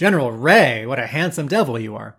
[0.00, 2.16] General Ray, what a handsome devil you are.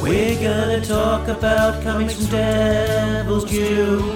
[0.00, 4.14] We're gonna talk about comics from Devil's Due.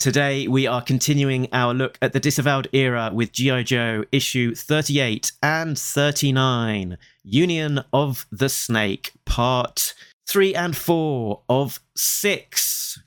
[0.02, 3.62] Today, we are continuing our look at the disavowed era with G.I.
[3.62, 9.94] Joe issue 38 and 39, Union of the Snake, part
[10.28, 13.00] 3 and 4 of 6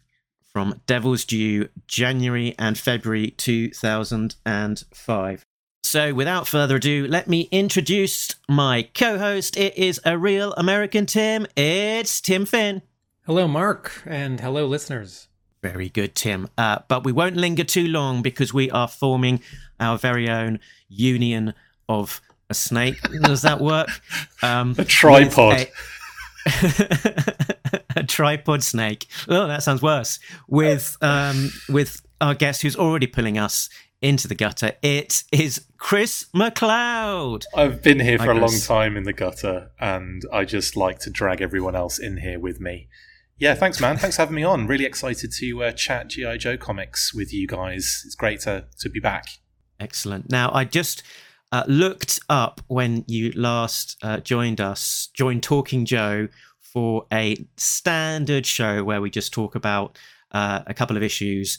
[0.53, 5.45] from Devil's Due, January and February 2005.
[5.83, 9.57] So, without further ado, let me introduce my co host.
[9.57, 11.49] It is a real American Tim.
[11.57, 12.83] It's Tim Finn.
[13.27, 15.27] Hello, Mark, and hello, listeners.
[15.65, 16.49] Very good, Tim.
[16.59, 19.41] Uh, but we won't linger too long because we are forming
[19.81, 21.55] our very own union
[21.89, 22.21] of
[22.51, 23.01] a snake.
[23.23, 23.89] Does that work?
[24.43, 25.67] Um, a tripod.
[26.47, 29.07] A, a, tripod snake.
[29.27, 30.19] Oh, that sounds worse.
[30.49, 33.71] With um, with our guest who's already pulling us
[34.03, 34.73] into the gutter.
[34.83, 37.45] It is Chris McLeod.
[37.57, 41.11] I've been here for a long time in the gutter, and I just like to
[41.11, 42.89] drag everyone else in here with me.
[43.39, 43.97] Yeah, thanks, man.
[43.97, 44.67] Thanks for having me on.
[44.67, 48.03] Really excited to uh, chat GI Joe comics with you guys.
[48.07, 49.27] It's great to to be back.
[49.81, 50.31] Excellent.
[50.31, 51.03] Now, I just
[51.51, 56.29] uh, looked up when you last uh, joined us, joined Talking Joe
[56.61, 59.99] for a standard show where we just talk about
[60.31, 61.59] uh, a couple of issues,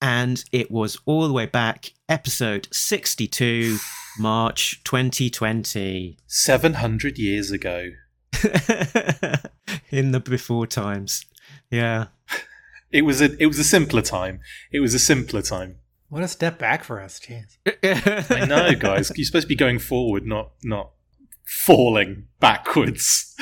[0.00, 3.78] and it was all the way back, episode sixty-two,
[4.18, 6.18] March twenty twenty.
[6.28, 7.90] Seven hundred years ago.
[9.90, 11.24] in the before times.
[11.70, 12.06] Yeah.
[12.90, 14.40] It was a it was a simpler time.
[14.72, 15.76] It was a simpler time.
[16.08, 17.56] What a step back for us, jeez.
[18.30, 19.10] I know, guys.
[19.16, 20.92] You're supposed to be going forward, not not
[21.44, 23.36] falling backwards.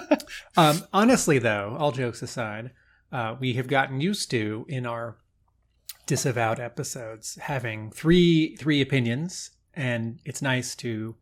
[0.56, 2.70] um, honestly, though, all jokes aside,
[3.12, 5.16] uh, we have gotten used to in our
[6.06, 11.16] disavowed episodes having three three opinions, and it's nice to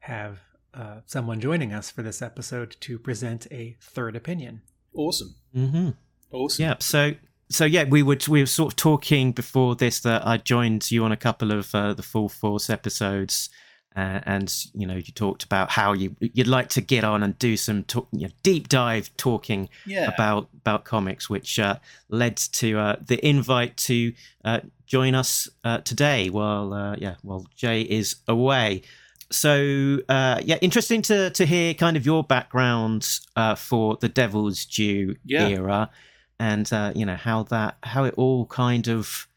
[0.00, 0.40] have
[0.74, 4.62] uh, someone joining us for this episode to present a third opinion.
[4.94, 5.34] Awesome.
[5.54, 5.90] Mm-hmm.
[6.30, 6.62] Awesome.
[6.62, 6.74] Yeah.
[6.80, 7.14] So
[7.50, 11.04] so yeah, we would we were sort of talking before this that I joined you
[11.04, 13.50] on a couple of uh, the Full Force episodes,
[13.94, 17.38] uh, and you know you talked about how you you'd like to get on and
[17.38, 20.10] do some talk, you know, deep dive talking yeah.
[20.12, 24.12] about about comics, which uh, led to uh, the invite to
[24.44, 28.82] uh, join us uh, today while yeah while Jay is away
[29.30, 34.64] so uh, yeah, interesting to to hear kind of your background uh, for the Devil's
[34.64, 35.48] Due yeah.
[35.48, 35.90] era,
[36.38, 39.28] and uh, you know how that how it all kind of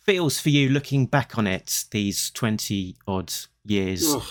[0.00, 3.32] feels for you looking back on it these twenty odd
[3.64, 4.22] years Ugh.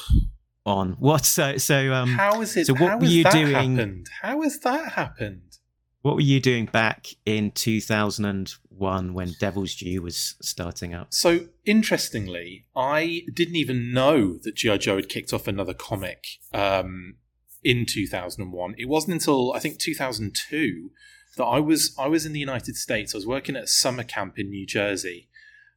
[0.66, 0.94] on.
[0.94, 2.68] What so so um how is it?
[2.68, 3.78] So what were you doing?
[3.78, 4.10] Happened?
[4.22, 5.58] How has that happened?
[6.04, 11.14] What were you doing back in 2001 when Devil's Due was starting up?
[11.14, 14.78] So, interestingly, I didn't even know that G.I.
[14.80, 17.16] Joe had kicked off another comic um,
[17.64, 18.76] in 2001.
[18.78, 20.92] It wasn't until, I think, 2002
[21.38, 23.16] that I was I was in the United States.
[23.16, 25.30] I was working at a summer camp in New Jersey,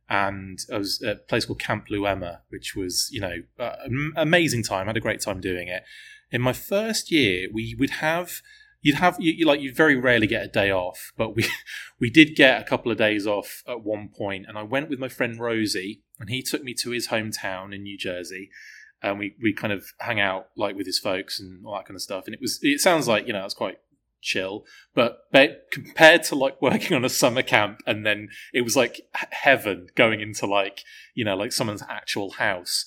[0.08, 3.42] and I was at a place called Camp Blue Emma, which was you know
[4.16, 4.86] amazing time.
[4.86, 5.84] I had a great time doing it.
[6.32, 8.40] In my first year, we would have
[8.86, 11.44] you'd have you, you, like you very rarely get a day off, but we
[12.00, 15.00] we did get a couple of days off at one point, and I went with
[15.00, 18.48] my friend Rosie, and he took me to his hometown in New Jersey,
[19.02, 21.96] and we we kind of hung out like with his folks and all that kind
[21.96, 23.78] of stuff, and it was it sounds like you know it's quite
[24.22, 25.20] chill but
[25.70, 30.20] compared to like working on a summer camp and then it was like heaven going
[30.20, 30.82] into like
[31.14, 32.84] you know like someone's actual house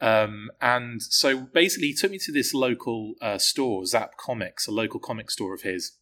[0.00, 4.72] um, and so basically, he took me to this local uh, store, Zap Comics, a
[4.72, 5.92] local comic store of his.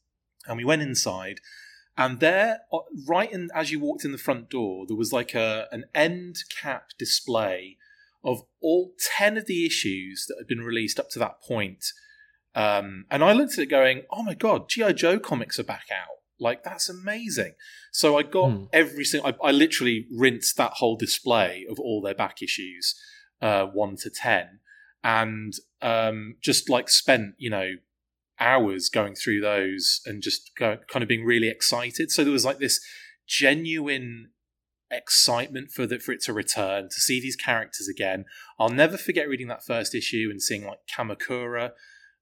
[0.46, 1.40] And we went inside,
[1.96, 2.60] and there,
[3.08, 6.36] right in, as you walked in the front door, there was like a an end
[6.60, 7.76] cap display
[8.24, 11.84] of all 10 of the issues that had been released up to that point.
[12.54, 14.92] Um, and I looked at it going, oh my God, G.I.
[14.92, 16.16] Joe comics are back out.
[16.40, 17.54] Like, that's amazing.
[17.92, 18.64] So I got hmm.
[18.72, 22.94] every single, I, I literally rinsed that whole display of all their back issues
[23.40, 24.61] uh, one to ten,
[25.02, 27.73] and um, just like spent you know
[28.40, 32.11] hours going through those and just go, kind of being really excited.
[32.11, 32.81] So there was like this
[33.26, 34.31] genuine
[34.90, 38.25] excitement for the, for it to return to see these characters again.
[38.58, 41.73] I'll never forget reading that first issue and seeing like Kamakura,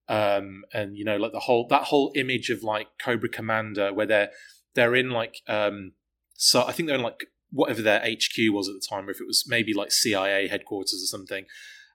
[0.08, 4.06] um, and you know like the whole that whole image of like Cobra Commander where
[4.06, 4.30] they're
[4.74, 5.92] they're in like um,
[6.34, 9.20] so I think they're in like whatever their HQ was at the time, or if
[9.20, 11.46] it was maybe like CIA headquarters or something,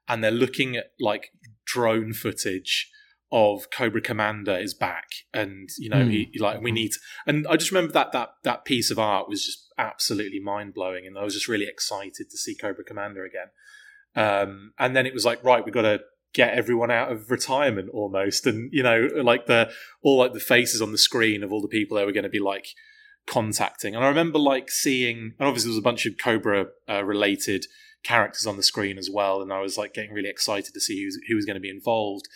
[0.08, 1.30] and they're looking at like
[1.64, 2.90] drone footage
[3.30, 6.10] of Cobra Commander is back, and you know, Mm.
[6.10, 6.92] he, like we need.
[7.26, 11.06] And I just remember that that that piece of art was just absolutely mind blowing,
[11.06, 13.48] and I was just really excited to see Cobra Commander again.
[14.14, 16.00] Um, and then it was like, right, we've got to
[16.34, 19.70] get everyone out of retirement almost, and you know, like the
[20.02, 22.28] all like the faces on the screen of all the people that were going to
[22.28, 22.66] be like
[23.26, 23.94] contacting.
[23.94, 27.66] And I remember like seeing, and obviously there was a bunch of Cobra uh, related
[28.02, 31.00] characters on the screen as well, and I was like getting really excited to see
[31.00, 32.28] who was, who was going to be involved.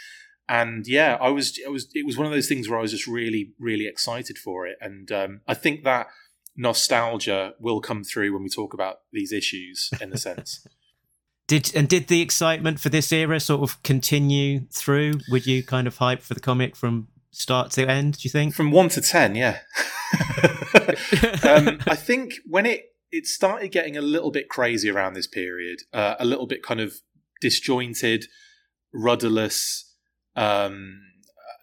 [0.49, 2.93] And yeah, I was, it was, it was one of those things where I was
[2.93, 4.77] just really, really excited for it.
[4.81, 6.06] And um, I think that
[6.56, 10.67] nostalgia will come through when we talk about these issues, in a sense.
[11.49, 15.21] Did and did the excitement for this era sort of continue through?
[15.31, 18.15] Were you kind of hyped for the comic from start to end?
[18.15, 18.53] Do you think?
[18.53, 19.61] From one to ten, yeah.
[21.44, 25.81] um, I think when it it started getting a little bit crazy around this period,
[25.93, 26.94] uh, a little bit kind of
[27.41, 28.26] disjointed,
[28.93, 29.93] rudderless,
[30.35, 31.00] um,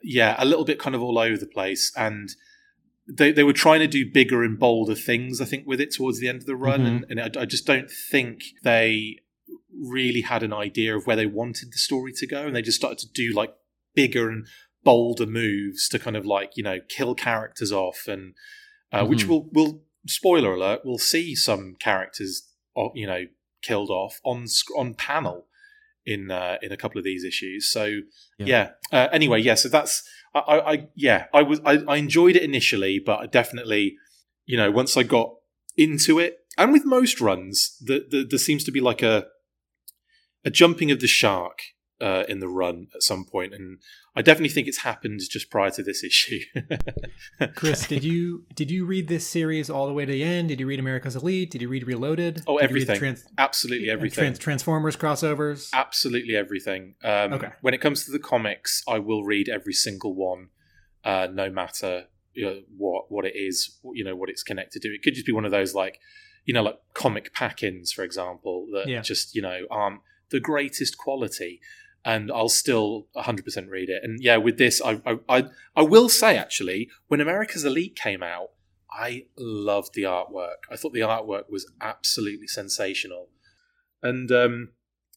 [0.04, 2.30] yeah, a little bit kind of all over the place, and
[3.08, 5.42] they they were trying to do bigger and bolder things.
[5.42, 6.88] I think with it towards the end of the run, Mhm.
[6.88, 9.18] and, and I, I just don't think they
[9.76, 12.78] really had an idea of where they wanted the story to go, and they just
[12.78, 13.54] started to do like
[13.96, 14.48] bigger and
[14.84, 18.34] bolder moves to kind of like you know kill characters off and
[18.92, 19.30] uh, which Mhm.
[19.30, 23.26] will will spoiler alert we'll see some characters uh, you know
[23.62, 24.46] killed off on
[24.76, 25.48] on panel
[26.06, 27.86] in uh, in a couple of these issues so
[28.38, 28.46] Yeah.
[28.46, 30.04] yeah, Uh, anyway yeah so that's
[30.36, 33.96] I, I, I yeah I was I, I enjoyed it initially but I definitely
[34.46, 35.34] you know once I got
[35.78, 39.28] into it and with most runs the, the, there seems to be like a
[40.44, 41.60] a jumping of the shark
[42.02, 43.78] uh, in the run at some point, and
[44.16, 46.40] I definitely think it's happened just prior to this issue.
[47.56, 50.50] Chris, did you did you read this series all the way to the end?
[50.50, 51.52] Did you read America's Elite?
[51.52, 52.42] Did you read Reloaded?
[52.48, 53.00] Oh, Did you read the everything.
[53.00, 54.24] Trans- Absolutely everything.
[54.24, 55.70] Trans- Transformers crossovers.
[55.74, 56.96] Absolutely everything.
[57.04, 57.50] Um, Okay.
[57.62, 60.50] When it comes to the comics, I will read every single one,
[61.04, 64.88] uh, no matter you know, what what it is, you know what it's connected to.
[64.90, 66.00] It could just be one of those like,
[66.46, 69.02] you know, like comic pack-ins, for example, that Yeah.
[69.02, 71.62] just you know aren't the greatest quality,
[72.06, 74.02] and I'll still 100% read it.
[74.04, 75.46] And yeah, with this, I I I,
[75.76, 78.52] I will say actually, when America's Elite came out,
[78.92, 80.68] I loved the artwork.
[80.72, 83.30] I thought the artwork was absolutely sensational,
[84.02, 84.70] and um,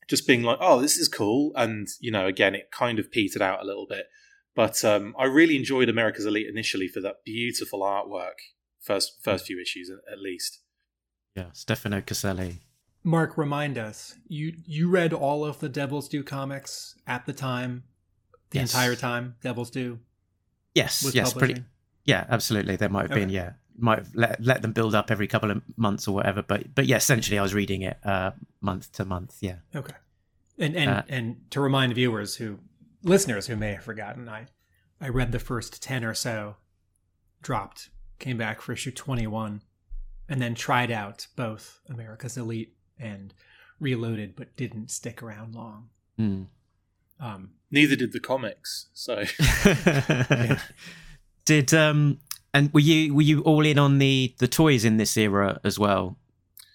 [0.08, 1.52] just being like, oh, this is cool.
[1.56, 4.06] And, you know, again, it kind of petered out a little bit.
[4.54, 8.38] But um, I really enjoyed America's Elite initially for that beautiful artwork,
[8.80, 10.60] first first few issues at, at least.
[11.34, 12.60] Yeah, Stefano Caselli.
[13.06, 14.16] Mark, remind us.
[14.26, 17.84] You you read all of the Devil's Due comics at the time,
[18.50, 18.74] the Yes.
[18.74, 20.00] entire time Devil's Due
[20.74, 21.54] Yes, yes, publishing.
[21.56, 21.68] pretty.
[22.04, 22.74] Yeah, absolutely.
[22.76, 25.62] There might have been, yeah, might have let let them build up every couple of
[25.76, 26.42] months or whatever.
[26.42, 29.36] But but yeah, essentially, I was reading it uh, month to month.
[29.40, 29.58] Yeah.
[29.74, 29.94] Okay.
[30.58, 32.58] And and Uh, and to remind viewers who
[33.02, 34.48] listeners who may have forgotten, I
[35.00, 36.56] I read the first 10 or so,
[37.42, 39.62] dropped, came back for issue 21,
[40.28, 43.34] and then tried out both America's Elite and
[43.78, 45.90] Reloaded but didn't stick around long.
[46.16, 46.42] Hmm.
[47.20, 48.88] Um Neither did the comics.
[48.94, 49.24] So
[51.44, 52.20] Did um
[52.54, 55.78] and were you were you all in on the the toys in this era as
[55.78, 56.16] well,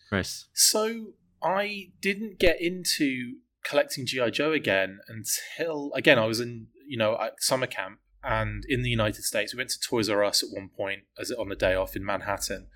[0.10, 0.46] Chris?
[0.54, 6.98] So I didn't get into collecting GI Joe again until again I was in you
[6.98, 10.44] know at summer camp and in the United States we went to Toys R Us
[10.44, 12.68] at one point as on the day off in Manhattan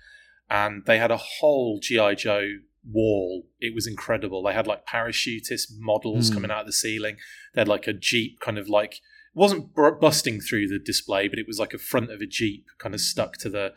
[0.50, 2.46] and they had a whole GI Joe
[2.90, 3.46] wall.
[3.60, 4.42] It was incredible.
[4.42, 6.34] They had like parachutist models Hmm.
[6.34, 7.16] coming out of the ceiling.
[7.54, 9.00] They had like a jeep kind of like it
[9.34, 12.66] wasn't br- busting through the display, but it was like a front of a jeep
[12.78, 13.72] kind of stuck to the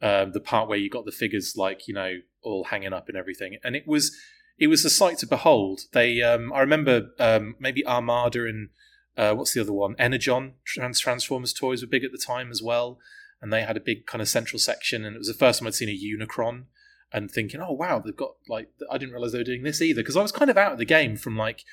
[0.00, 3.16] um, the part where you got the figures like you know all hanging up and
[3.16, 4.16] everything, and it was
[4.58, 5.82] it was a sight to behold.
[5.92, 8.70] They um, I remember um, maybe Armada and
[9.16, 9.96] uh, what's the other one?
[9.98, 12.98] Energon Trans- Transformers toys were big at the time as well,
[13.42, 15.66] and they had a big kind of central section, and it was the first time
[15.66, 16.64] I'd seen a Unicron.
[17.12, 20.02] And thinking, oh wow, they've got like I didn't realize they were doing this either
[20.02, 21.64] because I was kind of out of the game from like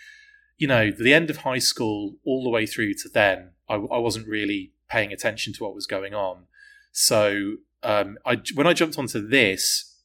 [0.58, 3.98] you know, the end of high school all the way through to then, I, I
[3.98, 6.46] wasn't really paying attention to what was going on.
[6.94, 9.98] So um, I, when I jumped onto this,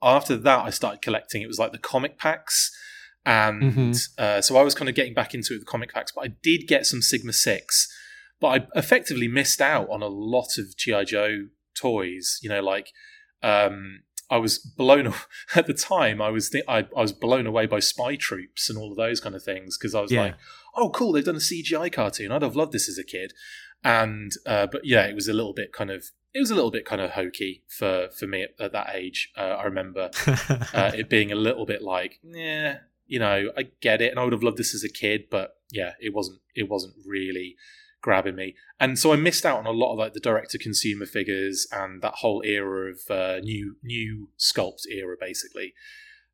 [0.00, 1.42] after that, I started collecting.
[1.42, 2.70] It was like the comic packs.
[3.26, 4.08] And Mhm.
[4.18, 6.28] uh, so I was kind of getting back into it, the comic packs, but I
[6.28, 7.92] did get some Sigma 6.
[8.40, 12.38] but I effectively missed out on a lot of GI Joe toys.
[12.40, 12.92] You know, like
[13.42, 15.12] um, I was blown
[15.54, 16.20] at the time.
[16.20, 19.20] I was th- I, I, was blown away by Spy Troops and all of those
[19.20, 20.22] kind of things because I was Yeah.
[20.22, 20.34] like,
[20.76, 22.30] oh, cool, they've done a CGI cartoon.
[22.32, 23.32] I'd have loved this as a kid.
[23.84, 26.70] And uh, but yeah, it was a little bit kind of it was a little
[26.70, 29.30] bit kind of hokey for for me at, at that age.
[29.36, 34.02] Uh, I remember uh, it being a little bit like, yeah, you know, I get
[34.02, 36.68] it, and I would have loved this as a kid, but yeah, it wasn't it
[36.68, 37.54] wasn't really
[38.08, 40.58] grabbing me, and so I missed out on a lot of like the direct to
[40.58, 45.74] consumer figures and that whole era of uh, new new sculpt era, basically.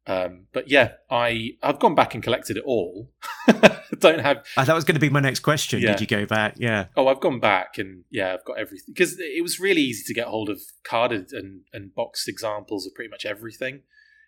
[0.06, 3.10] Um, but yeah, I I've gone back and collected it all.
[3.98, 5.80] Don't have Uh, that was going to be my next question.
[5.80, 5.92] Yeah.
[5.92, 6.54] Did you go back?
[6.58, 6.86] Yeah.
[6.96, 10.14] Oh, I've gone back and yeah, I've got everything because it was really easy to
[10.14, 13.80] get hold of carded and, and boxed examples of pretty much everything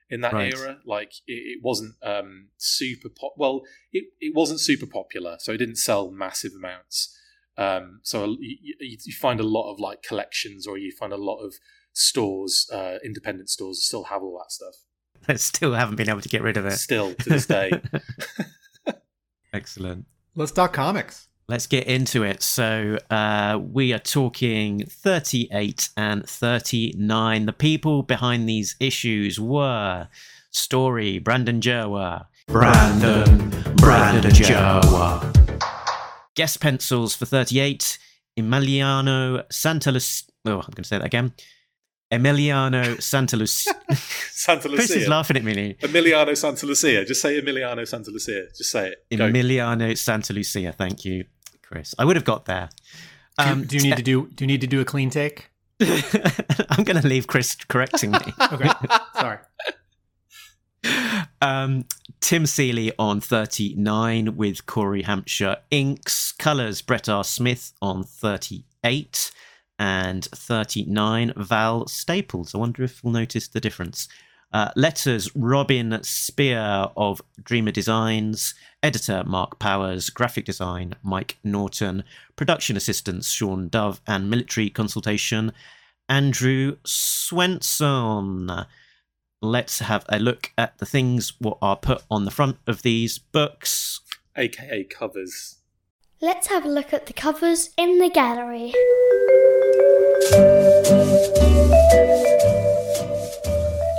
[0.09, 0.55] in that Right.
[0.55, 0.79] era.
[0.87, 3.35] Like it, it wasn't um, super pop.
[3.37, 3.63] Well,
[3.93, 7.15] it, it wasn't super popular, so it didn't sell massive amounts.
[7.59, 11.17] Um, so you, you, you find a lot of like collections, or you find a
[11.17, 11.55] lot of
[11.93, 14.75] stores, uh, independent stores, still have all that stuff.
[15.29, 16.73] I still haven't been able to get rid of it.
[16.73, 17.71] Still to this day.
[19.53, 20.07] Excellent.
[20.35, 21.29] Let's talk comics.
[21.49, 22.43] Let's get into it.
[22.43, 27.47] So uh, we are talking 38 and 39.
[27.47, 30.09] The people behind these issues were
[30.51, 32.27] Story, Brandon Jerwa.
[32.49, 35.36] Brandon, Brandon Jerwa.
[36.37, 37.99] Guest pencils for 38,
[38.39, 40.25] Emiliano Santalucia.
[40.45, 41.33] Oh, I'm going to say that again.
[42.13, 43.73] Emiliano Santalucia.
[44.31, 45.75] Santa Chris is laughing at me.
[45.81, 47.05] Emiliano Santa Lucia.
[47.05, 48.45] Just say Emiliano Santa Lucia.
[48.57, 49.17] Just say it.
[49.19, 49.29] Go.
[49.29, 50.73] Emiliano Santa Lucia.
[50.73, 51.25] Thank you,
[51.63, 51.95] Chris.
[51.99, 52.69] I would have got there.
[53.39, 54.29] Do, Um, do you need to do?
[54.29, 55.51] Do you need to do a clean take?
[55.81, 58.19] I'm going to leave Chris correcting me.
[58.53, 58.71] Okay,
[59.21, 59.39] sorry.
[61.47, 61.85] Um,
[62.19, 66.33] Tim Seeley on 39 with Cory Hamscher inks.
[66.33, 67.23] Colours Brett R.
[67.23, 69.31] Smith on 38
[69.79, 72.53] and 39 Val Staples.
[72.53, 74.09] I wonder if we'll notice the difference.
[74.53, 82.03] Uh, letters Robin Spear of Dreamer Designs, editor Mark Powers, graphic design Mike Norton,
[82.35, 85.53] production assistants Sean Dove, and military consultation
[86.09, 88.67] Andrew Swenson
[89.51, 93.19] let's have a look at the things what are put on the front of these
[93.19, 94.01] books.
[94.37, 95.59] AKA covers.
[96.21, 98.73] Let's have a look at the covers in the gallery.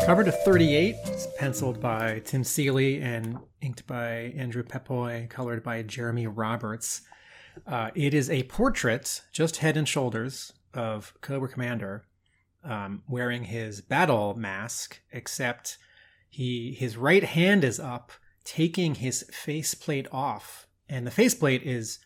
[0.06, 5.84] Cover to 38 It's penciled by Tim Seeley and inked by Andrew Pepoy, colored by
[5.84, 7.02] Jeremy Roberts.
[7.66, 12.07] Uh, it is a portrait, just head and shoulders, of Cobra Commander
[12.68, 15.78] um, wearing his battle mask, except
[16.30, 18.12] he his right hand is up,
[18.44, 22.00] taking his faceplate off, and the faceplate is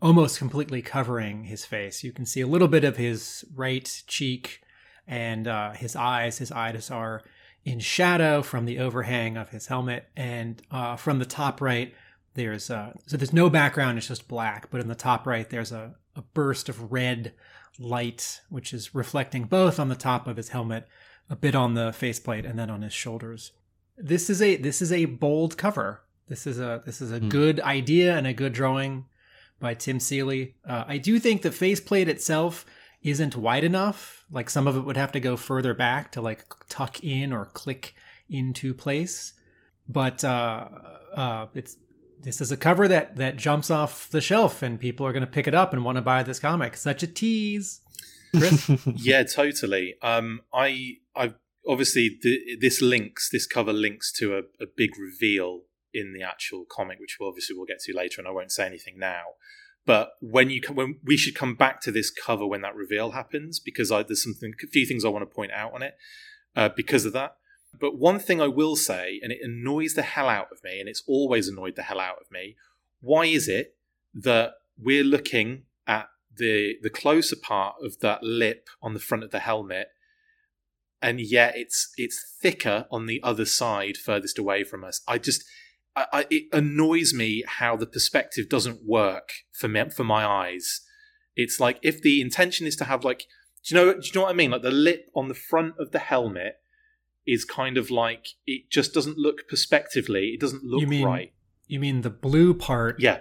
[0.00, 2.04] almost completely covering his face.
[2.04, 4.60] You can see a little bit of his right cheek
[5.06, 6.38] and uh, his eyes.
[6.38, 7.22] His eyes are
[7.64, 11.94] in shadow from the overhang of his helmet, and uh, from the top right,
[12.34, 14.70] there's uh, so there's no background; it's just black.
[14.70, 17.34] But in the top right, there's a, a burst of red
[17.78, 20.86] light, which is reflecting both on the top of his helmet,
[21.30, 23.52] a bit on the faceplate, and then on his shoulders.
[23.96, 26.02] This is a this is a bold cover.
[26.28, 27.28] This is a this is a Hmm.
[27.28, 29.06] good idea and a good drawing
[29.60, 30.54] by Tim Seeley.
[30.64, 32.64] Uh, I do think the faceplate itself
[33.02, 34.24] isn't wide enough.
[34.30, 37.46] Like some of it would have to go further back to like tuck in or
[37.46, 37.94] click
[38.28, 39.32] into place.
[39.88, 40.68] But uh,
[41.14, 41.76] uh, it's
[42.22, 45.30] this is a cover that that jumps off the shelf and people are going to
[45.30, 46.76] pick it up and want to buy this comic.
[46.76, 47.80] Such a tease.
[48.36, 48.70] Chris?
[48.96, 49.94] yeah, totally.
[50.02, 51.34] Um, I, I
[51.66, 55.62] obviously th- this links this cover links to a, a big reveal
[55.94, 58.66] in the actual comic, which we'll obviously we'll get to later, and I won't say
[58.66, 59.22] anything now.
[59.86, 63.12] But when you come, when we should come back to this cover when that reveal
[63.12, 65.94] happens, because I, there's something, a few things I want to point out on it
[66.54, 67.36] uh, because of that.
[67.80, 70.88] But one thing I will say, and it annoys the hell out of me, and
[70.88, 72.56] it's always annoyed the hell out of me.
[73.00, 73.76] Why is it
[74.14, 79.30] that we're looking at the the closer part of that lip on the front of
[79.30, 79.88] the helmet,
[81.00, 85.00] and yet it's it's thicker on the other side, furthest away from us?
[85.06, 85.44] I just
[85.94, 90.82] I, I, it annoys me how the perspective doesn't work for me for my eyes.
[91.36, 93.26] It's like if the intention is to have like,
[93.64, 94.50] do you know do you know what I mean?
[94.50, 96.56] Like the lip on the front of the helmet
[97.28, 100.28] is kind of like it just doesn't look perspectively.
[100.34, 101.32] It doesn't look You mean right.
[101.66, 103.20] you mean the blue part Yeah,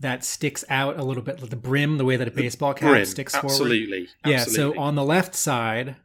[0.00, 2.90] that sticks out a little bit, like the brim, the way that a baseball cap
[2.90, 3.04] brim.
[3.06, 3.50] sticks forward?
[3.50, 4.08] absolutely.
[4.24, 5.96] Yeah, so on the left side,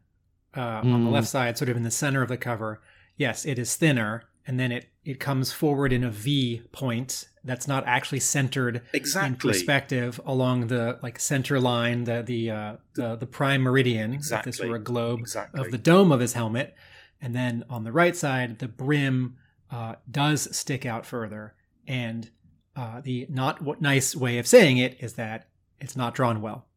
[0.55, 1.13] uh, on the Mm.
[1.13, 2.81] left side, sort of in the center of the cover,
[3.17, 4.23] yes, it is thinner.
[4.45, 9.29] and then it it comes forward in a V point that's not actually centered exactly.
[9.29, 14.13] in perspective along the like center line, the the uh, the, the prime meridian.
[14.13, 14.49] exactly.
[14.49, 15.61] If this were a globe Exactly.
[15.61, 16.75] of the dome of his helmet,
[17.23, 19.37] and then on the right side, the brim
[19.71, 21.55] uh, does stick out further.
[21.87, 22.29] And
[22.75, 25.47] uh, the not w- nice way of saying it is that
[25.79, 26.67] it's not drawn well.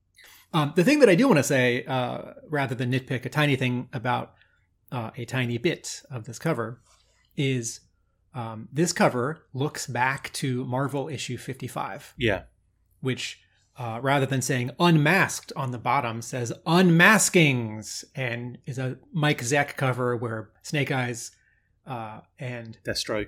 [0.54, 3.56] Um, the thing that I do want to say, uh, rather than nitpick a tiny
[3.56, 4.34] thing about
[4.90, 6.80] uh, a tiny bit of this cover,
[7.36, 7.80] is
[8.34, 12.42] um, this cover looks back to Marvel issue 55 Yeah.
[13.00, 13.40] which
[13.78, 19.76] uh, rather than saying unmasked on the bottom says unmaskings and is a Mike Zeck
[19.76, 21.30] cover where Snake Eyes
[21.86, 23.26] uh, and Destro.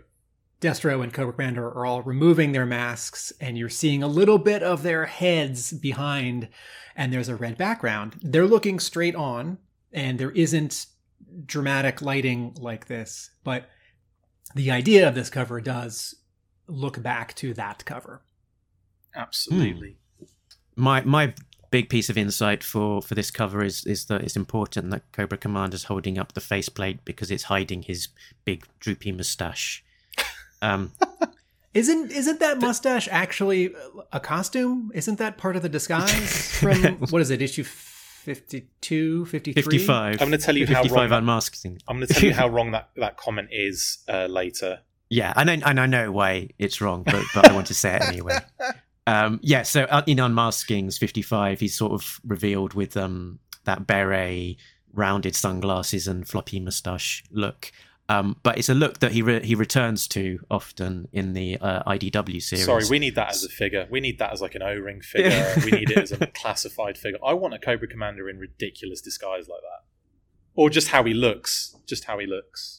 [0.60, 4.62] Destro and Cobra Commander are all removing their masks and you're seeing a little bit
[4.62, 6.48] of their heads behind
[6.96, 8.16] and there's a red background.
[8.22, 9.58] They're looking straight on
[9.92, 10.86] and there isn't
[11.44, 13.68] dramatic lighting like this, but
[14.54, 16.14] the idea of this cover does
[16.66, 18.22] look back to that cover.
[19.14, 19.98] Absolutely.
[20.78, 21.34] My my
[21.70, 25.36] big piece of insight for for this cover is is that it's important that Cobra
[25.36, 28.08] Commander's holding up the faceplate because it's hiding his
[28.44, 29.84] big droopy mustache.
[30.62, 30.92] Um,
[31.74, 33.74] Isn't isn't that mustache actually
[34.10, 34.90] a costume?
[34.94, 37.42] Isn't that part of the disguise from what is it?
[37.42, 39.62] Issue 52, 53?
[39.62, 40.12] 55.
[40.14, 41.16] I'm gonna tell you how 55 wrong that-
[41.86, 44.80] I'm going to tell you how wrong that, that comment is uh, later.
[45.10, 47.96] Yeah, I know, and I know why it's wrong, but but I want to say
[47.96, 48.38] it anyway.
[49.08, 54.58] Um, yeah, so uh, in Unmaskings 55, he's sort of revealed with um, that beret,
[54.92, 57.72] rounded sunglasses, and floppy mustache look.
[58.10, 61.82] Um, but it's a look that he re- he returns to often in the uh,
[61.84, 62.66] IDW series.
[62.66, 63.86] Sorry, we need that as a figure.
[63.90, 65.54] We need that as like an O-ring figure.
[65.64, 67.18] we need it as a classified figure.
[67.24, 69.86] I want a Cobra Commander in ridiculous disguise like that,
[70.54, 71.76] or just how he looks.
[71.86, 72.77] Just how he looks.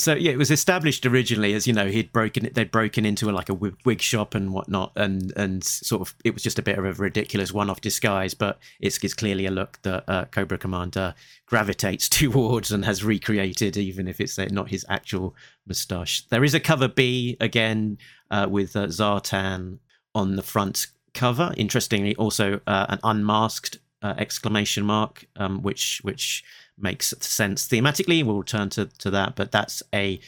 [0.00, 3.32] So yeah, it was established originally as you know he'd broken they'd broken into a,
[3.32, 6.62] like a wig, wig shop and whatnot, and and sort of it was just a
[6.62, 8.32] bit of a ridiculous one-off disguise.
[8.32, 11.14] But it's, it's clearly a look that uh, Cobra Commander
[11.46, 15.34] gravitates towards and has recreated, even if it's uh, not his actual
[15.66, 16.24] moustache.
[16.28, 17.98] There is a cover B again
[18.30, 19.78] uh, with uh, Zartan
[20.14, 21.52] on the front cover.
[21.56, 26.44] Interestingly, also uh, an unmasked uh, exclamation mark, um, which which
[26.78, 28.24] makes sense thematically.
[28.24, 30.20] We'll return to, to that, but that's a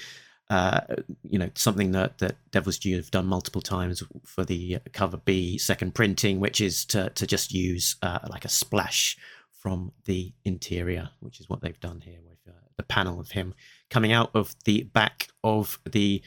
[0.48, 0.80] uh,
[1.22, 5.58] you know something that that Devil's Due have done multiple times for the cover B
[5.58, 9.16] second printing, which is to to just use uh, like a splash
[9.50, 13.54] from the interior, which is what they've done here with uh, the panel of him
[13.90, 16.22] coming out of the back of the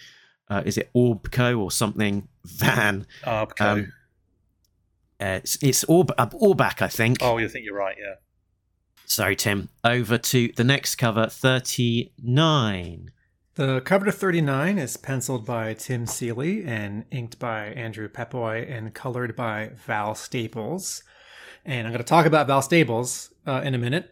[0.50, 3.06] uh, is it Orbco or something van.
[3.24, 3.62] Orbco.
[3.62, 3.94] Um,
[5.20, 7.20] it's it's Orb, uh, Orback, I think.
[7.22, 7.96] oh, you think you're right?
[7.98, 8.16] Yeah.
[9.06, 9.70] Sorry, Tim.
[9.84, 13.12] Over to the next cover, 39.
[13.56, 18.96] The cover to 39 is penciled by Tim Seeley and inked by Andrew Pepoy and
[18.96, 21.04] colored by Val Staples.
[21.63, 24.12] And I'm going to talk about Val Staples uh, in a minute.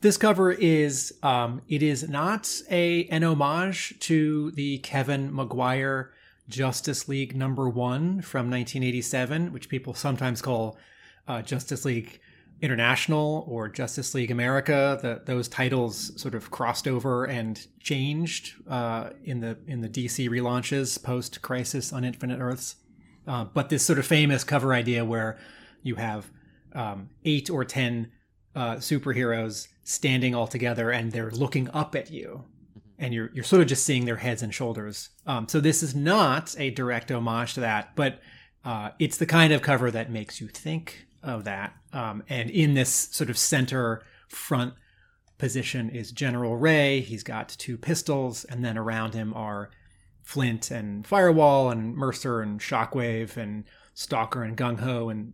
[0.00, 6.12] This cover is um, it is not a an homage to the Kevin Maguire
[6.48, 10.78] Justice League number one from 1987, which people sometimes call
[11.28, 12.20] uh, Justice League
[12.62, 14.98] International or Justice League America.
[15.00, 20.28] The, those titles sort of crossed over and changed uh, in the in the DC
[20.28, 22.76] relaunches post Crisis on Infinite Earths.
[23.26, 25.38] Uh, but this sort of famous cover idea where
[25.82, 26.30] you have
[26.74, 28.10] um, eight or ten
[28.54, 32.44] uh, superheroes standing all together and they're looking up at you
[32.98, 35.10] and you're you're sort of just seeing their heads and shoulders.
[35.26, 38.20] Um, so this is not a direct homage to that, but
[38.64, 41.74] uh, it's the kind of cover that makes you think of that.
[41.96, 44.74] Um, and in this sort of center front
[45.38, 47.00] position is General Ray.
[47.00, 49.70] He's got two pistols, and then around him are
[50.22, 55.32] Flint and Firewall and Mercer and Shockwave and Stalker and Gung Ho and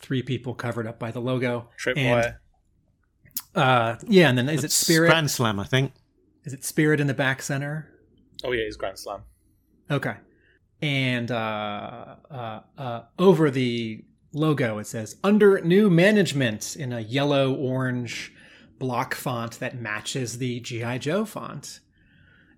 [0.00, 1.68] three people covered up by the logo.
[1.78, 2.38] Tripwire.
[3.54, 5.08] Uh, yeah, and then is it Spirit?
[5.10, 5.92] Grand Slam, I think.
[6.44, 7.92] Is it Spirit in the back center?
[8.42, 9.20] Oh yeah, it's Grand Slam.
[9.90, 10.14] Okay.
[10.80, 14.02] And uh, uh, uh, over the
[14.36, 18.32] logo, it says under new management in a yellow orange
[18.78, 20.98] block font that matches the G.I.
[20.98, 21.80] Joe font.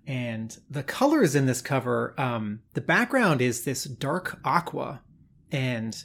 [0.05, 5.01] And the colors in this cover, um, the background is this dark aqua,
[5.51, 6.03] and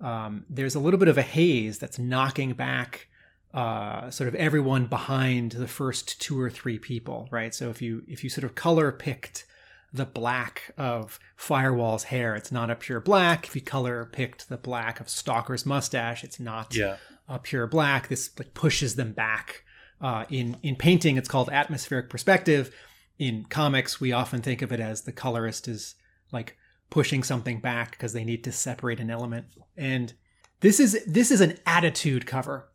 [0.00, 3.08] um, there's a little bit of a haze that's knocking back
[3.52, 7.52] uh, sort of everyone behind the first two or three people, right?
[7.52, 9.44] So if you if you sort of color picked
[9.92, 13.46] the black of Firewall's hair, it's not a pure black.
[13.48, 16.96] If you color picked the black of Stalker's mustache, it's not Yeah.
[17.28, 18.08] a pure black.
[18.08, 19.64] This like pushes them back.
[20.00, 22.74] Uh, in in painting, it's called atmospheric perspective.
[23.18, 25.94] in comics, we often think of it as the colorist is
[26.32, 26.56] like
[26.88, 29.44] pushing something back because they need to separate an element.
[29.76, 30.14] And
[30.60, 32.70] this is this is an attitude cover.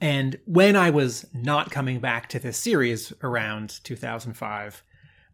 [0.00, 4.82] And when I was not coming back to this series around 2005,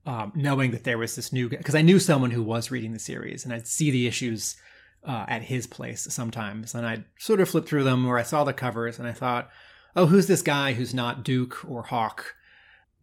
[0.07, 2.99] um, knowing that there was this new because I knew someone who was reading the
[2.99, 4.57] series, and I'd see the issues
[5.05, 8.45] uh, at his place sometimes, and I'd sort of flip through them where I saw
[8.45, 9.51] the covers, and I thought,
[9.97, 12.35] "Oh, who's this guy who's not Duke or Hawk?"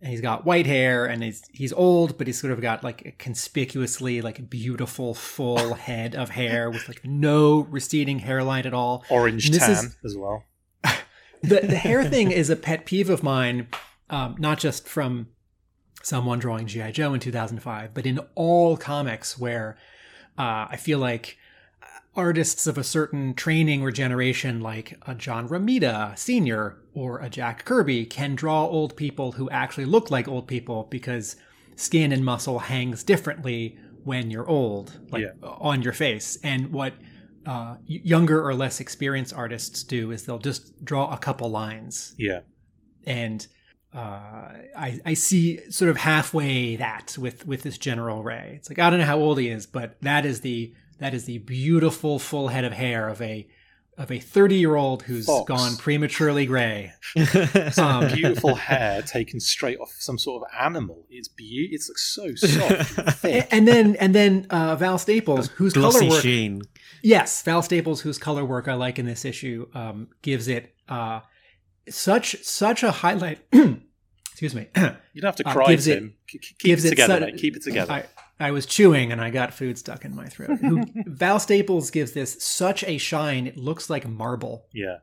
[0.02, 3.06] And he's got white hair, and he's he's old, but he's sort of got like
[3.06, 9.04] a conspicuously like beautiful full head of hair with like no receding hairline at all.
[9.10, 10.46] Orange tan is- as well.
[11.42, 13.68] the the hair thing is a pet peeve of mine,
[14.10, 15.28] um, not just from
[16.04, 19.78] someone drawing GI Joe in 2005, but in all comics where
[20.38, 21.38] uh, I feel like
[22.16, 27.66] artists of a certain training or generation, like a John Romita Senior or a Jack
[27.66, 31.36] Kirby, can draw old people who actually look like old people because
[31.76, 35.32] skin and muscle hangs differently when you're old, like Yeah.
[35.48, 36.38] on your face.
[36.44, 36.94] And what
[37.46, 42.42] uh, younger or less experienced artists do is they'll just draw a couple lines Yeah.
[43.06, 43.46] and
[43.94, 44.00] uh,
[44.78, 48.54] I, I see sort of halfway that with with this General Ray.
[48.58, 51.26] It's like I don't know how old he is, but that is the that is
[51.26, 53.48] the beautiful full head of hair of a
[53.96, 55.48] of a thirty year old who's Fox.
[55.48, 56.94] gone prematurely gray.
[57.78, 61.06] Um, Beautiful hair taken straight off some sort of animal.
[61.12, 65.74] It's be- It's like so soft and and then and then uh, Val Staples, whose
[65.74, 66.62] color Glossy work sheen.
[67.04, 71.20] Yes, Val Staples, whose color work I like in this issue, um, gives it uh,
[71.90, 73.40] such such a highlight.
[74.32, 74.68] excuse me.
[75.16, 76.14] You don't have to Uh, cry gives to it- him.
[76.28, 77.38] Keep gives it it together, su- mate.
[77.38, 77.92] Keep it together.
[77.94, 78.06] I,
[78.40, 80.58] I was chewing and I got food stuck in my throat.
[80.60, 84.66] Who, Val Staples gives this such a shine; it looks like marble.
[84.74, 84.98] yeah.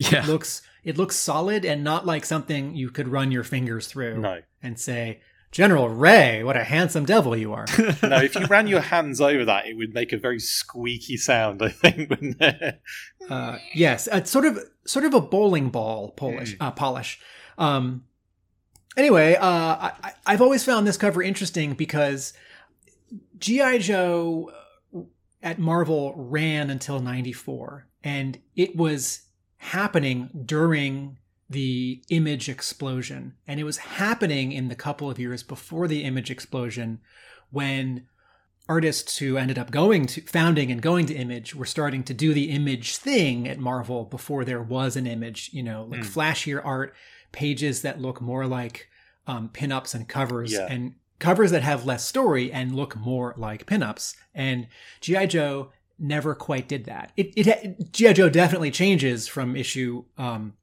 [0.00, 0.24] Yeah.
[0.24, 4.18] It looks it looks solid and not like something you could run your fingers through
[4.20, 4.40] No.
[4.60, 5.20] and say,
[5.54, 7.64] "General Ray, what a handsome devil you are."
[8.02, 11.62] No, if you ran your hands over that, it would make a very squeaky sound,
[11.62, 12.80] I think, wouldn't it?
[13.30, 16.56] uh, yes, it's sort of sort of a bowling ball polish.
[16.58, 17.20] Uh, polish.
[17.56, 18.04] Um,
[18.96, 22.32] anyway, uh, I, I've always found this cover interesting because
[23.38, 24.50] GI Joe
[24.92, 25.02] uh,
[25.40, 29.20] at Marvel ran until '94, and it was
[29.58, 31.18] happening during
[31.50, 36.30] the image explosion, and it was happening in the couple of years before the image
[36.30, 37.00] explosion
[37.50, 38.06] when
[38.68, 42.32] artists who ended up going to founding and going to image were starting to do
[42.32, 46.06] the image thing at marvel before there was an image you know like Mm.
[46.14, 46.94] flashier art
[47.30, 48.88] pages that look more like
[49.26, 50.66] um, pinups and covers Yeah.
[50.70, 54.14] and covers that have less story and look more like pinups.
[54.34, 54.66] And
[55.02, 57.12] gi joe never quite did that.
[57.16, 60.54] It, it gi joe definitely changes from issue um,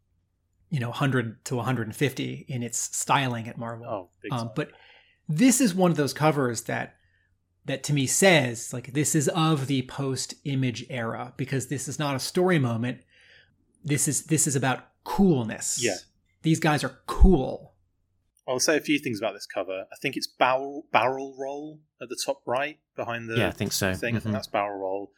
[0.72, 4.50] you know 100 to 150 in its styling at marvel Oh, big um, time.
[4.56, 4.72] but
[5.30, 6.96] this is one of those covers that
[7.66, 12.00] that to me says like this is of the post image era because this is
[12.00, 13.02] not a story moment
[13.84, 15.98] this is this is about coolness Yeah.
[16.42, 17.70] these guys are cool
[18.48, 19.86] I'll say a few things about this cover.
[19.94, 23.72] I think it's barrel barrel roll at the top right behind the Yeah, I think
[23.72, 23.94] so.
[23.94, 24.16] thing.
[24.16, 24.24] I Mhm.
[24.24, 25.14] think that's barrel roll.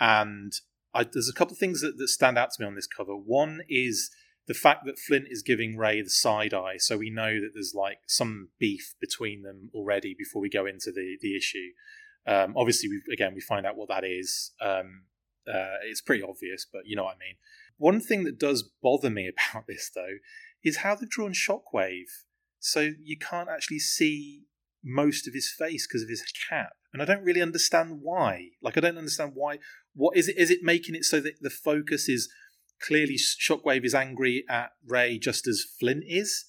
[0.00, 0.52] And
[0.94, 3.14] I, there's a couple of things that, that stand out to me on this cover.
[3.16, 4.10] One is
[4.48, 7.74] the fact that Flint is giving Ray the side eye, so we know that there's
[7.74, 11.68] like some beef between them already before we go into the the issue.
[12.26, 14.52] Um, obviously, we, again, we find out what that is.
[14.60, 15.04] Um,
[15.46, 17.36] uh, it's pretty obvious, but you know what I mean.
[17.76, 20.16] One thing that does bother me about this, though,
[20.64, 22.24] is how they've drawn Shockwave,
[22.58, 24.44] so you can't actually see
[24.82, 28.48] most of his face because of his cap, and I don't really understand why.
[28.62, 29.58] Like, I don't understand why.
[29.94, 30.38] What is it?
[30.38, 32.30] Is it making it so that the focus is
[32.80, 36.46] clearly Shockwave is angry at Ray just as Flint is?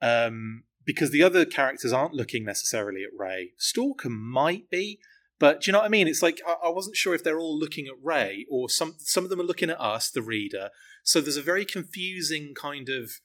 [0.00, 3.52] Um, because the other characters aren't looking necessarily at Ray.
[3.58, 5.00] Stalker might be,
[5.38, 6.08] but do you know what I mean?
[6.08, 9.24] It's like I, I wasn't sure if they're all looking at Ray or some some
[9.24, 10.70] of them are looking at us, the reader.
[11.02, 13.20] So there's a very confusing kind of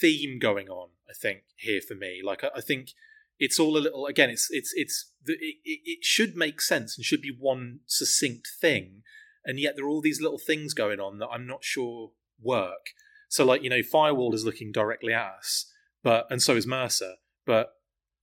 [0.00, 0.90] theme going on.
[1.08, 2.90] I think here for me, like I, I think
[3.38, 4.06] it's all a little.
[4.06, 7.80] Again, it's it's it's the, it, it it should make sense and should be one
[7.86, 9.02] succinct thing,
[9.48, 12.90] and yet there are all these little things going on that I'm not sure work.
[13.28, 15.72] So like you know, Firewall is looking directly at us,
[16.04, 17.14] but and so is Mercer,
[17.46, 17.72] but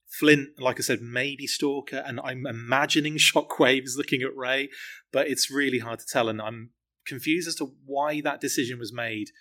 [0.08, 4.70] Flint, like I said, maybe Stalker, and I'm imagining Shockwave is looking at Ray,
[5.12, 6.70] but it's really hard to tell, and I'm
[7.06, 9.32] confused as to why that decision was made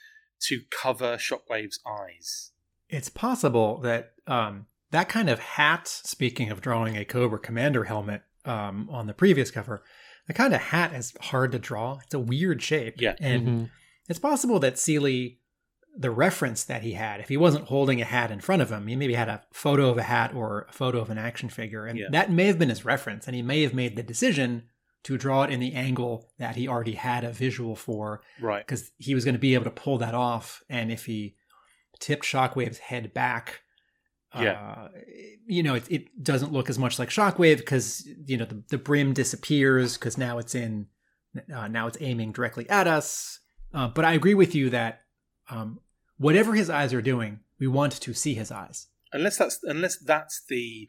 [0.49, 2.51] to cover Shockwave's eyes.
[2.89, 8.23] it's possible that um, that kind of hat speaking of drawing a cobra commander helmet
[8.45, 9.83] um, on the previous cover
[10.27, 13.15] the kind of hat is hard to draw it's a weird shape Yeah.
[13.21, 13.71] and Mhm.
[14.09, 15.41] it's possible that Seeley
[15.97, 17.21] the reference that he had.
[17.21, 19.91] If he wasn't holding a hat in front of him, he maybe had a photo
[19.91, 21.87] of a hat or a photo of an action figure.
[21.87, 22.07] And Yeah.
[22.11, 23.29] that may have been his reference.
[23.29, 24.65] And he may have made the decision
[25.05, 28.67] to draw it in the angle that he already had a visual for Right.
[28.67, 30.65] because he was going to be able to pull that off.
[30.69, 31.37] And if he
[32.01, 33.61] tipped Shockwave's head back,
[34.43, 34.53] Yeah.
[34.77, 34.89] uh,
[35.47, 38.79] you know, it, it doesn't look as much like Shockwave because you know the, the
[38.79, 40.87] brim disappears because now it's in
[41.55, 43.41] uh, now it's aiming directly at us.
[43.73, 45.01] Uh, but I agree with you that
[45.51, 45.81] um,
[46.17, 48.87] whatever his eyes are doing, we want to see his eyes.
[49.13, 50.89] Unless that's unless that's the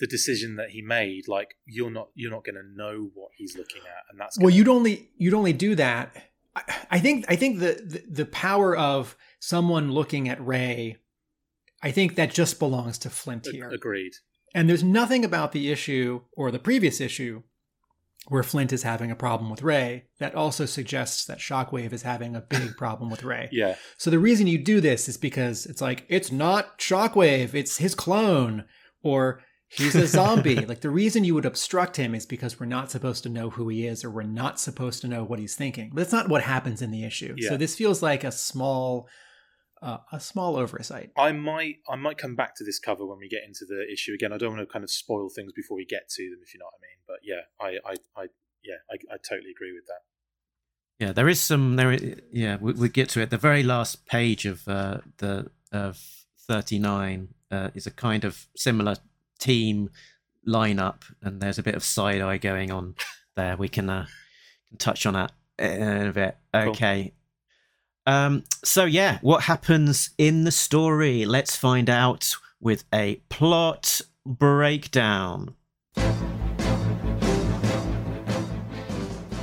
[0.00, 3.56] the decision that he made, like you're not you're not going to know what he's
[3.56, 6.14] looking at, and that's Well, gonna- you'd only you'd only do that.
[6.56, 10.96] I, I think I think the, the the power of someone looking at Ray,
[11.82, 13.68] I think that just belongs to Flint here.
[13.68, 14.12] agreed.
[14.54, 17.42] And there's nothing about the issue or the previous issue
[18.28, 22.36] where Flint is having a problem with Ray that also suggests that Shockwave is having
[22.36, 23.48] a big problem with Ray.
[23.50, 27.78] Yeah, So the reason you do this is because it's like it's not Shockwave, it's
[27.78, 28.64] his clone
[29.02, 30.54] or he's a zombie.
[30.66, 33.68] like the reason you would obstruct him is because we're not supposed to know who
[33.68, 35.90] he is or we're not supposed to know what he's thinking.
[35.92, 37.34] But that's not what happens in the issue.
[37.36, 37.50] Yeah.
[37.50, 39.08] So this feels like a small
[39.82, 41.10] uh, a small oversight.
[41.16, 44.12] I might I might come back to this cover when we get into the issue
[44.14, 44.32] again.
[44.32, 46.60] I don't want to kind of spoil things before we get to them, if you
[46.60, 47.00] know what I mean.
[47.06, 48.26] But yeah, I I, I
[48.64, 50.02] yeah, I, I totally agree with that.
[51.04, 51.76] Yeah, there is some.
[51.76, 53.30] There, i- yeah, we, we get to it.
[53.30, 55.98] The very last page of uh, the of
[56.46, 58.96] thirty nine uh, is a kind of similar
[59.40, 59.90] team
[60.46, 62.94] lineup, and there's a bit of side eye going on
[63.34, 63.56] there.
[63.56, 64.06] We can uh,
[64.68, 66.36] can touch on that in a bit.
[66.66, 66.74] Cool.
[68.06, 68.44] Um.
[68.64, 71.24] So yeah, what happens in the story?
[71.24, 75.54] Let's find out with a plot breakdown.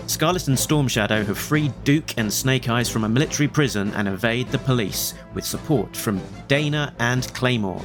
[0.07, 4.07] Scarlet and Storm Shadow have freed Duke and Snake Eyes from a military prison and
[4.07, 7.81] evade the police with support from Dana and Claymore.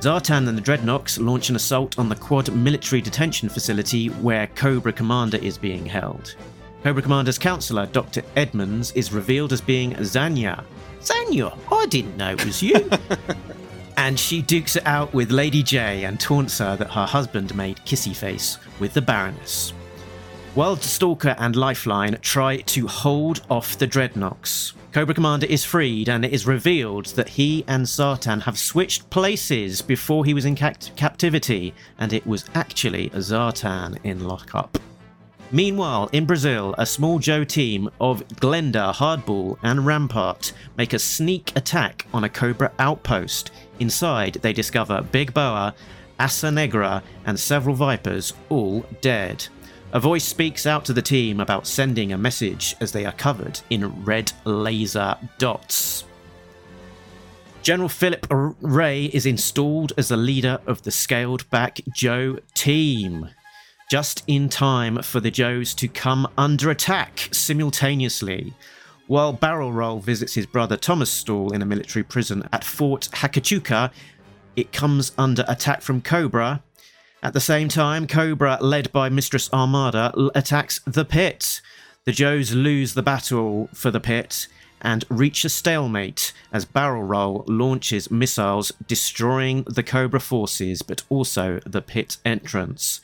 [0.00, 4.92] Zartan and the Dreadnoks launch an assault on the Quad military detention facility where Cobra
[4.92, 6.34] Commander is being held.
[6.86, 8.22] Cobra Commander's counselor, Dr.
[8.36, 10.62] Edmonds, is revealed as being Zanya.
[11.00, 12.88] Zanya, I didn't know it was you.
[13.96, 17.78] and she dukes it out with Lady J and taunts her that her husband made
[17.78, 19.70] kissy face with the Baroness.
[20.54, 24.72] While Stalker and Lifeline try to hold off the Dreadnoks.
[24.92, 29.82] Cobra Commander is freed, and it is revealed that he and Zartan have switched places
[29.82, 34.78] before he was in captivity, and it was actually a Zartan in lockup.
[35.52, 41.52] Meanwhile, in Brazil, a small Joe team of Glenda, Hardball, and Rampart make a sneak
[41.54, 43.52] attack on a Cobra outpost.
[43.78, 45.74] Inside, they discover Big Boa,
[46.18, 49.46] Asa Negra, and several Vipers, all dead.
[49.92, 53.60] A voice speaks out to the team about sending a message as they are covered
[53.70, 56.04] in red laser dots.
[57.62, 63.28] General Philip Ray is installed as the leader of the scaled back Joe team.
[63.88, 68.52] Just in time for the Joes to come under attack simultaneously.
[69.06, 73.92] While Barrel Roll visits his brother Thomas Stall in a military prison at Fort Huachuca,
[74.56, 76.64] it comes under attack from Cobra.
[77.22, 81.60] At the same time, Cobra, led by Mistress Armada, attacks the pit.
[82.06, 84.48] The Joes lose the battle for the pit
[84.82, 91.60] and reach a stalemate as Barrel Roll launches missiles, destroying the Cobra forces but also
[91.64, 93.00] the pit entrance.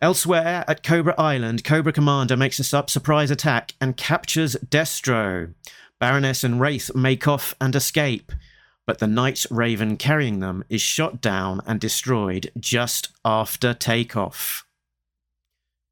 [0.00, 5.54] Elsewhere at Cobra Island, Cobra Commander makes a surprise attack and captures Destro.
[5.98, 8.30] Baroness and Wraith make off and escape,
[8.86, 14.64] but the Night Raven carrying them is shot down and destroyed just after takeoff.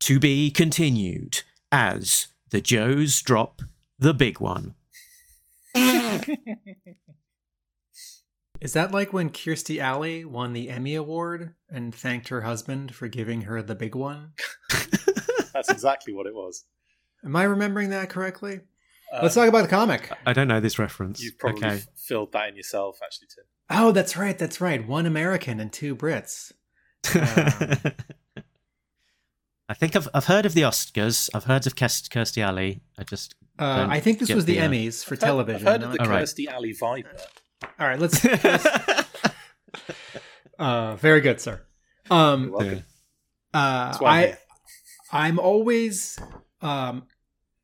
[0.00, 1.42] To be continued
[1.72, 3.62] as the Joes drop
[3.98, 4.76] the big one.
[8.60, 13.06] Is that like when Kirstie Alley won the Emmy Award and thanked her husband for
[13.08, 14.32] giving her the big one?
[15.52, 16.64] That's exactly what it was.
[17.24, 18.60] Am I remembering that correctly?
[19.12, 20.10] Uh, Let's talk about the comic.
[20.26, 21.22] I don't know this reference.
[21.22, 21.76] You've probably okay.
[21.76, 23.44] f- filled that in yourself, actually, Tim.
[23.70, 24.36] Oh, that's right.
[24.38, 24.86] That's right.
[24.86, 26.52] One American and two Brits.
[29.68, 31.28] Uh, I think I've I've heard of the Oscars.
[31.34, 32.82] I've heard of Kirstie Alley.
[32.96, 35.66] I just Uh, I think this was the, the, uh, Emmys for I've heard- television.
[35.66, 36.22] I've heard of the not- All right.
[36.22, 37.16] Kirstie Alley Viper.
[37.78, 38.24] All right, let's.
[40.58, 41.62] uh, very good, sir.
[42.10, 42.84] Um, You're welcome.
[43.54, 44.38] uh, I'm I, here.
[45.12, 46.18] I'm always.
[46.62, 47.04] Um,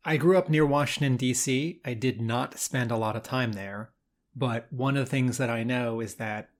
[0.04, 1.80] I grew up near Washington D.C.
[1.84, 3.90] I did not spend a lot of time there,
[4.34, 6.50] but one of the things that I know is that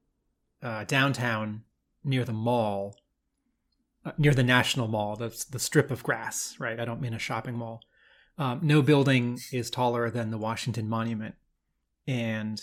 [0.62, 1.62] uh, downtown,
[2.04, 2.96] near the mall,
[4.04, 6.78] uh, near the National Mall, the the strip of grass, right?
[6.78, 7.80] I don't mean a shopping mall.
[8.38, 11.34] um, no building is taller than the Washington Monument.
[12.06, 12.60] And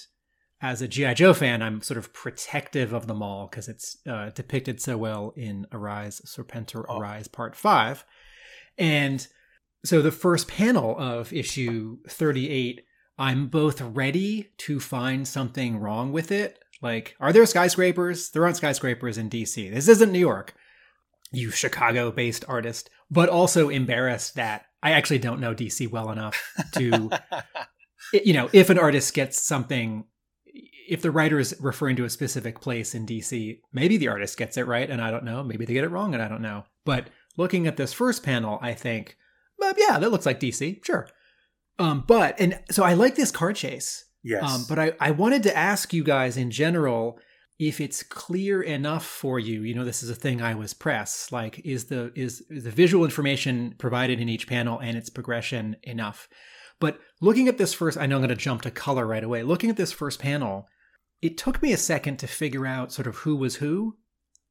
[0.62, 1.14] as a G.I.
[1.14, 5.34] Joe fan, I'm sort of protective of the mall because it's uh, depicted so well
[5.36, 7.00] in Arise, Serpentor Oh.
[7.00, 8.04] Arise Part 5.
[8.78, 9.26] And
[9.86, 12.82] so the first panel of issue 38,
[13.18, 16.60] I'm both ready to find something wrong with it.
[16.82, 18.32] Like, are there skyscrapers?
[18.32, 19.74] There aren't skyscrapers in DC.
[19.74, 20.56] This isn't New York,
[21.32, 26.42] you Chicago based artist, but also embarrassed that I actually don't know DC well enough
[26.74, 27.10] to
[28.14, 30.06] you know, if an artist gets something,
[30.90, 34.58] if the writer is referring to a specific place in DC, maybe the artist gets
[34.58, 35.44] it right and I don't know.
[35.44, 36.64] Maybe they get it wrong and I don't know.
[36.84, 39.16] But looking at this first panel, I think,
[39.58, 41.08] well, yeah, that looks like DC, sure.
[41.78, 44.06] Um, but, and so I like this car chase.
[44.24, 44.44] Yes.
[44.44, 47.20] Um, but I, I wanted to ask you guys in general
[47.60, 49.62] if it's clear enough for you.
[49.62, 51.32] You know, this is a thing I was press.
[51.32, 55.78] Like, is the is, is the visual information provided in each panel and its progression
[55.84, 56.28] enough?
[56.80, 59.44] But looking at this first, I know I'm going to jump to color right away.
[59.44, 60.68] Looking at this first panel,
[61.22, 63.98] it took me a second to figure out sort of who was who.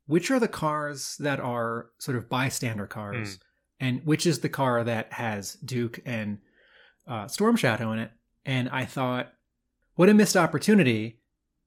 [0.07, 3.39] Which are the cars that are sort of bystander cars,
[3.79, 6.39] and which is the car that has Duke and
[7.07, 8.11] uh, Storm Shadow in it?
[8.47, 9.33] And I thought,
[9.97, 11.21] what a missed opportunity.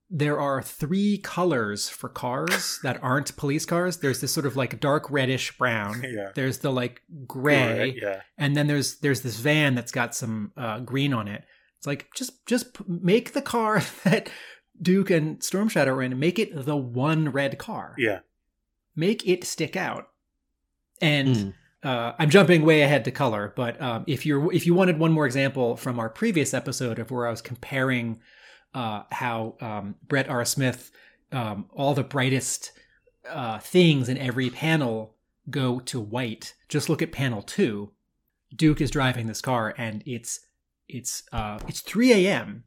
[0.10, 3.98] There are three colors for cars that aren't police cars.
[3.98, 6.04] There's this sort of like dark reddish brown.
[6.12, 6.32] Yeah.
[6.34, 8.22] There's the like gray, Right, yeah.
[8.40, 11.44] and then there's there's this van that's got some uh, green on it.
[11.78, 14.32] It's like just just p- make the car that
[14.80, 17.96] Duke and Storm Shadow are in, make it the one red car.
[17.98, 18.20] Yeah.
[18.96, 20.10] Make it stick out.
[21.02, 21.54] And Mm.
[21.84, 25.12] uh, I'm jumping way ahead to color, but um, if you're if you wanted one
[25.12, 28.20] more example from our previous episode of where I was comparing
[28.74, 30.46] uh, how um, Brett R.
[30.46, 30.92] Smith,
[31.32, 32.72] um, all the brightest
[33.28, 35.16] uh, things in every panel
[35.50, 36.54] go to white.
[36.70, 37.92] Just look at panel two.
[38.56, 40.40] Duke is driving this car, and it's
[40.88, 42.64] it's uh, it's 3 a.m.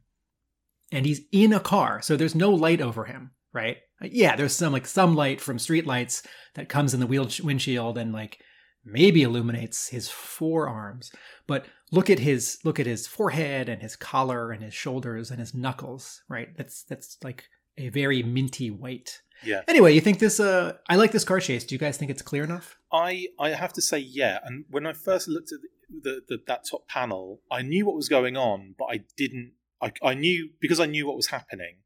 [0.91, 3.77] and he's in a car, so there's no light over him, right?
[4.01, 6.23] Yeah, there's some like some light from street lights
[6.55, 8.39] that comes in the wheel windshield and like
[8.83, 11.11] maybe illuminates his forearms
[11.47, 15.39] but look at his look at his forehead and his collar and his shoulders and
[15.39, 17.45] his knuckles right that's that's like
[17.79, 19.61] a very minty white Yeah.
[19.67, 22.21] anyway you think this uh i like this car chase do you guys think it's
[22.21, 24.39] clear enough I I have to say yeah.
[24.43, 27.95] And when I first looked at the, the, the that top panel, I knew what
[27.95, 29.51] was going on, but I didn't.
[29.81, 31.77] I, I knew because I knew what was happening.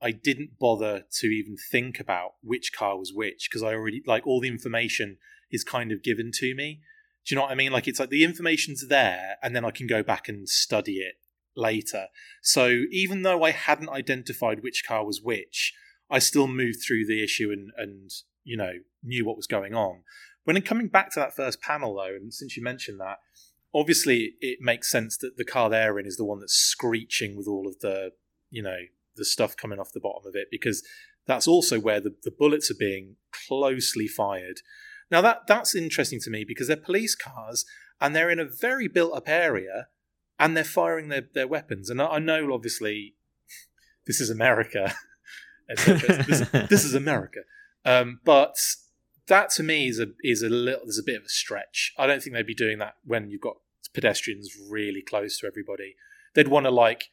[0.00, 4.26] I didn't bother to even think about which car was which because I already like
[4.26, 5.18] all the information
[5.50, 6.80] is kind of given to me.
[7.26, 7.72] Do you know what I mean?
[7.72, 11.16] Like it's like the information's there, and then I can go back and study it
[11.56, 12.06] later.
[12.42, 15.74] So even though I hadn't identified which car was which,
[16.10, 18.10] I still moved through the issue and and
[18.44, 18.72] you know
[19.02, 20.02] knew what was going on.
[20.44, 23.18] When in coming back to that first panel though, and since you mentioned that,
[23.74, 27.46] obviously it makes sense that the car they're in is the one that's screeching with
[27.46, 28.12] all of the
[28.50, 28.78] you know
[29.16, 30.82] the stuff coming off the bottom of it because
[31.26, 34.60] that's also where the, the bullets are being closely fired.
[35.10, 37.64] Now that that's interesting to me because they're police cars
[38.00, 39.88] and they're in a very built up area
[40.38, 41.90] and they're firing their, their weapons.
[41.90, 43.14] And I, I know obviously
[44.06, 44.94] this is America,
[45.86, 47.40] this, this is America.
[47.84, 48.56] Um, but
[49.28, 51.92] that to me is a is a little there's a bit of a stretch.
[51.98, 53.56] I don't think they'd be doing that when you've got
[53.94, 55.96] pedestrians really close to everybody.
[56.34, 57.10] They'd want to like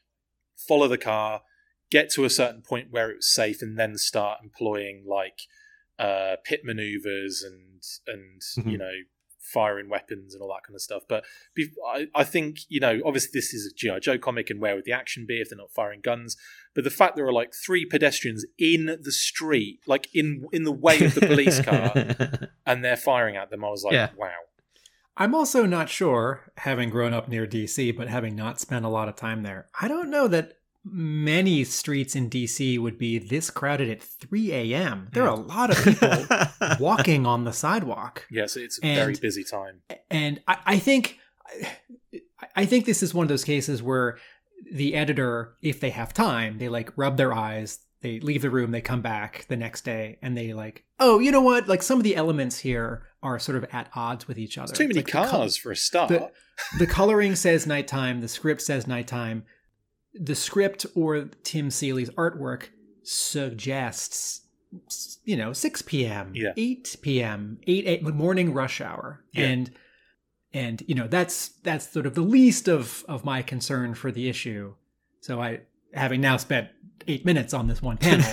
[0.57, 1.41] follow the car,
[1.89, 5.41] get to a certain point where it was safe, and then start employing like
[5.97, 8.79] uh, pit maneuvers and and you Mhm.
[8.79, 8.91] know
[9.53, 11.03] firing weapons and all that kind of stuff.
[11.07, 11.23] But
[11.87, 14.85] I, I think you know obviously this is a GI Joe comic, and where would
[14.85, 16.35] the action be if they're not firing guns?
[16.73, 20.71] But the fact there are like three pedestrians in the street, like in in the
[20.71, 24.09] way of the police car, and they're firing at them, I was like, Yeah.
[24.17, 24.31] wow.
[25.17, 29.07] i'm also not sure having grown up near dc but having not spent a lot
[29.07, 33.89] of time there i don't know that many streets in dc would be this crowded
[33.89, 35.47] at 3 a.m there are a mm.
[35.47, 39.81] lot of people walking on the sidewalk Yes, it's a And- very busy time.
[40.11, 41.19] and I, I think
[42.55, 44.17] I think this is one of those cases where
[44.71, 48.71] the editor, if they have time, they like rub their eyes, they leave the room,
[48.71, 51.67] they come back the next day, and they like, oh, you know what?
[51.67, 54.71] Like some of the elements here are sort of at odds with each other.
[54.71, 56.09] It's too many Like, cars for a start.
[56.09, 56.31] the,
[56.79, 59.43] the coloring says nighttime, the script says nighttime.
[60.19, 62.69] The script or Tim Seeley's artwork
[63.03, 64.41] suggests
[65.23, 66.31] you know 6 p.m.
[66.35, 66.51] Yeah.
[66.57, 67.59] 8 p.m.
[67.65, 69.45] 8, 8 morning rush hour Yeah.
[69.45, 69.71] and
[70.53, 74.27] and you know that's that's sort of the least of of my concern for the
[74.27, 74.73] issue
[75.21, 75.61] so I
[75.93, 76.69] having now spent
[77.07, 78.27] 8 minutes on this one panel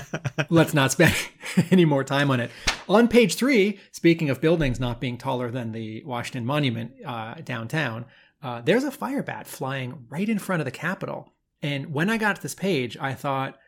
[0.50, 1.14] let's not spend
[1.70, 2.50] any more time on it.
[2.88, 8.04] On page three, speaking of buildings not being taller than the Washington Monument uh, downtown,
[8.46, 11.34] uh, there's a Firebat flying right in front of the Capitol.
[11.62, 13.58] And when I got to this page, I thought,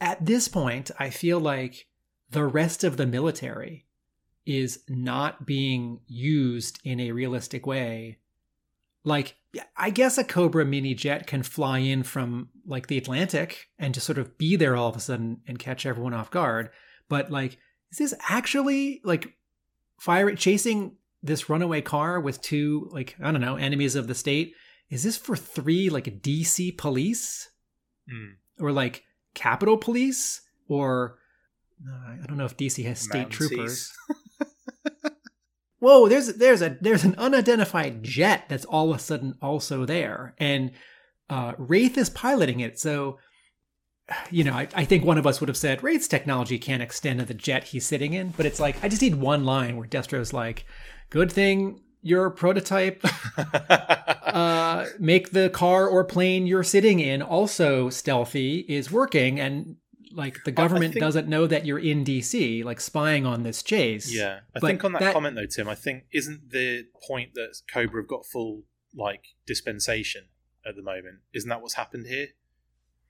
[0.00, 1.86] at this point, I feel like
[2.30, 3.84] the rest of the military
[4.46, 8.16] is not being used in a realistic way.
[9.04, 9.36] Like,
[9.76, 14.06] I guess a Cobra mini jet can fly in from like the Atlantic and just
[14.06, 16.70] sort of be there all of a sudden and catch everyone off guard.
[17.10, 17.58] But like,
[17.92, 19.34] is this actually like
[20.00, 24.54] fire chasing this runaway car with two like I don't know enemies of the state?
[24.90, 27.48] Is this for three like DC police
[28.08, 28.34] Mm.
[28.60, 29.02] or like
[29.32, 31.18] Capitol Police or
[31.88, 33.32] uh, I don't know if DC has state Mounties.
[33.32, 33.92] troopers.
[35.78, 40.34] Whoa, there's there's a there's an unidentified jet that's all of a sudden also there,
[40.38, 40.70] and
[41.28, 42.78] uh, Wraith is piloting it.
[42.78, 43.18] So,
[44.30, 47.20] you know, I, I think one of us would have said Wraith's technology can't extend
[47.20, 49.86] to the jet he's sitting in, but it's like I just need one line where
[49.86, 50.66] Destro's like,
[51.10, 53.02] "Good thing your prototype
[53.78, 59.76] uh, make the car or plane you're sitting in also stealthy is working and
[60.12, 64.14] like the government think- doesn't know that you're in DC like spying on this chase
[64.14, 67.30] Yeah, I But think on that, that- comment though, Tim, I think isn't the point
[67.34, 70.26] that Cobra have got full like dispensation
[70.66, 71.20] at the moment?
[71.32, 72.28] Isn't that what's happened here?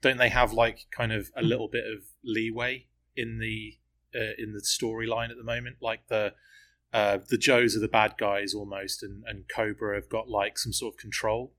[0.05, 2.87] Don't they have like kind of a little bit of leeway
[3.17, 3.79] in the
[4.15, 5.77] uh, in the storyline at the moment?
[5.81, 6.35] Like the
[6.93, 10.73] uh, the Joes are the bad guys almost, and, and Cobra have got like some
[10.73, 11.53] sort of control.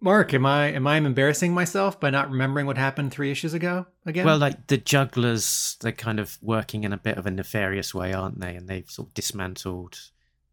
[0.00, 3.86] mark am i am i embarrassing myself by not remembering what happened three issues ago
[4.04, 7.94] again Well, like the jugglers, they're kind of working in a bit of a nefarious
[7.94, 8.56] way, aren't they?
[8.56, 9.94] And they've sort of dismantled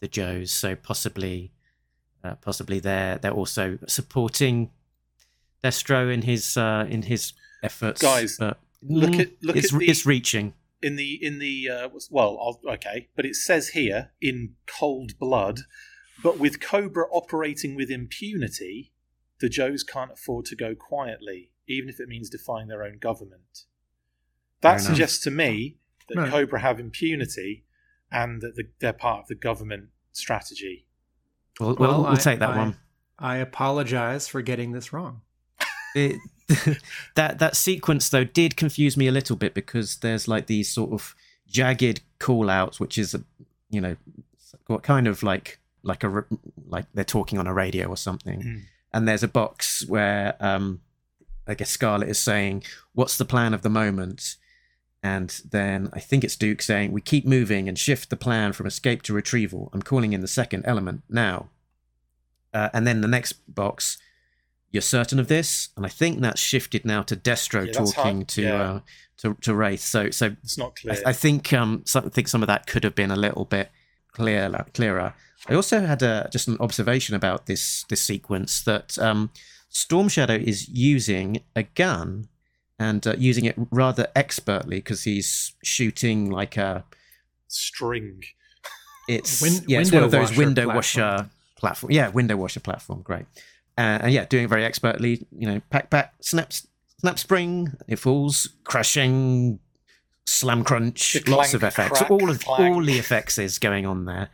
[0.01, 1.51] the Joes, so possibly,
[2.23, 4.69] uh, possibly they're they're also supporting
[5.63, 7.33] Destro in his uh, in his
[7.63, 8.01] efforts.
[8.01, 10.53] Guys, but, look mm, at- look it's, at the- it's reaching.
[10.81, 15.61] in the in the uh, well I'll, okay but it says here in cold blood
[16.23, 18.93] but with cobra operating with impunity
[19.41, 23.65] the joes can't afford to go quietly even if it means defying their own government
[24.61, 26.29] that suggests to me that Right.
[26.31, 27.65] cobra have impunity
[28.11, 30.85] and that the, they're part of the government strategy
[31.59, 32.77] We'll, we'll, Well, we'll I- take that I- one.
[33.19, 35.21] i apologize for getting this wrong
[35.93, 36.15] it,
[37.15, 40.91] that that sequence though did confuse me a little bit because there's like these sort
[40.91, 41.15] of
[41.47, 43.23] jagged call outs which is a,
[43.69, 43.95] you know
[44.67, 46.25] what kind of like like a
[46.67, 48.41] like they're talking on a radio or something.
[48.41, 48.61] Mm.
[48.93, 50.81] and there's a box where um
[51.47, 54.35] i guess scarlett is saying what's the plan of the moment?
[55.01, 58.65] And then i think it's duke saying we keep moving and shift the plan from
[58.65, 59.69] escape to retrieval.
[59.73, 61.49] I'm calling in the second element now.
[62.51, 63.99] Uh, and then the next box
[64.71, 68.27] you're certain of this and i think that's shifted now to destro Yeah, talking hard.
[68.29, 68.61] to Yeah.
[68.61, 68.79] uh
[69.17, 72.27] to, to wraith so so it's not clear I, I think um some, I think
[72.27, 73.69] some of that could have been a little bit
[74.13, 75.13] clearer clearer.
[75.47, 79.29] I also had a just an observation about this this sequence that um,
[79.69, 82.27] Storm Shadow is using a gun
[82.77, 86.83] and uh, using it rather expertly because he's shooting like a
[87.47, 88.23] string
[89.07, 90.75] it's Win- yeah it's one of window those washer window platform.
[90.75, 93.25] washer platform yeah window washer platform great
[93.79, 96.51] uh, and yeah doing it very expertly you know pack pack snap
[96.99, 99.59] snap spring it falls crashing
[100.25, 102.73] slam crunch lots of effects crack, all of clang.
[102.73, 104.29] all the effects is going on there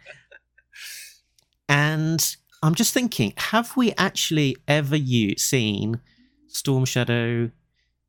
[1.70, 6.02] and i'm just thinking have we actually ever u- seen
[6.48, 7.50] storm shadow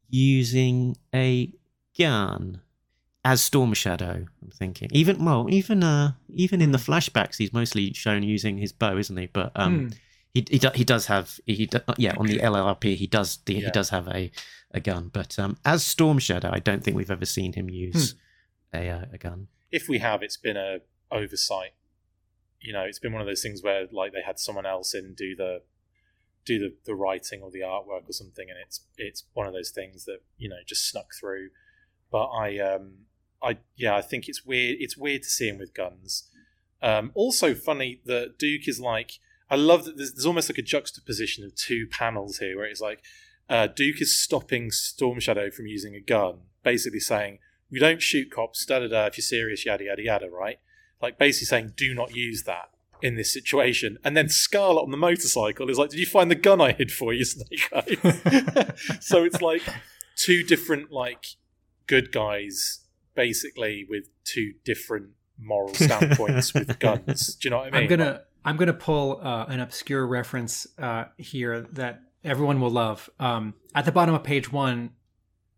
[0.09, 1.53] using a
[1.99, 2.61] gun
[3.25, 4.25] as Storm Shadow.
[4.41, 8.71] I'm thinking even well, even uh, even in the flashbacks, he's mostly shown using his
[8.73, 9.27] bow, isn't he?
[9.27, 9.89] But um, Hmm.
[10.37, 13.61] He he, do, he does have he do, yeah on the LRP he does he
[13.63, 13.71] Yeah.
[13.79, 14.31] does have a
[14.79, 18.15] a gun, but um, as Storm Shadow, I don't think we've ever seen him use
[18.75, 19.49] a uh, a gun.
[19.71, 20.71] if we have, it's been a
[21.11, 21.73] oversight.
[22.61, 25.15] You know, it's been one of those things where like they had someone else in
[25.15, 25.53] do the
[26.45, 29.71] do the, the writing or the artwork or something, and it's it's one of those
[29.71, 31.51] things that you know just snuck through.
[32.11, 32.85] But I um
[33.43, 34.77] I yeah I think it's weird.
[34.81, 36.29] It's weird to see him with guns.
[36.83, 39.13] Um, also funny that Duke is like
[39.51, 42.81] I love that there's, there's almost like a juxtaposition of two panels here where it's
[42.81, 43.03] like
[43.49, 47.39] uh, Duke is stopping Storm Shadow from using a gun, basically saying
[47.71, 50.59] we don't shoot cops, da da da, if you're serious, yada yada yada, right?
[51.01, 52.71] Like basically saying, do not use that
[53.03, 53.99] in this situation.
[54.05, 56.91] And then Scarlett on the motorcycle is like, did you find the gun I hid
[56.91, 59.01] for you, Snake Eyes?
[59.01, 59.63] so it's like
[60.17, 61.27] two different like
[61.87, 62.81] good guys,
[63.15, 67.37] basically with two different moral standpoints with guns.
[67.37, 67.83] Do you know what I mean?
[67.83, 73.11] I'm gonna I'm gonna pull uh, an obscure reference uh, here that everyone will love.
[73.21, 74.91] Um, at the bottom of page one,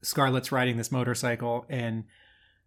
[0.02, 2.04] Scarlett's riding this motorcycle, and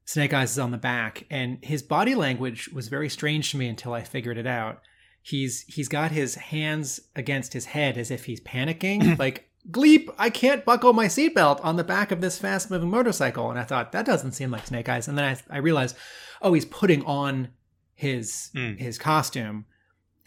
[0.05, 3.67] Snake Eyes is on the back, and his body language was very strange to me
[3.67, 4.81] until I figured it out.
[5.23, 10.31] he's he's got his hands against his head as if he's panicking, like Gleep, I
[10.31, 13.51] can't buckle my seatbelt on the back of this fast moving motorcycle.
[13.51, 15.07] And I thought, that doesn't seem like Snake Eyes.
[15.07, 15.95] And then I, I realized,
[16.41, 17.49] oh, he's putting on
[17.93, 18.79] his Mm.
[18.79, 19.65] his costume.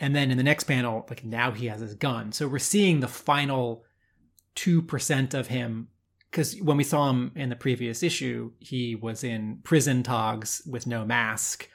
[0.00, 2.32] And then in the next panel, like now he has his gun.
[2.32, 3.84] So we're seeing the final
[4.56, 5.88] 2% of him.
[6.30, 10.86] Because when we saw him in the previous issue, he was in prison togs with
[10.86, 11.68] no mask,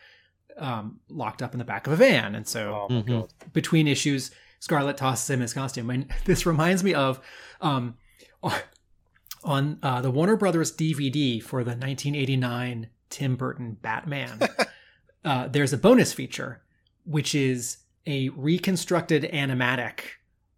[0.57, 2.35] um, locked up in the back of a van.
[2.35, 3.29] And so Oh my Mhm.
[3.53, 5.89] between issues, Scarlett tosses him his costume.
[5.89, 7.21] And this reminds me of
[7.61, 7.95] um,
[9.43, 14.39] on uh, the Warner Brothers DVD for the 1989 Tim Burton Batman.
[15.25, 16.61] uh, there's a bonus feature,
[17.05, 17.77] which is
[18.09, 20.01] a reconstructed animatic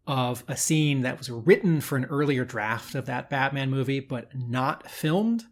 [0.08, 4.30] of a scene that was written for an earlier draft of that Batman movie, but
[4.36, 5.44] not filmed.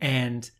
[0.00, 0.50] And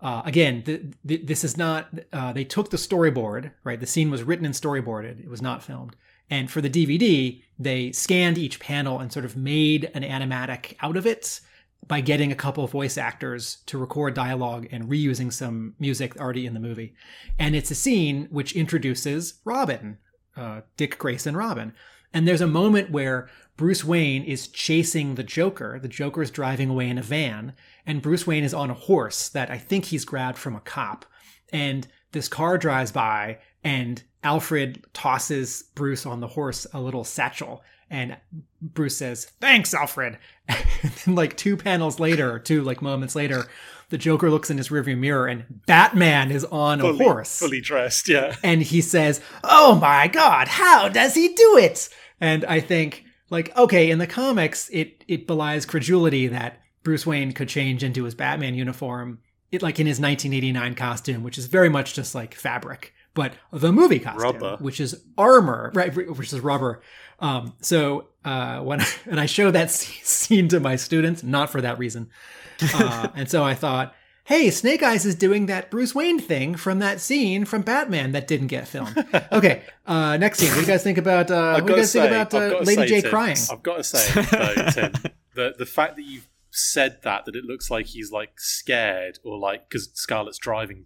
[0.00, 1.88] uh, again, th- th- this is not.
[2.12, 3.80] Uh, they took the storyboard, right?
[3.80, 5.20] The scene was written and storyboarded.
[5.22, 5.96] It was not filmed.
[6.28, 10.96] And for the DVD, they scanned each panel and sort of made an animatic out
[10.96, 11.40] of it
[11.86, 16.46] by getting a couple of voice actors to record dialogue and reusing some music already
[16.46, 16.94] in the movie.
[17.38, 19.98] And it's a scene which introduces Robin,
[20.40, 21.72] uh, Dick Grayson Robin.
[22.12, 25.78] And there's a moment where Bruce Wayne is chasing the Joker.
[25.78, 27.52] The Joker is driving away in a van,
[27.86, 31.04] and Bruce Wayne is on a horse that I think he's grabbed from a cop.
[31.52, 37.62] And this car drives by, and Alfred tosses Bruce on the horse a little satchel.
[37.90, 38.16] And
[38.62, 40.18] Bruce says, Thanks, Alfred.
[40.82, 43.46] And then, like, two panels later, two like moments later,
[43.90, 48.08] the Joker looks in his rearview mirror and Batman is on a horse fully dressed.
[48.08, 48.34] Yeah.
[48.42, 51.88] and he says, "Oh my god, how does he do it?"
[52.20, 57.32] And I think like okay, in the comics it it belies credulity that Bruce Wayne
[57.32, 59.18] could change into his Batman uniform
[59.52, 62.94] it like in his 1989 costume, which is very much just like fabric.
[63.14, 64.56] But the movie costume, Rubber.
[64.60, 66.80] which is armor, right, which is rubber.
[67.18, 71.78] Um, so uh, when and I show that scene to my students, not for that
[71.78, 72.10] reason,
[72.74, 73.94] uh, and so I thought,
[74.24, 78.28] hey, Snake Eyes is doing that Bruce Wayne thing from that scene from Batman that
[78.28, 78.96] didn't get filmed.
[79.32, 80.50] Okay, uh, next scene.
[80.50, 81.30] What do you guys think about?
[81.30, 83.36] Uh, what do you guys think about uh, Lady say, J Tim, crying?
[83.50, 84.92] I've got to say, though, Tim,
[85.34, 89.38] the the fact that you've said that that it looks like he's like scared or
[89.38, 90.84] like because Scarlett's driving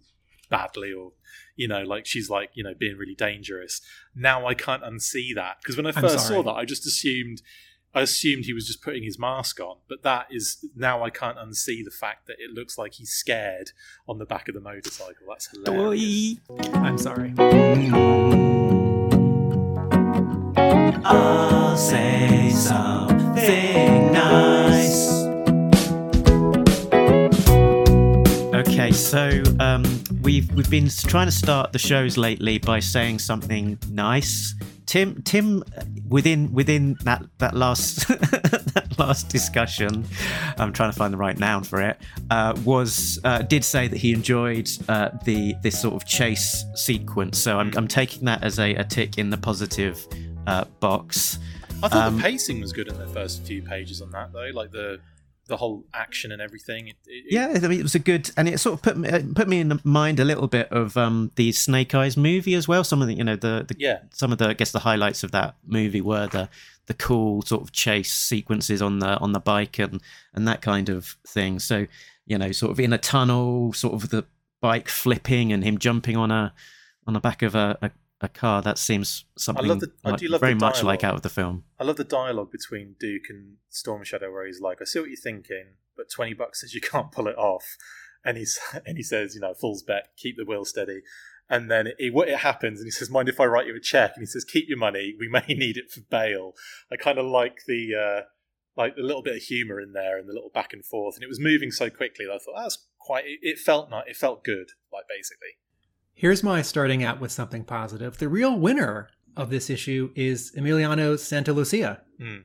[0.49, 1.11] badly or
[1.55, 3.81] you know like she's like you know being really dangerous.
[4.15, 7.41] Now I can't unsee that because when I first saw that, I just assumed.
[7.93, 11.37] I assumed he was just putting his mask on, but that is now I can't
[11.37, 13.71] unsee the fact that it looks like he's scared
[14.05, 15.25] on the back of the motorcycle.
[15.29, 16.35] That's hilarious.
[16.45, 16.71] Doy.
[16.73, 17.33] I'm sorry.
[21.05, 24.64] I'll say something nice.
[28.75, 29.85] Okay, so um,
[30.21, 34.53] we've we've been trying to start the shows lately by saying something nice.
[34.85, 35.63] Tim, Tim,
[36.09, 40.05] within within that that last that last discussion,
[40.57, 41.97] I'm trying to find the right noun for it.
[42.29, 47.37] Uh, was uh, did say that he enjoyed uh, the this sort of chase sequence.
[47.37, 50.05] So I'm I'm taking that as a, a tick in the positive
[50.47, 51.39] uh, box.
[51.81, 54.51] I thought Um, the pacing was good in the first few pages on that though,
[54.53, 54.99] like the
[55.47, 56.87] the whole action and everything.
[56.87, 59.09] It, it, Yeah, I mean, it was a good, and it sort of put me
[59.33, 62.83] put me in mind a little bit of um, the Snake Eyes movie as well.
[62.83, 63.99] Some of the, you know, the, the Yeah.
[64.11, 66.49] some of the, I guess the highlights of that movie were the
[66.87, 70.01] the cool sort of chase sequences on the on the bike and
[70.33, 71.59] and that kind of thing.
[71.59, 71.87] So
[72.25, 74.25] you know, sort of in a tunnel, sort of the
[74.61, 76.53] bike flipping and him jumping on a
[77.07, 77.91] on the back of a, a,
[78.25, 78.61] a car.
[78.61, 81.21] That seems something I love the- I like- do love very much like out of
[81.21, 81.63] the film.
[81.79, 85.09] I love the dialogue between Duke and Storm Shadow, where he's like, "I see what
[85.09, 87.77] you're thinking, but twenty bucks says you can't pull it off,"
[88.23, 91.01] and he's and he says, "You know, fool's bet, keep the wheel steady."
[91.47, 93.79] And then it, what it happens, and he says, "Mind if I write you a
[93.79, 95.15] check?" And he says, "Keep your money.
[95.19, 96.53] We may need it for bail."
[96.91, 98.21] I kind of like the uh,
[98.75, 101.23] like the little bit of humor in there and the little back and forth, and
[101.23, 103.25] it was moving so quickly that I thought that's quite.
[103.25, 104.05] It, it felt nice.
[104.07, 105.59] It felt good, like basically.
[106.15, 108.17] Here's my starting out with something positive.
[108.17, 112.37] The real winner of this issue is Emiliano Santalucia, Hmm.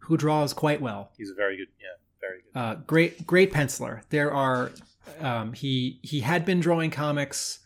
[0.00, 1.12] who draws quite well.
[1.16, 1.86] He's a very good, yeah,
[2.20, 2.58] very good.
[2.58, 4.02] Uh, great, great penciler.
[4.08, 4.72] There are
[5.20, 7.60] um, he he had been drawing comics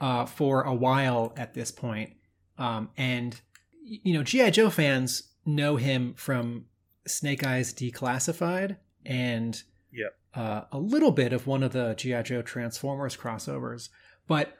[0.00, 2.12] uh, for a while at this point,
[2.58, 3.40] um, and
[3.82, 6.66] you know GI Joe fans know him from
[7.06, 9.62] Snake Eyes Declassified and
[9.92, 10.14] Yep.
[10.34, 13.88] uh, a little bit of one of the GI Joe Transformers crossovers,
[14.26, 14.54] but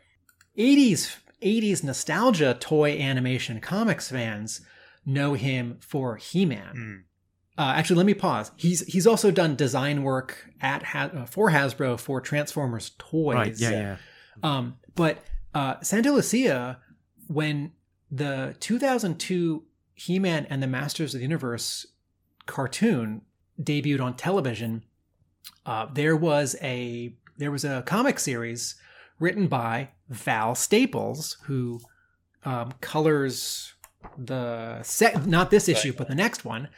[0.59, 4.61] 80s 80s nostalgia toy animation comics fans
[5.05, 6.75] know him for He-Man.
[6.75, 6.95] Hmm.
[7.59, 8.51] Uh, actually, let me pause.
[8.57, 13.35] He's he's also done design work at ha- uh, for Hasbro for Transformers toys.
[13.35, 13.59] Right?
[13.59, 13.97] Yeah, yeah.
[14.43, 16.77] Um, but uh, Santalucia,
[17.29, 17.73] when
[18.11, 21.87] the 2002 He-Man and the Masters of the Universe
[22.45, 23.23] cartoon
[23.59, 24.85] debuted on television,
[25.65, 28.75] uh, there was a there was a comic series
[29.19, 31.81] written by Val Staples, who
[32.45, 33.75] um, colors
[34.17, 36.69] the set not this issue but the next one.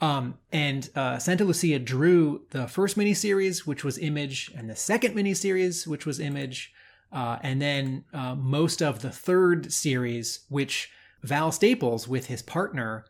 [0.00, 5.86] Um, and uh, Santalucia drew the first miniseries, which was Image, and the second miniseries,
[5.86, 6.72] which was Image,
[7.12, 10.90] uh, and then uh, most of the third series, which
[11.22, 13.04] Val Staples, with his partner,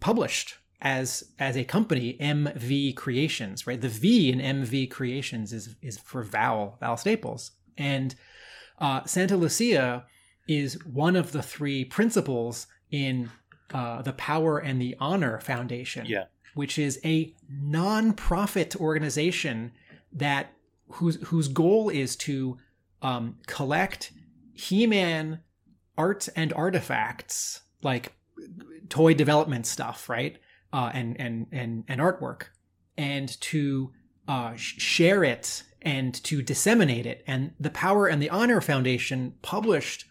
[0.00, 3.64] published as as a company, MV Creations.
[3.64, 8.14] Right, the V in MV Creations is is for Val Val Staples, and
[8.78, 10.04] uh, Santalucia
[10.48, 13.30] is one of the three principles in
[13.72, 16.24] uh, the Power and the Honor Foundation, Yeah.
[16.54, 19.72] which is a non-profit organization
[20.12, 20.52] that
[20.88, 22.58] whose whose goal is to
[23.02, 24.12] um, collect
[24.54, 25.40] He-Man
[25.98, 28.12] art and artifacts like
[28.88, 30.38] toy development stuff, right?
[30.72, 32.44] Uh, and and and and artwork,
[32.96, 33.92] and to
[34.28, 37.22] uh, share it and to disseminate it.
[37.26, 40.04] And the Power and the Honor Foundation published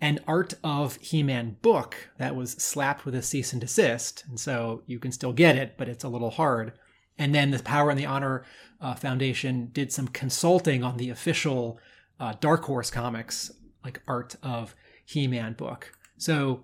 [0.00, 4.82] an Art of He-Man book that was slapped with a cease and desist, and so
[4.86, 6.72] you can still get it, but it's a little hard.
[7.18, 8.44] And then the Power and the Honor
[8.80, 11.80] uh, Foundation did some consulting on the official
[12.20, 13.50] uh, Dark Horse Comics
[13.84, 15.92] like Art of He-Man book.
[16.16, 16.60] So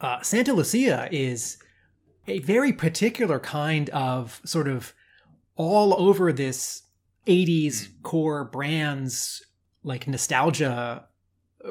[0.00, 1.58] uh, Santalucia is
[2.26, 4.94] a very particular kind of sort of
[5.56, 6.82] all over this
[7.28, 9.44] 80s core brands
[9.82, 11.04] like nostalgia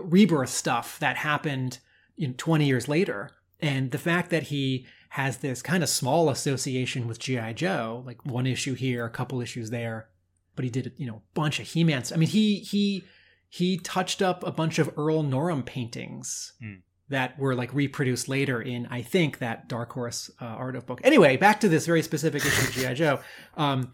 [0.04, 1.80] rebirth stuff that happened
[2.18, 3.32] in 20 years later.
[3.60, 8.26] And the fact that he has this kind of small association with gi joe like
[8.26, 10.10] one issue here a couple issues there
[10.56, 13.04] but he did you know a bunch of he-man st- i mean he he
[13.48, 16.74] he touched up a bunch of earl norem paintings Hmm.
[17.08, 21.00] that were like reproduced later in i think that dark horse uh, art of book.
[21.06, 23.20] Anyway back to this very specific issue of gi joe.
[23.56, 23.94] Um,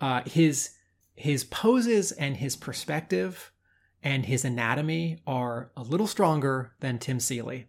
[0.00, 0.70] uh, his
[1.18, 3.52] his poses and his perspective
[4.02, 7.66] and his anatomy are a little stronger than Tim Seeley.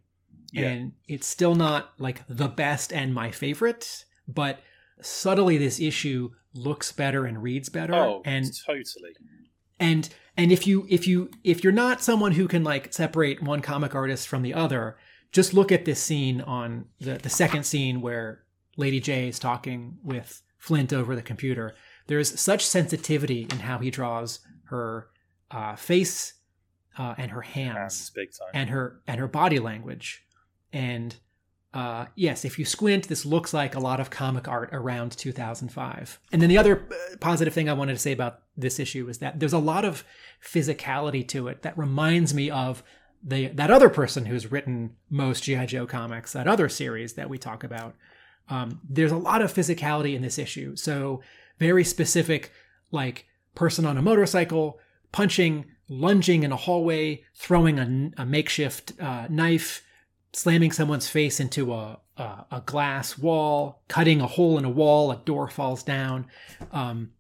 [0.52, 0.68] Yeah.
[0.68, 4.62] And it's still not like the best and my favorite, but
[5.02, 7.93] subtly this issue looks better and reads better.
[7.93, 9.16] Oh, and totally.
[9.80, 13.62] and and if you if you if you're not someone who can like separate one
[13.62, 14.97] comic artist from the other,
[15.32, 18.43] just look at this scene on the the second scene where
[18.78, 21.76] Lady Jaye is talking with Flint over the computer.
[22.10, 25.07] There's such sensitivity in how he draws her
[25.51, 26.34] uh, face
[26.97, 28.49] uh, and her hands Hands big time.
[28.53, 30.26] and her and her body language.
[30.74, 31.16] And
[31.74, 36.20] uh, yes if you squint this looks like a lot of comic art around 2005
[36.32, 39.20] and then the other uh, positive thing i wanted to say about this issue is
[39.20, 40.03] that there's a lot of
[40.43, 42.82] physicality to it that reminds me of
[43.24, 47.38] the that other person who's written most gi joe comics that other series that we
[47.38, 47.95] talk about.
[48.49, 50.76] Um, there's a lot of physicality in this issue.
[50.76, 51.22] So
[51.60, 52.51] very specific
[52.91, 54.80] like person on a motorcycle
[55.12, 59.84] punching lunging in a hallway throwing a, a makeshift uh, knife
[60.34, 65.12] slamming someone's face into a, a, a glass wall cutting a hole in a wall
[65.12, 66.28] a door falls down.
[66.72, 67.12] Um,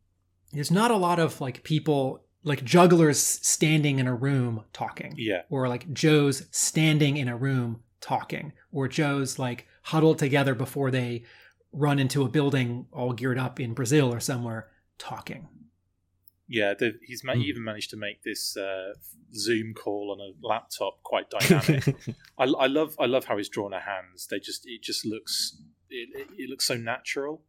[0.53, 5.13] there's not a lot of like people like jugglers standing in a room talking.
[5.17, 5.41] Yeah.
[5.49, 11.23] or like Joe's standing in a room talking, or Joe's like huddled together before they
[11.71, 15.47] run into a building all geared up in Brazil or somewhere talking.
[16.47, 17.41] Yeah, the, he's ma- Hmm.
[17.41, 18.93] even managed to make this uh,
[19.35, 21.95] Zoom call on a laptop quite dynamic.
[22.39, 24.27] I, I love I love how he's drawn her hands.
[24.29, 25.61] They just it just looks
[25.91, 27.43] it, it, it looks so natural.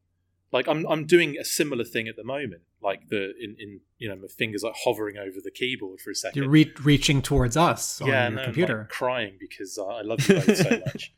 [0.53, 2.63] Like I'm I'm doing a similar thing at the moment.
[2.83, 6.15] Like the in, in you know my fingers like hovering over the keyboard for a
[6.15, 8.79] 2nd You're re- reaching towards us on yeah, your no, I'm, computer.
[8.81, 11.15] like, crying because I I love you both so much.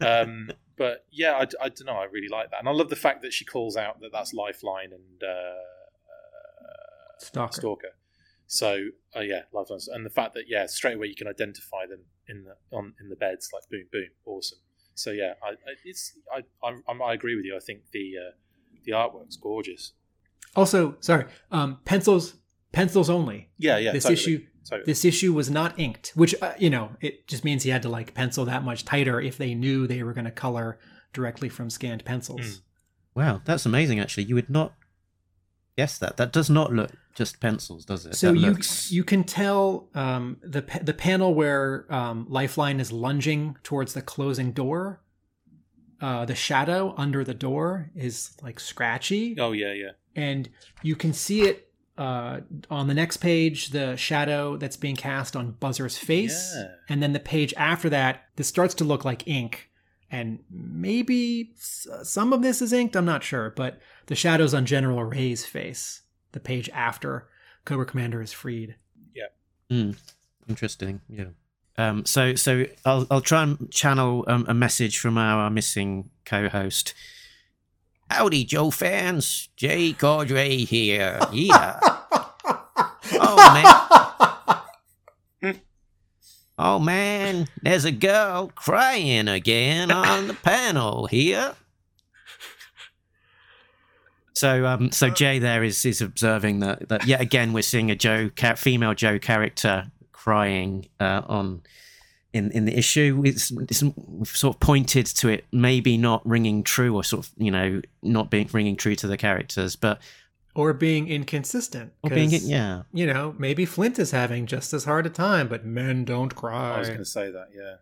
[0.00, 1.94] Um, but yeah, I, I don't know.
[1.94, 4.32] I really like that, and I love the fact that she calls out that that's
[4.32, 7.60] Lifeline and uh, uh, Stalker.
[7.60, 7.88] Stalker.
[8.46, 12.00] So uh, yeah, Lifeline, and the fact that yeah, straight away you can identify them
[12.28, 14.58] in the on in the beds, like boom, boom, awesome.
[14.94, 17.56] So yeah, I, I it's I, I I agree with you.
[17.56, 18.32] I think the uh,
[18.84, 19.92] the artwork's gorgeous.
[20.56, 22.36] Also, sorry, um, pencils,
[22.72, 23.48] pencils only.
[23.58, 23.92] Yeah, yeah.
[23.92, 24.84] this totally, issue, totally.
[24.86, 27.88] this issue was not inked, which uh, you know, it just means he had to
[27.88, 30.78] like pencil that much tighter if they knew they were going to color
[31.12, 32.40] directly from scanned pencils.
[32.40, 32.60] Mm.
[33.14, 34.00] wow, that's amazing.
[34.00, 34.74] Actually, you would not
[35.76, 36.16] guess that.
[36.16, 38.16] That does not look just pencils, does it?
[38.16, 42.90] So That you looks- you can tell um, the the panel where um, Lifeline is
[42.92, 45.00] lunging towards the closing door.
[46.00, 49.90] Uh, the shadow under the door is like scratchy, oh yeah, yeah.
[50.16, 50.50] and
[50.82, 52.40] you can see it uh,
[52.70, 56.68] on the next page, the shadow that's being cast on Buzzer's face, Yeah.
[56.88, 59.70] and then the page after that, this starts to look like ink,
[60.10, 62.96] and maybe some of this is inked.
[62.96, 67.28] I'm not sure, but the shadows on General Ray's face, the page after
[67.64, 68.74] Cobra Commander is freed.
[69.14, 69.92] Yeah.
[70.48, 71.00] Interesting.
[71.08, 71.26] Yeah.
[71.76, 76.94] Um, so so I'll I'll try and channel um, a message from our missing co-host.
[78.10, 79.48] Howdy, Joe fans.
[79.56, 81.20] Jay Cordray here.
[81.32, 81.78] Yeah.
[83.12, 83.54] oh
[85.42, 85.54] man.
[86.56, 91.56] Oh man, there's a girl crying again on the panel here.
[94.34, 97.96] So, um, so Jay there is is observing that that yet again we're seeing a
[97.96, 101.62] Joe female Joe character crying uh, on
[102.34, 103.22] in in the issue.
[103.24, 103.82] It's, it's
[104.38, 108.30] sort of pointed to it maybe not ringing true or sort of you know not
[108.30, 110.00] being ringing true to the characters, but
[110.54, 111.92] or being inconsistent.
[112.02, 115.48] or being 'cause, yeah You know, maybe Flint is having just as hard a time,
[115.48, 116.76] but men don't cry.
[116.76, 117.48] I was going to say that.
[117.54, 117.76] Yeah,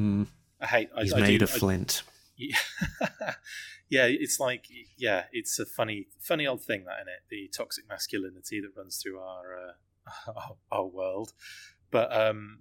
[0.00, 0.26] mm,
[0.60, 0.88] I hate.
[0.96, 2.02] I, he's I made do, of I- flint.
[2.40, 2.56] Yeah.
[3.90, 7.88] yeah, it's like yeah, it's a funny, funny old thing that in it, the toxic
[7.88, 9.72] masculinity that runs through our uh,
[10.36, 11.32] our, our world.
[11.90, 12.58] But um,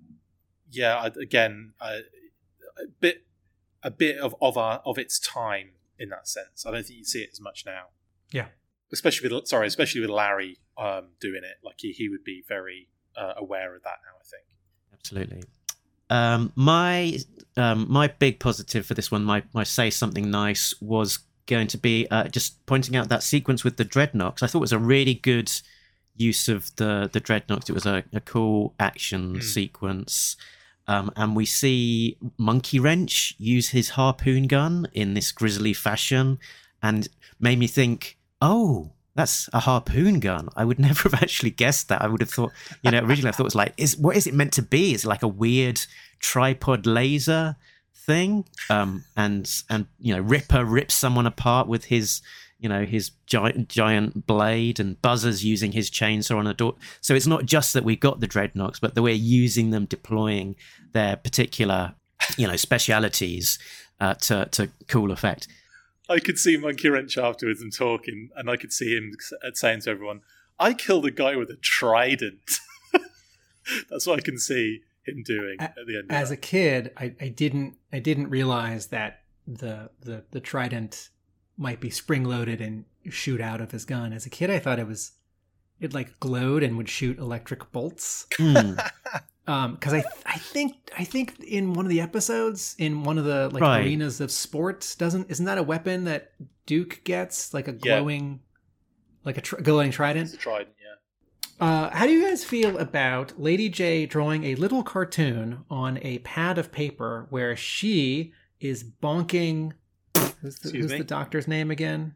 [0.71, 2.01] yeah, I, again, I,
[2.77, 3.23] a bit,
[3.83, 6.65] a bit of of our of its time in that sense.
[6.65, 7.85] I don't think you see it as much now.
[8.31, 8.47] Yeah.
[8.91, 11.57] especially with sorry, especially with Larry um, doing it.
[11.63, 14.17] Like he, he would be very uh, aware of that now.
[14.19, 14.43] I think.
[14.93, 15.43] Absolutely.
[16.09, 17.17] Um, my
[17.55, 21.77] um, my big positive for this one, my my say something nice, was going to
[21.77, 24.43] be uh, just pointing out that sequence with the dreadnoks.
[24.43, 25.51] I thought it was a really good
[26.15, 27.69] use of the the dreadnoks.
[27.69, 29.41] It was a, a cool action Hmm.
[29.41, 30.35] sequence.
[30.87, 36.39] Um, and we see Monkey Wrench use his harpoon gun in this grisly fashion,
[36.81, 37.07] and
[37.39, 40.47] made me think, oh, that's a harpoon gun.
[40.55, 42.01] I would never have actually guessed that.
[42.01, 44.27] I would have thought, you know, originally I thought it was like, is what is
[44.27, 44.93] it meant to be?
[44.93, 45.81] Is it like a weird
[46.19, 47.57] tripod laser
[47.93, 48.45] thing?
[48.69, 52.21] Um, and and you know, Ripper rips someone apart with his,
[52.59, 56.75] you know, his giant giant blade, and Buzzer's using his chainsaw on a door.
[57.01, 60.55] So it's not just that we got the dreadnoks, but that we're using them, deploying
[60.93, 61.93] their particular,
[62.37, 63.59] you know, specialities
[63.99, 65.47] uh, to to cool effect.
[66.09, 69.11] I could see Monkey Wrench afterwards and talking, and I could see him
[69.53, 70.21] saying to everyone,
[70.59, 72.59] "I killed a guy with a trident."
[73.89, 76.11] That's what I can see him doing at the end.
[76.11, 81.09] Of As a kid, I, I didn't I didn't realize that the the the trident
[81.57, 84.13] might be spring loaded and shoot out of his gun.
[84.13, 85.11] As a kid, I thought it was
[85.79, 88.25] it like glowed and would shoot electric bolts.
[88.37, 88.73] Hmm.
[89.49, 93.23] Um, because I I think I think in one of the episodes in one of
[93.23, 93.79] the like Right.
[93.85, 96.33] arenas of sports doesn't isn't that a weapon that
[96.65, 97.77] Duke gets like a Yeah.
[97.99, 98.41] glowing
[99.23, 100.25] like a tr- glowing trident?
[100.25, 101.65] It's a trident, yeah.
[101.65, 106.17] Uh, how do you guys feel about Lady Jaye drawing a little cartoon on a
[106.19, 109.71] pad of paper where she is bonking?
[110.47, 112.15] Who's the, who's the doctor's name again?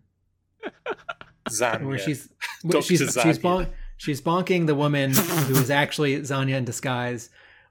[1.50, 1.88] Zan.
[1.88, 2.30] Where she's
[2.64, 3.42] where she's she's, Zanya.
[3.42, 3.68] bon-
[3.98, 7.30] she's bonking the woman who is actually Zanya in disguise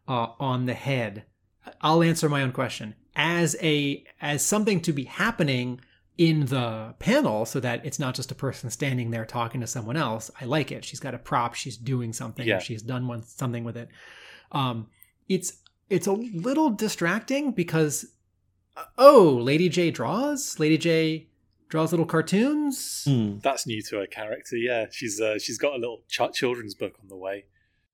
[0.09, 1.25] uh, on the head.
[1.81, 5.81] I'll answer my own question as a as something to be happening
[6.19, 9.97] in the panel so that it's not just a person standing there talking to someone
[9.97, 10.31] else.
[10.39, 10.85] I like it.
[10.85, 11.55] She's got a prop.
[11.55, 12.47] She's doing something.
[12.47, 12.59] Yeah.
[12.59, 13.89] Or she's done one something with it.
[14.53, 14.89] Um,
[15.29, 15.55] it's
[15.89, 18.07] it's a little distracting because
[18.99, 20.59] oh, Lady Jaye draws.
[20.59, 21.27] Lady Jaye
[21.68, 23.05] draws little cartoons.
[23.05, 23.39] Hmm.
[23.39, 24.57] That's new to her character.
[24.57, 27.45] Yeah, she's uh, she's got a little ch- children's book on the way.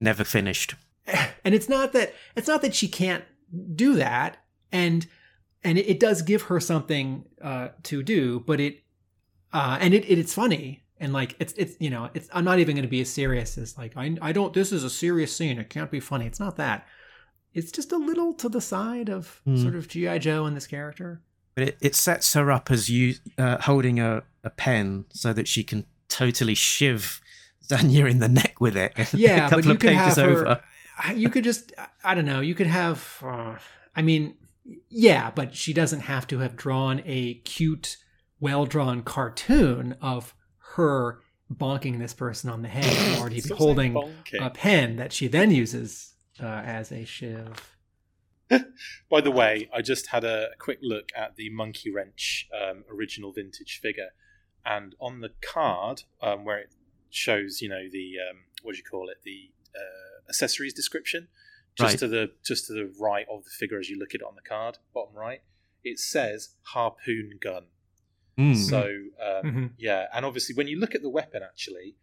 [0.00, 0.74] Never finished.
[1.44, 3.24] and it's not that it's not that she can't
[3.74, 4.38] do that
[4.72, 5.06] and
[5.62, 8.82] and it, it does give her something uh to do but it
[9.52, 12.58] uh and it, it it's funny and like it's it's you know it's i'm not
[12.58, 15.34] even going to be as serious as like I, I don't this is a serious
[15.34, 16.86] scene it can't be funny it's not that
[17.56, 19.56] it's just a little to the side of Hmm.
[19.56, 21.20] sort of gi joe and this character
[21.54, 25.48] But it, it sets her up as you uh, holding a, a pen so that
[25.48, 27.20] she can totally shiv
[27.68, 28.92] Zanya in the neck with it.
[29.14, 30.60] Yeah, a but you of could pages have her- over.
[30.98, 31.72] I- you could just
[32.04, 33.56] i don't know you could have uh,
[33.94, 34.34] i mean
[34.88, 37.96] yeah but she doesn't have to have drawn a cute
[38.40, 40.34] well drawn cartoon of
[40.76, 41.20] her
[41.52, 44.44] bonking this person on the head and already holding bonking.
[44.46, 47.72] a pen that she then uses uh, as a shiv
[49.10, 53.32] By the way, I just had a quick look at the Monkey Wrench um, original
[53.32, 54.10] vintage figure,
[54.64, 56.70] and on the card um, where it
[57.10, 61.26] shows, you know, the um, what do you call it, the uh, accessories description,
[61.76, 61.98] just Right.
[61.98, 64.36] to the just to the right of the figure as you look at it on
[64.36, 65.42] the card, bottom right,
[65.82, 67.64] it says harpoon gun.
[68.38, 68.54] Hmm.
[68.54, 68.82] So
[69.20, 69.70] um, Mhm.
[69.76, 71.96] yeah, and obviously when you look at the weapon, actually,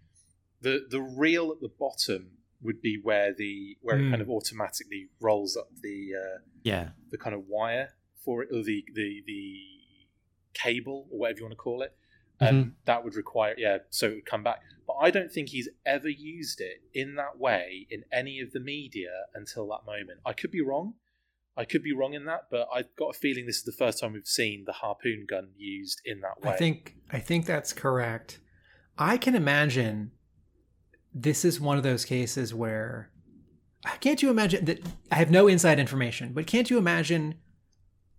[0.60, 4.10] the the reel at the bottom would be where the where it Hmm.
[4.12, 6.92] kind of automatically rolls up the uh, Yeah.
[7.12, 7.90] the kind of wire
[8.24, 9.60] for it, or the the the
[10.54, 11.96] cable or whatever you want to call it.
[12.40, 14.62] Um, That would require yeah, so it would come back.
[14.86, 18.60] But I don't think he's ever used it in that way in any of the
[18.60, 20.20] media until that moment.
[20.26, 20.96] I could be wrong.
[21.56, 24.00] I could be wrong in that, but I've got a feeling this is the first
[24.00, 26.52] time we've seen the harpoon gun used in that way.
[26.54, 28.40] I think I think that's correct.
[28.98, 30.12] I can imagine
[31.14, 33.10] this is one of those cases where
[34.00, 34.80] can't you imagine that
[35.12, 37.36] I have no inside information, but can't you imagine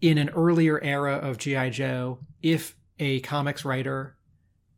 [0.00, 4.16] in an earlier era of GI Joe if a comics writer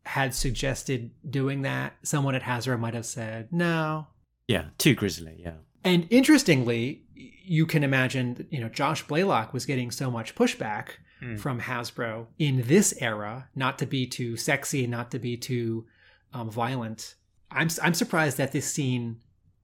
[0.05, 4.07] had suggested doing that, someone at Hasbro might have said, "No,
[4.47, 4.67] Yeah.
[4.79, 5.41] Too grisly.
[5.41, 5.55] Yeah.
[5.85, 10.91] and interestingly, you can imagine, that, you know, Josh Blaylock was getting so much pushback
[11.21, 11.35] Hmm.
[11.37, 15.87] from Hasbro in this era, not to be too sexy, not to be too
[16.33, 17.16] um, violent.
[17.51, 19.21] I'm I'm surprised that this scene,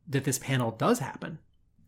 [0.08, 1.38] that this panel does happen,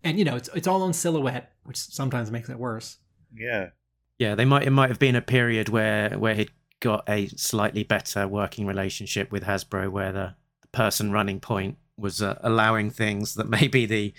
[0.03, 2.99] and you know, it's it's all on silhouette, which sometimes makes it worse.
[3.36, 3.70] yeah.
[4.18, 4.36] Yeah.
[4.36, 4.62] They might.
[4.64, 9.32] It might have been a period where where he'd got a slightly better working relationship
[9.32, 14.12] with Hasbro, where the, the person running point was uh, allowing things that maybe the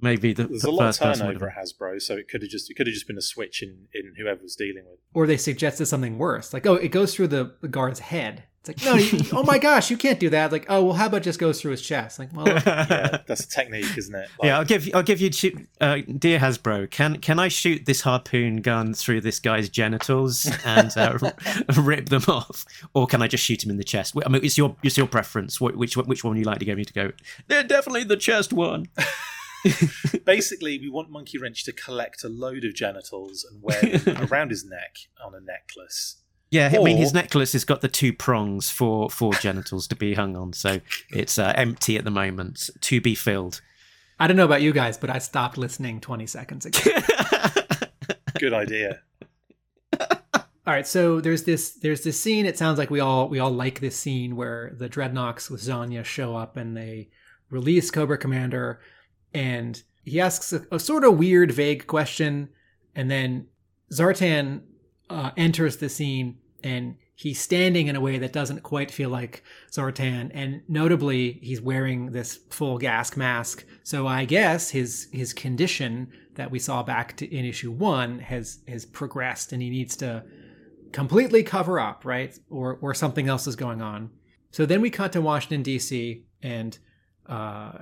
[0.00, 2.28] maybe the, There's the a lot of first person would turnover at Hasbro, so it
[2.28, 4.84] could have just it could have just been a switch in in whoever was dealing
[4.88, 4.98] with.
[5.14, 8.44] Or they suggested something worse, like, oh, it goes through the, the guard's head.
[8.66, 10.50] It's like, no, you, oh my gosh, you can't do that.
[10.50, 12.18] Like, oh, well, how about just goes through his chest?
[12.18, 14.28] Like, well, Yeah, that's a technique, isn't it?
[14.40, 14.92] Like, yeah, I'll give you.
[14.94, 15.30] I'll give you.
[15.30, 20.50] two- Uh, dear Hasbro, can can I shoot this harpoon gun through this guy's genitals
[20.64, 21.18] and uh,
[21.80, 24.14] rip them off, or can I just shoot him in the chest?
[24.26, 25.58] I mean, it's your it's your preference.
[25.58, 27.12] Wh- Which one- which one you like to get me to go?
[27.48, 28.86] Yeah, definitely the chest one.
[30.24, 34.50] Basically, we want Monkey Wrench to collect a load of genitals and wear them around
[34.50, 36.16] his neck on a necklace.
[36.50, 40.14] Yeah, I mean his necklace has got the two prongs for for genitals to be
[40.14, 40.80] hung on, so
[41.10, 43.60] it's uh, empty at the moment to be filled.
[44.18, 46.80] I don't know about you guys, but I stopped listening 20 seconds ago.
[48.38, 49.00] Good idea.
[50.00, 52.44] All right, so there's this there's this scene.
[52.44, 56.04] It sounds like we all we all like this scene where the Dreadnoks with Zanya
[56.04, 57.08] show up and they
[57.50, 58.80] release Cobra Commander,
[59.34, 62.48] and he asks a, a sort of weird, vague question,
[62.94, 63.46] and then
[63.92, 64.62] Zartan
[65.10, 69.42] uh, enters the scene and he's standing in a way that doesn't quite feel like
[69.72, 73.64] Zartan, and notably he's wearing this full gas mask.
[73.82, 78.60] So I guess his his condition that we saw back to, in issue one has
[78.68, 80.24] has progressed, and he needs to
[80.92, 82.38] completely cover up, right?
[82.50, 84.10] Or or something else is going on.
[84.52, 86.24] So then we cut to Washington D.C.
[86.42, 86.78] and
[87.26, 87.72] uh,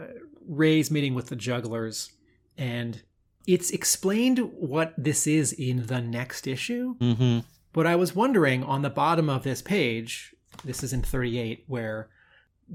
[0.47, 2.13] Ray's meeting with the jugglers,
[2.57, 3.03] and
[3.47, 6.95] it's explained what this is in the next issue.
[6.95, 7.41] hmm
[7.73, 10.35] But I was wondering on the bottom of this page,
[10.65, 12.09] this is in 38, where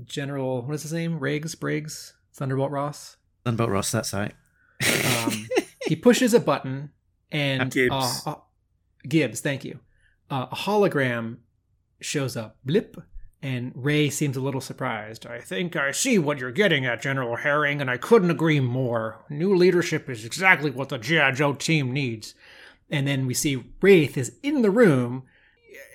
[0.06, 1.20] General what is his name?
[1.20, 3.18] Riggs, Briggs, Thunderbolt Ross.
[3.44, 4.34] Thunderbolt Ross, that's right.
[5.26, 5.48] Um,
[5.88, 6.92] he pushes a button
[7.32, 8.24] and Gibbs.
[8.26, 8.36] Uh, uh,
[9.08, 9.80] Gibbs, thank you.
[10.30, 11.38] Uh, a hologram
[12.00, 12.58] shows up.
[12.64, 12.96] Blip.
[13.44, 15.26] And Ray seems a little surprised.
[15.26, 19.26] I think I see what you're getting at, General Herring, and I couldn't agree more.
[19.30, 21.32] New leadership is exactly what the G.I.
[21.32, 22.36] Joe team needs.
[22.92, 25.24] And then we see Wraith is in the room,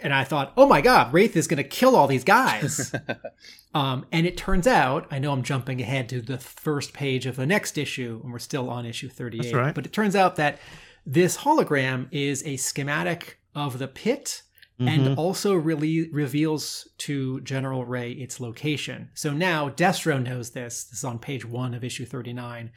[0.02, 2.92] and I thought, oh my god, Wraith is going to kill all these guys.
[3.74, 7.36] um, and it turns out, I know I'm jumping ahead to the first page of
[7.36, 9.42] the next issue, and we're still on issue 38.
[9.42, 9.74] That's right.
[9.74, 10.58] But it turns out that
[11.04, 14.42] this hologram is a schematic of the pit
[14.78, 19.10] and also really reveals to General Ray its location.
[19.14, 20.84] So now Destro knows this.
[20.84, 22.70] This is on page one of issue 39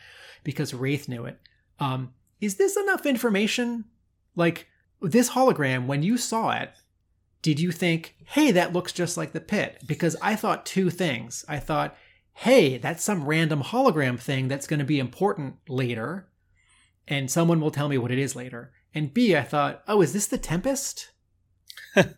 [0.43, 1.39] because Wraith knew it.
[1.79, 3.85] Um, is this enough information?
[4.35, 4.67] Like,
[5.01, 6.71] this hologram, when you saw it,
[7.41, 9.81] did you think, hey, that looks just like the pit?
[9.85, 11.45] Because I thought two things.
[11.47, 11.95] I thought,
[12.33, 16.29] hey, that's some random hologram thing that's going to be important later,
[17.07, 18.71] and someone will tell me what it is later.
[18.93, 21.11] And B, I thought, oh, is this the Tempest?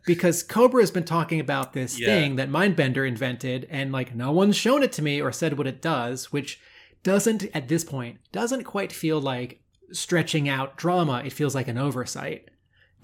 [0.05, 2.07] Because Cobra has been talking about this Yeah.
[2.07, 5.68] thing that Mindbender invented, and like no one's shown it to me or said what
[5.68, 6.59] it does, which
[7.03, 11.22] doesn't at this point doesn't quite feel like stretching out drama.
[11.26, 12.49] It feels like an oversight.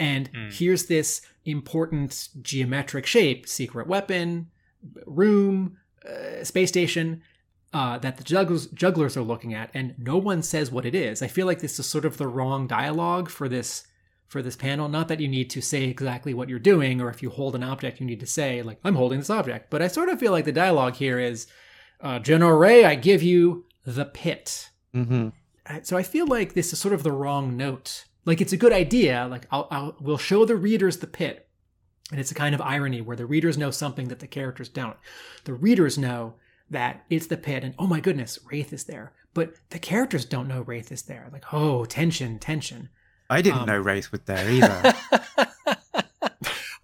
[0.00, 0.48] And Hmm.
[0.50, 4.48] here's this important geometric shape, secret weapon,
[5.06, 5.76] room,
[6.08, 7.22] uh, space station
[7.74, 11.20] uh, that the jugglers, jugglers are looking at, and no one says what it is.
[11.20, 13.86] I feel like this is sort of the wrong dialogue for this
[14.28, 14.88] for this panel.
[14.88, 17.62] Not that you need to say exactly what you're doing, or if you hold an
[17.62, 19.70] object, you need to say like I'm holding this object.
[19.70, 21.46] But I sort of feel like the dialogue here is
[22.00, 24.70] uh, General Ray, I give you the pit.
[24.92, 25.28] hmm
[25.82, 28.04] so I feel like this is sort of the wrong note.
[28.24, 29.26] Like it's a good idea.
[29.30, 31.48] Like I'll, I'll we'll show the readers the pit,
[32.10, 34.96] and it's a kind of irony where the readers know something that the characters don't.
[35.44, 36.34] The readers know
[36.70, 39.12] that it's the pit and oh my goodness, Wraith is there.
[39.34, 41.28] But the characters don't know Wraith is there.
[41.32, 42.88] Like, oh, tension, tension.
[43.30, 44.94] I didn't Um, know Wraith was there either.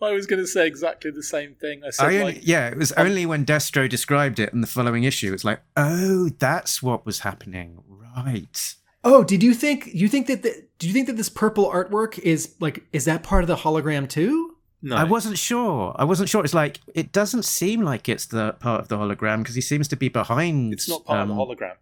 [0.03, 1.83] I was going to say exactly the same thing.
[1.83, 4.67] I said, I only, like, yeah, it was only when Destro described it in the
[4.67, 5.33] following issue.
[5.33, 8.75] It's like, oh, that's what was happening, right?
[9.03, 12.19] Oh, did you think you think that the, do you think that this purple artwork
[12.19, 14.57] is like is that part of the hologram too?
[14.83, 15.95] no, I wasn't sure.
[15.99, 16.43] I wasn't sure.
[16.45, 19.89] It's like it doesn't seem like it's the part of the hologram because he seems
[19.89, 20.73] to be behind.
[20.75, 21.75] it's not part um, of the hologram.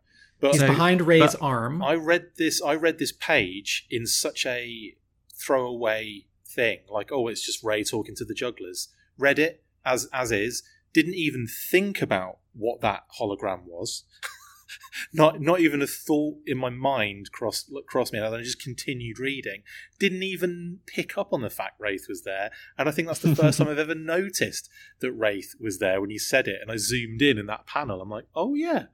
[0.43, 1.83] But He's So- behind Ray's arm.
[1.85, 2.61] I read this.
[2.61, 4.97] I read this page in such a
[5.37, 8.89] throwaway thing, like, oh, it's just Ray talking to the jugglers.
[9.17, 10.65] Read it as as is.
[10.93, 14.03] Didn't even think about what that hologram was.
[15.13, 18.19] not not even a thought in my mind crossed crossed me.
[18.19, 19.63] And I just continued reading.
[20.01, 22.51] Didn't even pick up on the fact Wraith was there.
[22.77, 24.69] And I think that's the first time I've ever noticed
[24.99, 26.59] that Wraith was there when he said it.
[26.61, 28.01] And I zoomed in in that panel.
[28.03, 28.87] I'm like, oh yeah.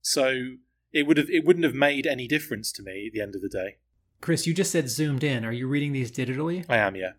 [0.00, 0.54] So
[0.94, 3.42] it would have it wouldn't have made any difference to me at the end of
[3.42, 3.76] the day.
[4.20, 5.44] Chris, you just said zoomed in.
[5.44, 6.64] Are you reading these digitally?
[6.68, 7.10] I am, yeah.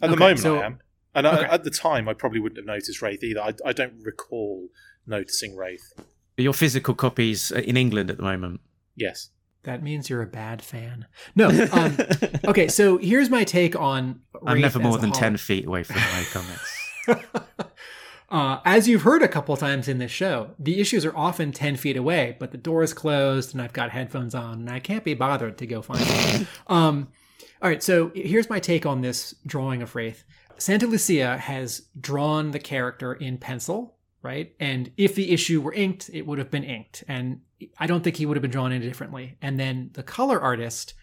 [0.00, 0.78] At the moment, so- I am.
[1.14, 3.40] And I, at the time, I probably wouldn't have noticed Wraith either.
[3.42, 4.68] I, I don't recall
[5.06, 5.92] noticing Wraith.
[6.38, 8.62] Your physical copies in England at the moment.
[8.96, 9.28] Yes.
[9.64, 11.04] That means you're a bad fan.
[11.34, 11.48] No.
[11.70, 11.98] Um,
[12.46, 14.20] okay, so here's my take on.
[14.46, 16.78] I'm never more than holo- 10 feet away from my comics.
[18.32, 21.76] uh, as you've heard a couple times in this show, the issues are often 10
[21.76, 25.04] feet away, but the door is closed and I've got headphones on and I can't
[25.04, 26.46] be bothered to go find them.
[26.66, 27.08] um,
[27.60, 30.24] all right, so here's my take on this drawing of Wraith.
[30.56, 34.54] Santalucia has drawn the character in pencil, right?
[34.58, 37.04] And if the issue were inked, it would have been inked.
[37.08, 37.42] And
[37.78, 39.36] I don't think he would have been drawn any differently.
[39.42, 40.94] And then the color artist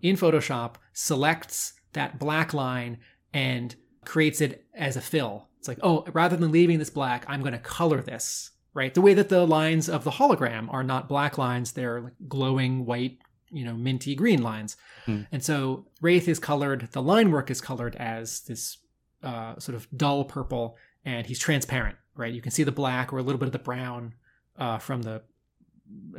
[0.00, 2.98] in Photoshop selects that black line
[3.34, 3.76] and
[4.06, 5.47] creates it as a fill.
[5.58, 8.94] It's like, oh, rather than leaving this black, I'm going to color this, right?
[8.94, 12.86] The way that the lines of the hologram are not black lines, they're like glowing
[12.86, 13.18] white,
[13.50, 14.76] you know, minty green lines.
[15.04, 15.22] Hmm.
[15.32, 18.78] And so Wraith is colored, the line work is colored as this
[19.22, 22.32] uh, sort of dull purple, and he's transparent, right?
[22.32, 24.14] You can see the black or a little bit of the brown
[24.56, 25.22] uh, from the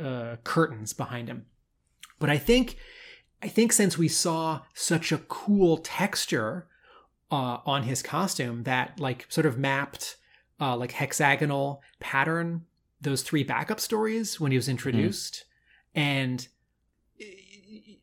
[0.00, 1.46] uh, curtains behind him.
[2.18, 2.76] But I think,
[3.42, 6.66] I think since we saw such a cool texture
[7.30, 10.16] uh, on his costume that like sort of mapped
[10.60, 12.64] uh, like hexagonal pattern
[13.00, 15.44] those three backup stories when he was introduced,
[15.94, 16.48] and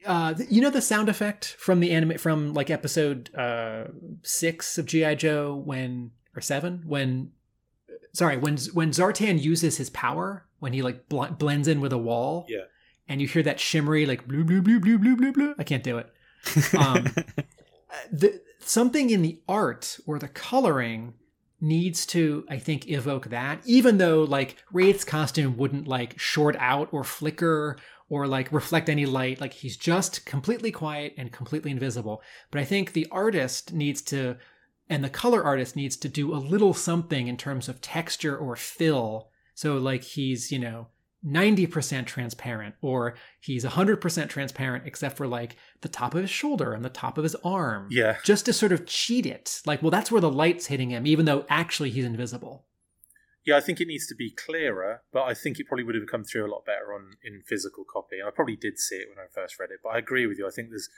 [0.05, 3.85] uh, you know the sound effect from the anime from like episode uh,
[4.23, 6.83] six of GI Joe when or seven?
[6.85, 7.31] When
[8.13, 11.97] sorry when when Zartan uses his power when he like bl- blends in with a
[11.97, 12.61] wall Yeah.
[13.07, 15.83] and you hear that shimmery like blue blue blue blue blue blue blue I can't
[15.83, 16.09] do it.
[16.77, 17.03] Um,
[18.11, 21.13] the something in the art or the coloring
[21.59, 26.87] needs to i think evoke that even though like wraith's costume wouldn't like short out
[26.91, 27.75] or flicker
[28.09, 29.41] or like reflect any light.
[29.41, 32.21] Like he's just completely quiet and completely invisible.
[32.51, 34.37] But i think the artist needs to
[34.89, 38.55] and the color artist needs to do a little something in terms of texture or
[38.55, 39.29] fill.
[39.53, 40.87] So like he's you know
[41.25, 46.85] 90% transparent or he's 100% transparent except for like the top of his shoulder and
[46.85, 48.17] the top of his arm Yeah.
[48.23, 51.25] just to sort of cheat it like well that's where the light's hitting him even
[51.25, 52.65] though actually he's invisible
[53.45, 56.07] Yeah, I think it needs to be clearer, but I think it probably would have
[56.11, 58.17] come through a lot better on in physical copy.
[58.25, 60.45] I probably did see it when I first read it, but I agree with you.
[60.45, 60.89] I think there's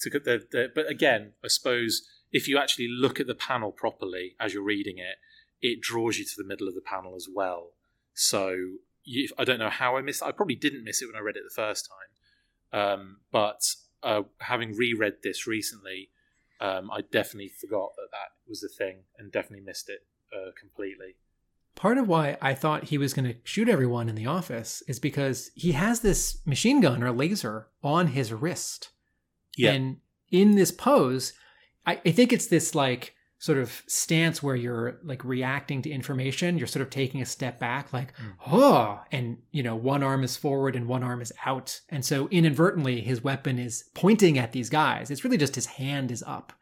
[0.00, 3.72] to get the, the but again, I suppose if you actually look at the panel
[3.72, 5.16] properly as you're reading it,
[5.60, 7.72] it draws you to the middle of the panel as well.
[8.14, 8.56] So
[9.06, 10.22] you, I don't know how I missed.
[10.22, 13.62] I probably didn't miss it when I read it the first time, um, but
[14.02, 16.10] uh, having reread this recently,
[16.60, 20.00] um, I definitely forgot that that was a thing and definitely missed it
[20.34, 21.16] uh, completely.
[21.74, 24.98] part of why i thought he was going to shoot everyone in the office is
[24.98, 28.90] because he has this machine gun or laser on his wrist
[29.56, 29.72] Yeah.
[29.72, 29.98] And
[30.30, 31.32] in this pose,
[31.86, 33.14] I, I think it's this like
[33.46, 36.58] sort of stance where you're like reacting to information.
[36.58, 38.12] You're sort of taking a step back, like,
[38.44, 41.80] oh, and you know, one arm is forward and one arm is out.
[41.88, 45.12] And so inadvertently, his weapon is pointing at these guys.
[45.12, 46.52] It's really just his hand is up.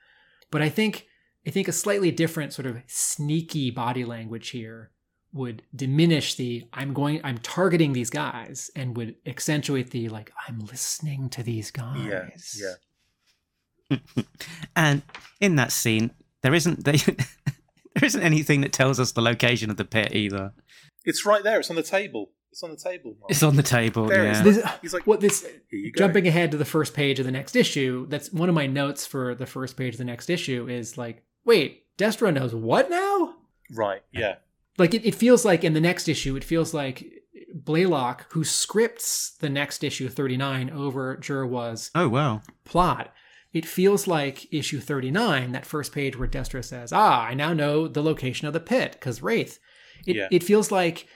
[0.50, 1.06] But I think
[1.46, 4.90] I think a slightly different sort of sneaky body language here
[5.32, 10.58] would diminish the I'm going I'm targeting these guys and would accentuate the like I'm
[10.60, 12.60] listening to these guys.
[12.60, 13.98] yeah.
[14.76, 15.00] and
[15.40, 16.10] in that scene,
[16.44, 16.96] there isn't they,
[17.94, 20.52] there isn't anything that tells us the location of the pit either.
[21.04, 21.58] It's right there.
[21.58, 22.30] It's on the table.
[22.52, 23.16] It's on the table.
[23.18, 23.30] Mark.
[23.30, 24.06] It's on the table.
[24.06, 24.32] There yeah.
[24.32, 24.42] is.
[24.42, 25.98] This, He's like, what this Here you go.
[25.98, 29.06] jumping ahead to the first page of the next issue, that's one of my notes
[29.06, 33.34] for the first page of the next issue is like, wait, Destro knows what now?
[33.72, 34.02] Right.
[34.12, 34.36] Yeah.
[34.76, 37.10] Like it, it feels like in the next issue, it feels like
[37.54, 42.42] Blaylock, who scripts the next issue 39 over Jerwa's Oh wow.
[42.64, 43.14] plot,
[43.54, 47.88] it feels like issue 39, that first page where Destro says, Ah, I now know
[47.88, 49.58] the location of the pit, because Wraith.
[50.06, 50.28] It, Yeah.
[50.30, 51.06] it feels like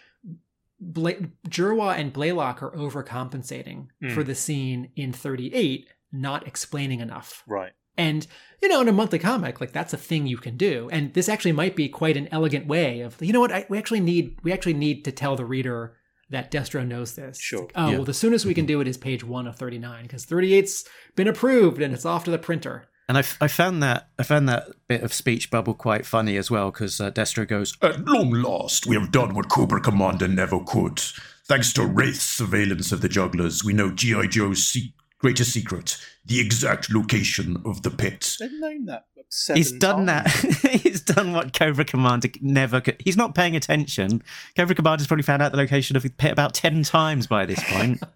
[0.80, 1.14] Bla-
[1.48, 4.08] Jerwa and Blaylock are overcompensating Hmm.
[4.10, 7.42] for the scene in 38, not explaining enough.
[7.46, 7.72] Right.
[7.96, 8.26] And
[8.62, 10.88] you know, in a monthly comic, like that's a thing you can do.
[10.92, 13.76] And this actually might be quite an elegant way of, you know what, I, we
[13.78, 15.96] actually need we actually need to tell the reader
[16.30, 17.38] that Destro knows this.
[17.40, 17.62] Sure.
[17.62, 17.96] like, oh, Yeah.
[17.96, 20.84] well, the soonest we can do it is page one of 39 because 38's
[21.16, 22.86] been approved and it's off to the printer.
[23.08, 26.36] And I, f- I found that I found that bit of speech bubble quite funny
[26.36, 30.28] as well because uh, Destro goes, At long last, we have done what Cobra Commander
[30.28, 31.00] never could.
[31.46, 34.26] Thanks to Wraith's surveillance of the jugglers, we know G.I.
[34.26, 38.36] Joe's se- greatest secret, the exact location of the pit.
[38.40, 39.04] They've known that.
[39.30, 40.52] Seven "He's done times.
[40.52, 40.70] that.
[40.82, 42.96] he's done what Cobra Commander never could.
[43.04, 44.22] He's not paying attention.
[44.56, 47.62] Cobra Commander's probably found out the location of the pit about ten times by this
[47.64, 48.02] point."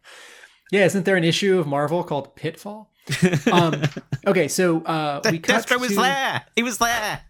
[0.73, 2.91] Yeah, isn't there an issue of Marvel called Pitfall?
[3.53, 3.83] Um,
[4.27, 6.45] okay, so uh, we cut Destro was to- there.
[6.57, 7.21] He was there.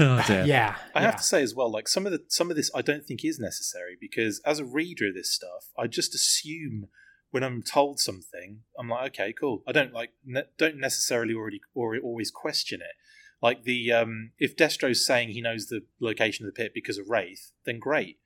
[0.00, 0.44] Oh dear.
[0.44, 1.06] Yeah, I yeah.
[1.06, 3.24] have to say as well, like some of the some of this, I don't think
[3.24, 6.88] is necessary because as a reader of this stuff, I just assume
[7.32, 9.62] when I'm told something, I'm like, okay, cool.
[9.66, 12.94] I don't like ne- don't necessarily already or always question it.
[13.42, 17.08] Like the um, if Destro's saying he knows the location of the pit because of
[17.08, 18.18] Wraith, then great.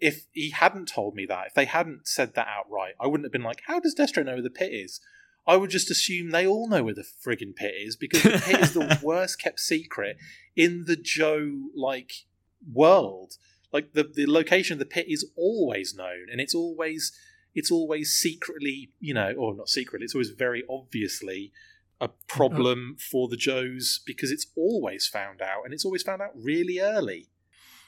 [0.00, 3.32] If he hadn't told me that, if they hadn't said that outright, I wouldn't have
[3.32, 5.00] been like, how does Destro know where the pit is?
[5.46, 8.60] I would just assume they all know where the friggin' pit is because the pit
[8.60, 10.18] is the worst kept secret
[10.54, 12.26] in the Joe like
[12.70, 13.34] world.
[13.72, 17.12] Like the the location of the pit is always known, and it's always
[17.58, 20.04] it's always secretly, you know, or not secretly.
[20.04, 21.52] It's always very obviously
[22.00, 26.30] a problem for the Joes because it's always found out, and it's always found out
[26.36, 27.26] really early.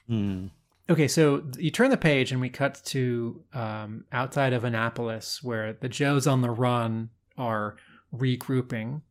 [0.08, 0.46] Hmm.
[0.88, 5.72] Okay, so you turn the page and we cut to um, outside of Annapolis where
[5.72, 7.76] the Joes on the run are
[8.12, 9.02] regrouping,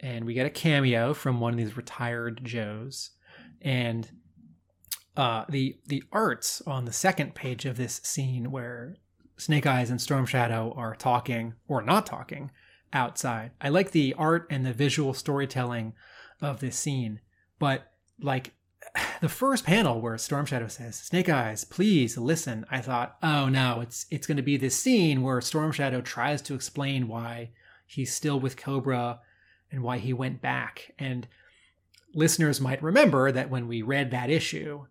[0.00, 3.10] and we get a cameo from one of these retired Joes,
[3.62, 4.10] and
[5.16, 8.96] uh, the the arts on the second page of this scene where
[9.38, 12.50] Snake Eyes and Storm Shadow are talking or not talking
[12.92, 13.52] outside.
[13.60, 15.94] I like the art and the visual storytelling
[16.40, 17.20] of this scene,
[17.58, 18.52] but like
[19.20, 23.80] the first panel where Storm Shadow says, "Snake Eyes, please listen." I thought, "Oh no,
[23.80, 27.50] it's it's going to be this scene where Storm Shadow tries to explain why
[27.86, 29.20] he's still with Cobra
[29.70, 31.28] and why he went back." And
[32.12, 34.86] listeners might remember that when we read that issue,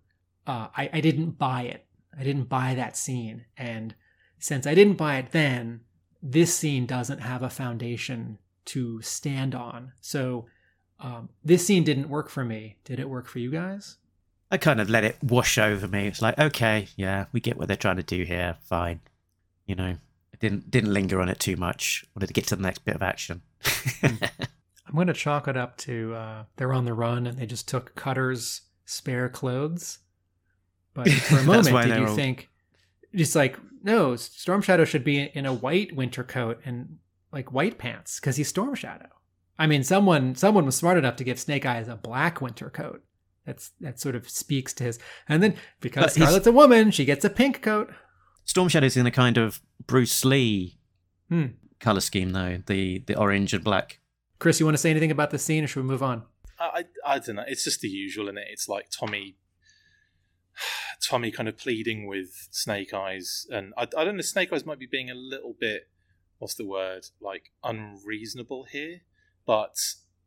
[0.46, 1.86] uh, I, I didn't buy it.
[2.18, 3.94] I didn't buy that scene, and
[4.40, 5.82] since I didn't buy it then,
[6.22, 9.94] this scene doesn't have a foundation to stand on.
[10.02, 10.48] So
[11.00, 12.78] um, this scene didn't work for me.
[12.84, 13.98] Did it work for you guys?
[14.50, 16.08] I kind of let it wash over me.
[16.08, 18.56] It's like, okay, yeah, we get what they're trying to do here.
[18.64, 19.02] Fine.
[19.66, 19.96] You know,
[20.38, 22.06] I didn't didn't linger on it too much.
[22.16, 23.42] Wanted to get to the next bit of action.
[24.04, 27.68] I'm going to chalk it up to uh, they're on the run and they just
[27.68, 30.00] took Cutter's spare clothes.
[30.94, 32.50] But for a moment, did you all- think
[33.18, 36.98] just like no, Storm Shadow should be in a white winter coat and
[37.32, 39.08] like white pants because he's Storm Shadow.
[39.60, 43.04] I mean, someone someone was smart enough to give Snake Eyes a black winter coat.
[43.46, 45.00] That's that sort of speaks to his.
[45.28, 47.90] And then because But Scarlett's a woman, she gets a pink coat.
[48.46, 50.80] Storm Shadow's in a kind of Bruce Lee
[51.30, 51.46] Hmm.
[51.80, 54.00] color scheme, though the the orange and black.
[54.40, 56.24] Chris, you want to say anything about the scene, or should we move on?
[56.60, 57.44] I, I, I don't know.
[57.48, 58.44] It's just the usual, is it?
[58.50, 59.36] It's like Tommy,
[61.02, 64.22] Tommy kind of pleading with Snake Eyes, and I, I don't know.
[64.22, 65.90] Snake Eyes might be being a little bit,
[66.40, 69.02] what's the word, like unreasonable here,
[69.46, 69.78] but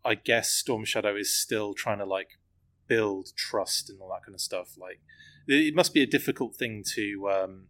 [0.04, 2.38] I guess Storm Shadow is still trying to like
[2.86, 4.76] build trust and all that kind of stuff.
[4.78, 5.00] Like,
[5.46, 7.66] it must be a difficult thing to um,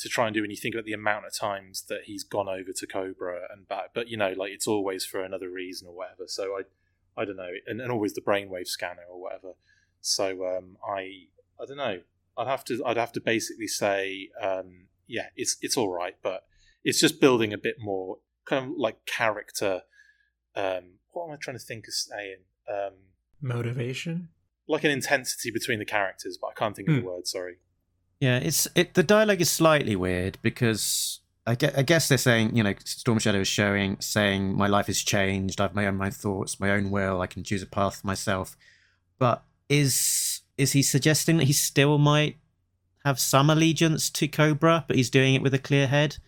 [0.00, 2.48] to try and do when you think about the amount of times that he's gone
[2.48, 3.90] over to Cobra and back.
[3.94, 6.24] But you know, like it's always for another reason or whatever.
[6.26, 9.52] So I, I don't know, and, and always the brainwave scanner or whatever.
[10.00, 11.26] So um, I,
[11.60, 12.00] I don't know.
[12.38, 16.44] I'd have to, I'd have to basically say, um, yeah, it's it's all right, but
[16.84, 19.82] it's just building a bit more kind of like character.
[20.54, 22.36] Um, what am I trying to think of saying?
[22.68, 22.94] Um,
[23.42, 24.28] Motivation.
[24.68, 27.26] like an intensity between the characters, but I can't think of the word.
[27.26, 27.56] Sorry.
[28.20, 28.94] Yeah, it's it.
[28.94, 33.18] The dialogue is slightly weird because I guess, I guess they're saying, you know, Storm
[33.18, 35.60] Shadow is showing, saying, my life has changed.
[35.60, 37.20] I've my own my thoughts, my own will.
[37.20, 38.56] I can choose a path for myself.
[39.18, 40.29] But is
[40.60, 42.36] is he suggesting that he still might
[43.04, 46.18] have some allegiance to Cobra, but he's doing it with a clear head?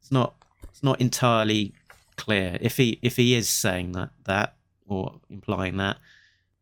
[0.00, 0.34] It's not.
[0.70, 1.74] It's not entirely
[2.16, 2.58] clear.
[2.60, 4.56] If he if he is saying that that
[4.86, 5.96] or implying that,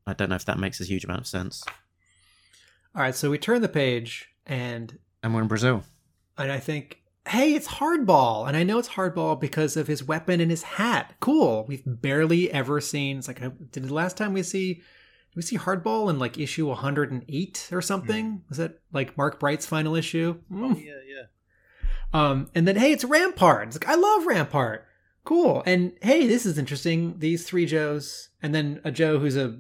[0.07, 1.65] I don't know if that makes a huge amount of sense.
[2.95, 5.85] All right, so we turn the page, and And we're in Brazil.
[6.39, 10.41] and I think hey, it's Hardball, and I know it's Hardball because of his weapon
[10.41, 11.15] and his hat.
[11.19, 11.65] Cool.
[11.67, 13.19] We've barely ever seen.
[13.19, 14.83] It's like uh, did the last time we see
[15.37, 18.43] we see Hardball in like issue 108 or something?
[18.49, 20.41] Was that like Mark Bright's final issue?
[20.51, 20.85] Oh, Mm.
[20.85, 21.23] yeah, yeah.
[22.13, 23.69] Um, and then hey, it's Rampart.
[23.69, 24.87] It's like I love Rampart.
[25.25, 25.63] Cool.
[25.67, 27.19] And hey, this is interesting.
[27.19, 29.59] These three Joes, and then a Joe who's a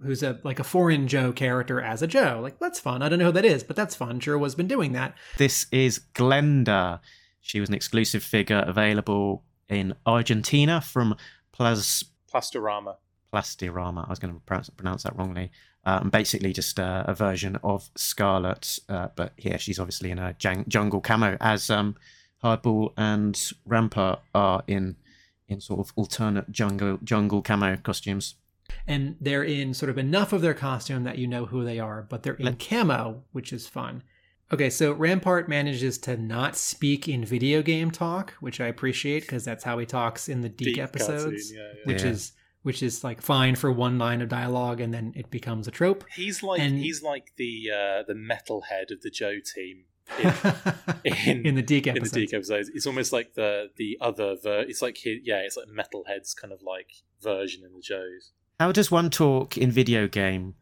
[0.00, 2.38] who's a like a foreign Joe character as a Joe.
[2.42, 3.02] Like that's fun.
[3.02, 4.20] I don't know who that is, but that's fun.
[4.20, 5.14] Jerwa has been doing that.
[5.36, 7.00] This is Glenda.
[7.40, 11.16] She was an exclusive figure available in Argentina from
[11.52, 12.94] Plas Plastorama.
[13.32, 14.06] Plastirama.
[14.06, 15.50] I was going to pronounce, pronounce that wrongly.
[15.84, 20.34] Um, basically, just uh, a version of Scarlett, uh, but here she's obviously in a
[20.34, 21.96] jang- jungle camo, as um,
[22.42, 24.96] Hardball and Rampart are in
[25.48, 28.34] in sort of alternate jungle jungle camo costumes.
[28.86, 32.02] and they're in sort of enough of their costume that you know who they are,
[32.10, 34.02] but they're in Let- camo, which is fun.
[34.52, 39.44] Okay, so Rampart manages to not speak in video game talk, which I appreciate because
[39.44, 41.80] that's how he talks in the DiC, DiC episodes, cartoon, yeah, yeah.
[41.84, 42.10] which Yeah.
[42.10, 42.32] is
[42.68, 46.04] which is like fine for one line of dialogue and then it becomes a trope.
[46.14, 49.84] He's like And- he's like the uh, the metalhead of the Joe team
[50.22, 50.32] in,
[51.26, 52.12] in, in- the DiC in the episodes.
[52.12, 52.70] DiC episodes.
[52.74, 56.52] It's almost like the the other ver- It's like he, yeah, it's like metalhead's kind
[56.52, 56.90] of like
[57.22, 58.32] version in the Joes.
[58.60, 60.54] How does one talk in video game?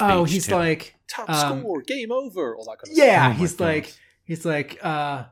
[0.00, 0.58] Oh, he's Tim?
[0.58, 3.64] like Top Um, score, game over, all that kind of Yeah, Oh my he's God.
[3.64, 3.94] like
[4.24, 5.24] he's like uh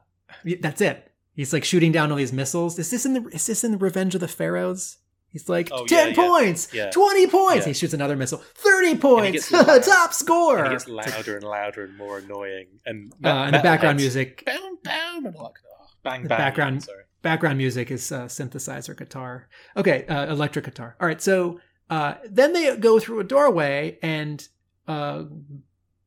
[0.60, 1.10] that's it.
[1.34, 2.78] He's like shooting down all these missiles.
[2.78, 4.98] Is this in the is this in the Revenge of the Pharaohs?
[5.32, 6.28] He's like Oh, ten yeah, yeah.
[6.28, 6.90] points, Yeah.
[6.90, 7.64] twenty points.
[7.66, 7.70] Yeah.
[7.70, 9.48] He shoots another missile, thirty points,
[9.86, 10.58] top score.
[10.58, 12.66] And it gets louder and louder and more annoying.
[12.84, 16.20] And, uh, and the background music, Bam, bam, and all that kind of, oh, bang,
[16.26, 16.38] bang.
[16.38, 17.04] background- Sorry.
[17.22, 19.48] background music is uh, synthesizer guitar.
[19.76, 20.96] Okay, uh, electric guitar.
[21.00, 24.46] All right, so uh, then they go through a doorway, and
[24.86, 25.24] uh,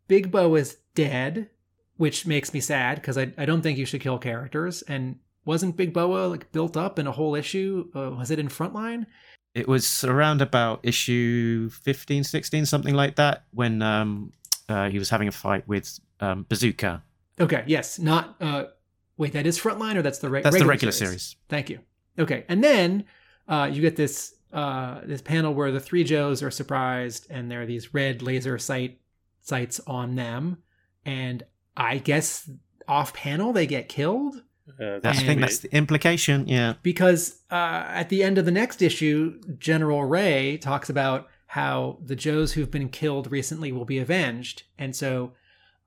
[0.08, 1.50] Big Boa is dead,
[1.98, 4.82] which makes me sad because I, I don't think you should kill characters.
[4.84, 7.90] And wasn't Big Boa like built up in a whole issue?
[7.96, 9.06] Uh, was it in Frontline?
[9.54, 14.34] It was around about issue 15, 16, something like that, when um,
[14.68, 17.02] uh, he was having a fight with um, Bazooka.
[17.40, 18.36] Okay, yes, not.
[18.42, 18.66] Uh,
[19.18, 21.36] wait, that is Frontline, or that's the re- That's regular the regular series.
[21.48, 21.80] Thank you.
[22.20, 23.06] Okay, and then
[23.48, 27.62] uh, you get this uh, this panel where the three Joes are surprised, and there
[27.62, 29.00] are these red laser sight
[29.42, 30.58] sights on them,
[31.06, 31.44] and
[31.78, 32.50] I guess
[32.88, 36.48] off panel they get killed Uh, That's, I And- think that's the implication.
[36.48, 36.74] Yeah.
[36.82, 42.16] because uh, at the end of the next issue, General Ray talks about how the
[42.16, 45.34] Joes who've been killed recently will be avenged, and so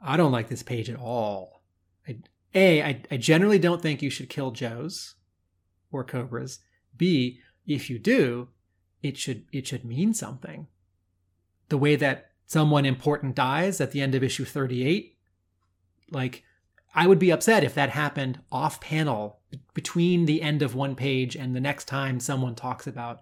[0.01, 1.63] I don't like this page at all.
[2.07, 2.19] I,
[2.55, 5.17] A, I, I generally don't think you should kill Joes
[5.91, 6.61] or Cobras.
[6.97, 8.49] B, if you do,
[9.03, 10.69] it should it should mean something.
[11.69, 15.17] The way that someone important dies at the end of issue 38,
[16.13, 16.45] like
[16.95, 19.39] I would be upset if that happened off panel
[19.75, 23.21] between the end of one page and the next time someone talks about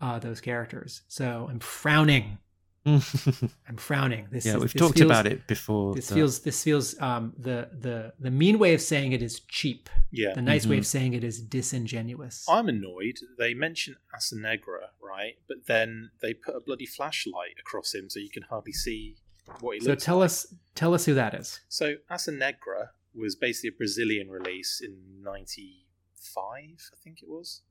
[0.00, 1.02] uh, those characters.
[1.08, 2.38] So I'm frowning.
[2.86, 4.28] I'm frowning.
[4.30, 5.94] This yeah, is- we've this talked feels- about it before.
[5.94, 9.40] This the- feels this feels um, the the the mean way of saying it is
[9.40, 9.90] cheap.
[10.10, 10.32] yeah.
[10.34, 10.80] The nice way Mhm.
[10.80, 12.46] of saying it is disingenuous.
[12.48, 13.18] I'm annoyed.
[13.36, 15.34] They mention Asanegra, right?
[15.48, 19.16] But then they put a bloody flashlight across him so you can hardly see
[19.60, 20.26] what he So looks tell like.
[20.26, 21.60] us tell us who that is.
[21.68, 27.62] So Asanegra was basically a Brazilian release in '95, I think it was.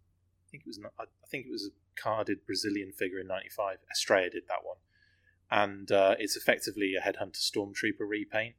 [0.48, 0.78] I think it was.
[0.80, 3.80] not- I I think it was a carded Brazilian figure in '95.
[3.96, 4.78] Estrela did that one,
[5.52, 8.56] and uh, it's effectively a Headhunter Stormtrooper repaint.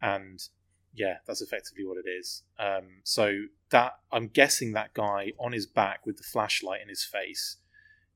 [0.00, 0.40] And
[0.94, 2.42] yeah, that's effectively what it is.
[2.58, 7.04] Um, so that I'm guessing that guy on his back with the flashlight in his
[7.04, 7.56] face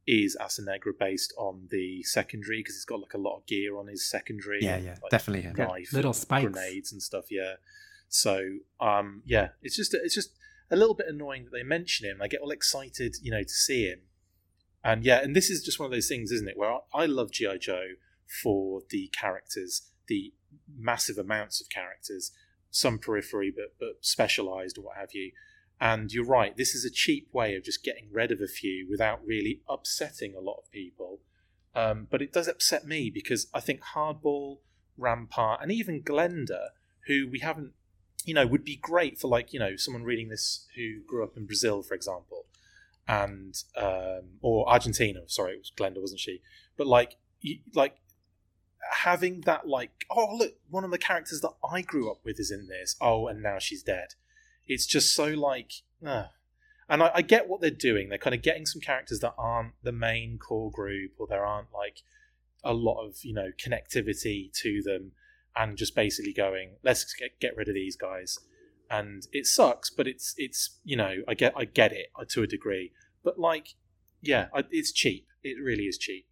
[0.07, 3.89] is Asanegra based on the secondary because he's got like a lot of gear on
[3.89, 4.61] his secondary.
[4.63, 5.55] Yeah, yeah, like, definitely him.
[5.57, 6.53] Yeah, little and spikes.
[6.53, 7.55] grenades and stuff yeah
[8.09, 8.41] so
[8.81, 10.31] um yeah it's just it's just
[10.71, 13.49] a little bit annoying that they mention him i get all excited you know to
[13.49, 14.01] see him.
[14.83, 17.31] And yeah and this is just one of those things isn't it where i, love
[17.31, 17.89] gi joe
[18.43, 20.33] for the characters the
[20.77, 22.33] massive amounts of characters
[22.77, 25.33] some periphery but but specialized or what have you.
[25.81, 28.87] And you're right this is a cheap way of just getting rid of a few
[28.89, 31.21] without really upsetting a lot of people.
[31.75, 34.59] Um, but it does upset me because I think Hardball,
[34.97, 36.69] Rampart, and even Glenda,
[37.07, 37.73] who we haven't,
[38.25, 41.37] you know, would be great for like you know someone reading this who grew up
[41.37, 42.47] in Brazil, for example,
[43.07, 45.21] and um, or Argentina.
[45.27, 46.43] Sorry, it was Glenda, wasn't she?
[46.77, 47.97] But like, you, like
[48.91, 52.51] having that like, oh look, one of the characters that I grew up with is
[52.51, 52.97] in this.
[53.01, 54.09] Oh, and now she's dead.
[54.67, 55.73] It's just so like.
[56.05, 56.27] Uh,
[56.89, 58.09] and I, I get what they're doing.
[58.09, 61.73] They're kind of getting some characters that aren't the main core group, or there aren't
[61.73, 62.03] like
[62.65, 65.13] a lot of you know connectivity to them,
[65.57, 68.39] and just basically going, let's get get rid of these guys.
[68.91, 69.91] and it sucks.
[69.91, 72.93] But it's it's you know I get I get it uh, to a degree,
[73.25, 73.75] but like
[74.21, 75.27] yeah, I, it's cheap.
[75.43, 76.27] It really is cheap.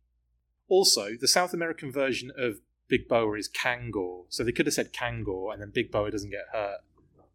[0.69, 2.55] Also, the South American version of
[2.89, 6.31] Big Boa is Kangor, so they could have said Kangor, and then Big Boa doesn't
[6.31, 6.79] get hurt.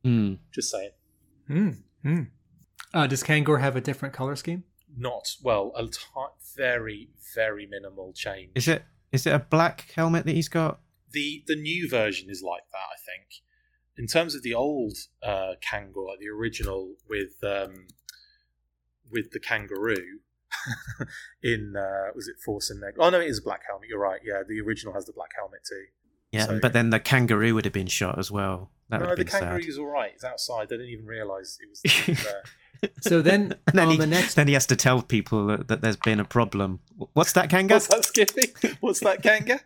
[0.04, 0.34] Hmm.
[0.54, 0.92] Just saying.
[1.48, 1.70] Hmm.
[2.04, 2.22] Hmm.
[2.94, 4.64] Uh, does Kangor have a different color scheme?
[4.98, 6.00] Not well, a t-
[6.56, 8.52] very very minimal change.
[8.56, 10.80] Is it is it a black helmet that he's got?
[11.12, 12.78] The the new version is like that.
[12.78, 13.42] I think.
[13.98, 17.88] In terms of the old uh, Kangor, like the original with um,
[19.12, 20.20] with the kangaroo
[21.44, 22.94] in uh, was it Force and Neg?
[22.98, 23.90] Oh no, it is a black helmet.
[23.90, 24.22] You're right.
[24.24, 25.86] Yeah, the original has the black helmet too.
[26.32, 28.72] Yeah, So- but then the kangaroo would have been shot as well.
[28.90, 29.42] That would no, have the been sad.
[29.42, 30.12] kangaroo's all right.
[30.14, 30.70] It's outside.
[30.70, 32.92] They didn't even realise it was it was there.
[33.02, 35.68] So then, And then on he, the next then he has to tell people that,
[35.68, 36.80] that there's been a problem.
[37.14, 37.76] What's that, Kanga?
[37.76, 38.54] What's that, Skippy?
[38.80, 39.60] What's that, Kanga?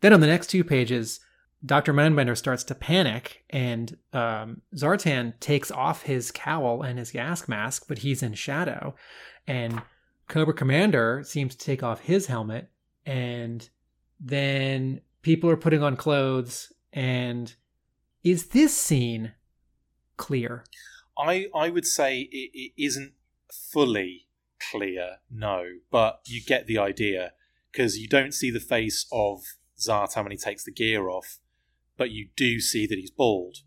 [0.00, 1.20] Then on the next two pages,
[1.64, 1.92] Dr.
[1.92, 7.86] Mindbender starts to panic, and um, Zartan takes off his cowl and his gas mask,
[7.88, 8.94] but he's in shadow.
[9.46, 9.82] And
[10.28, 12.70] Cobra Commander seems to take off his helmet,
[13.04, 13.68] and
[14.20, 16.72] then people are putting on clothes.
[16.92, 17.52] And
[18.22, 19.32] is this scene
[20.16, 20.64] clear?
[21.18, 23.14] I I would say it, it isn't
[23.52, 24.28] fully
[24.70, 27.32] clear, no, but you get the idea
[27.72, 29.42] because you don't see the face of
[29.78, 31.38] Zartan when he takes the gear off,
[31.96, 33.58] but you do see that he's bald,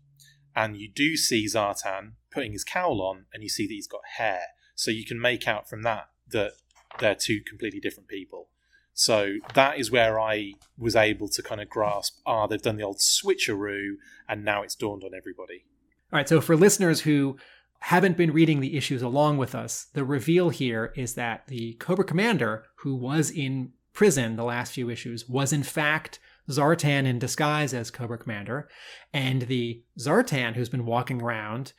[0.54, 4.02] and you do see Zartan putting his cowl on, and you see that he's got
[4.16, 4.40] hair,
[4.74, 6.52] so you can make out from that that
[6.98, 8.48] they're two completely different people.
[8.94, 12.82] So that is where I was able to kind of grasp, ah, they've done the
[12.82, 13.94] old switcheroo,
[14.28, 15.64] and now it's dawned on everybody.
[16.12, 17.38] All right, so for listeners who
[17.80, 22.04] haven't been reading the issues along with us, the reveal here is that the Cobra
[22.04, 27.72] Commander, who was in prison the last few issues, was in fact Zartan in disguise
[27.72, 28.68] as Cobra Commander,
[29.12, 31.72] and the Zartan who's been walking around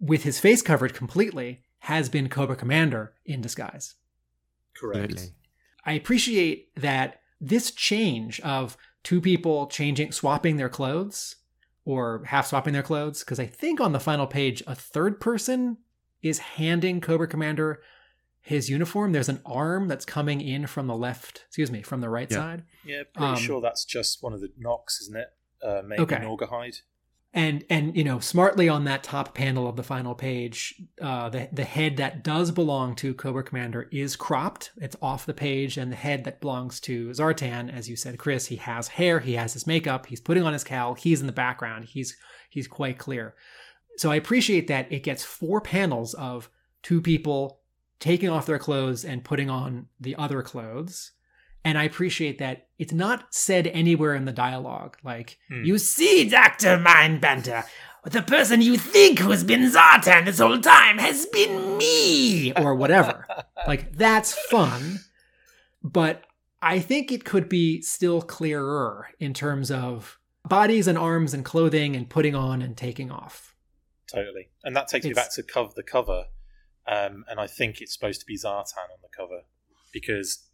[0.00, 3.94] with his face covered completely has been Cobra Commander in disguise.
[4.76, 5.12] Correct.
[5.12, 5.34] Absolutely.
[5.84, 11.36] I appreciate that this change of two people changing, swapping their clothes
[11.84, 15.78] or half swapping their clothes, because I think on the final page, a third person
[16.22, 17.80] is handing Cobra Commander
[18.46, 19.12] his uniform.
[19.12, 22.36] There's an arm that's coming in from the left, excuse me, from the right Yeah.
[22.36, 22.62] side.
[22.84, 25.28] Yeah, pretty Um, sure that's just one of the knocks, isn't it?
[25.62, 26.16] Uh, maybe Okay.
[26.16, 26.80] Norgahide.
[27.34, 31.48] and and you know smartly on that top panel of the final page uh the
[31.52, 35.90] the head that does belong to cobra commander is cropped it's off the page and
[35.90, 39.52] the head that belongs to zartan as you said chris he has hair he has
[39.54, 42.16] his makeup he's putting on his cowl he's in the background he's
[42.48, 43.34] he's quite clear
[43.96, 46.48] so i appreciate that it gets four panels of
[46.82, 47.60] two people
[48.00, 51.12] taking off their clothes and putting on the other clothes
[51.64, 54.98] and I appreciate that it's not said anywhere in the dialogue.
[55.02, 55.64] Like, Hmm.
[55.64, 56.78] you see, Dr.
[56.78, 57.64] Mindbender,
[58.04, 62.76] the person you think who has been Zartan this whole time has been me, or
[62.76, 63.26] whatever.
[63.66, 65.00] like, that's fun.
[65.82, 66.22] But
[66.62, 71.96] I think it could be still clearer in terms of bodies and arms and clothing
[71.96, 73.56] and putting on and taking off.
[74.06, 74.50] Totally.
[74.62, 76.26] And that takes me It's- back to cover the cover.
[76.88, 79.42] Um, and I think it's supposed to be Zartan on the cover
[79.92, 80.48] because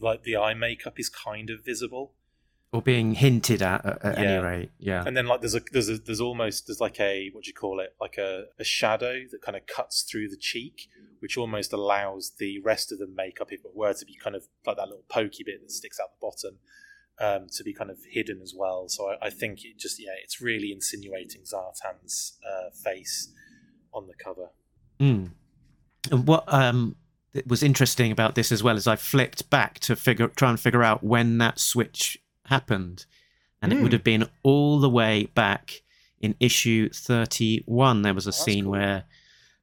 [0.00, 2.14] like the eye makeup is kind of visible.
[2.72, 4.24] Or being hinted at at, at Yeah.
[4.24, 4.70] any rate.
[4.78, 5.04] Yeah.
[5.06, 7.54] And then like there's a there's a there's almost there's like a what do you
[7.54, 7.94] call it?
[8.00, 10.88] Like a, a shadow that kind of cuts through the cheek,
[11.20, 14.44] which almost allows the rest of the makeup, if it were to be kind of
[14.66, 16.58] like that little pokey bit that sticks out the bottom,
[17.20, 18.88] um, to be kind of hidden as well.
[18.88, 23.28] So I, I think it just yeah, it's really insinuating Zartan's uh, face
[23.92, 24.48] on the cover.
[24.98, 25.30] Mm.
[26.10, 26.96] And what um
[27.32, 30.60] it was interesting about this as well is I flicked back to figure try and
[30.60, 33.06] figure out when that switch happened,
[33.60, 33.82] and it Hmm.
[33.82, 35.82] would have been all the way back
[36.20, 38.02] in issue thirty-one.
[38.02, 38.72] There was a Oh, scene cool.
[38.72, 39.04] where.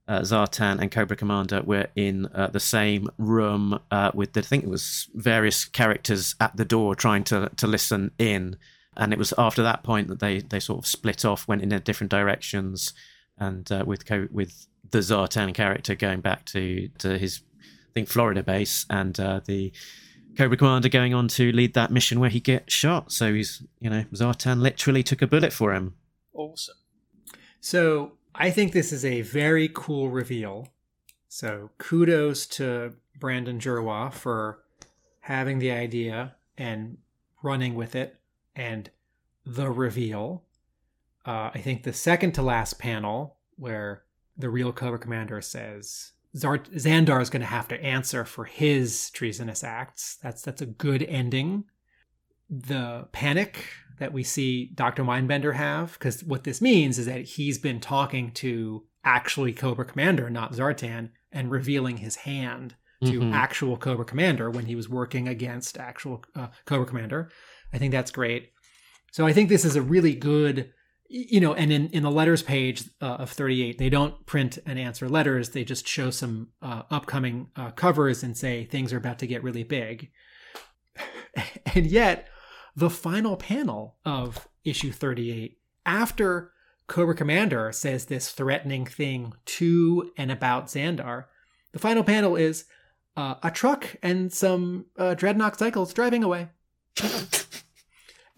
[0.08, 4.44] Uh, Zartan and Cobra Commander were in uh, the same room uh, with, the, I
[4.44, 8.58] think it was various characters at the door trying to to listen in,
[8.98, 11.70] and it was after that point that they they sort of split off, went in
[11.70, 12.94] their different directions,
[13.38, 18.08] and uh, with Co- with the Zartan character going back to to his I think
[18.08, 19.74] Florida base, and uh, the
[20.38, 23.12] Cobra Commander going on to lead that mission where he gets shot.
[23.12, 25.96] So he's you know Zartan literally took a bullet for him.
[26.34, 26.76] Awesome.
[27.60, 30.68] So I think this is a very cool reveal.
[31.28, 34.64] So kudos to Brandon Jerwa for
[35.22, 36.98] having the idea and
[37.44, 38.20] running with it
[38.56, 38.90] and
[39.46, 40.44] the reveal.
[41.26, 44.04] Uh, I think the second to last panel, where
[44.38, 49.10] the real Cobra Commander says Zart- Zandar is going to have to answer for his
[49.12, 50.18] treasonous acts.
[50.24, 51.66] That's that's a good ending.
[52.50, 53.66] The panic
[54.00, 55.04] that we see Dr.
[55.04, 60.30] Mindbender have, because what this means is that he's been talking to actually Cobra Commander,
[60.30, 63.34] not Zartan, and revealing his hand to Mhm.
[63.34, 67.32] actual Cobra Commander when he was working against actual uh, Cobra Commander.
[67.74, 68.52] I think that's great.
[69.12, 70.72] So I think this is a really good,
[71.14, 74.80] you know, and in, in the letters page uh, of 38, they don't print and
[74.80, 75.50] answer letters.
[75.50, 79.44] They just show some uh, upcoming uh, covers and say things are about to get
[79.44, 80.10] really big.
[81.76, 82.30] and yet,
[82.78, 86.54] the final panel of issue 38, after
[86.88, 91.26] Cobra Commander says this threatening thing to and about Zandar,
[91.74, 92.64] the final panel is
[93.18, 96.48] uh, a truck and some uh, dreadnok cycles driving away.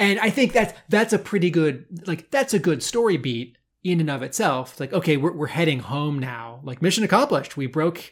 [0.04, 4.02] and I think that's that's a pretty good like that's a good story beat in
[4.02, 4.72] and of itself.
[4.72, 6.60] It's like okay, we're we're heading home now.
[6.64, 7.56] Like mission accomplished.
[7.56, 8.12] We broke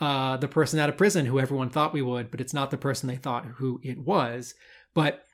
[0.00, 2.76] uh, the person out of prison who everyone thought we would, but it's not the
[2.76, 4.54] person they thought who it was.
[4.94, 5.24] But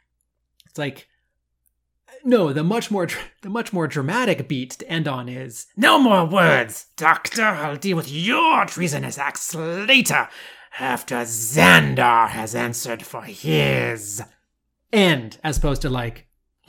[0.66, 1.08] it's like
[2.22, 3.08] no, the much more
[3.42, 7.44] the much more dramatic beat to end on is No more words, Doctor.
[7.44, 10.28] I'll deal with your treasonous acts later,
[10.78, 14.22] after Zandar has answered for his.
[14.94, 16.26] End as opposed to like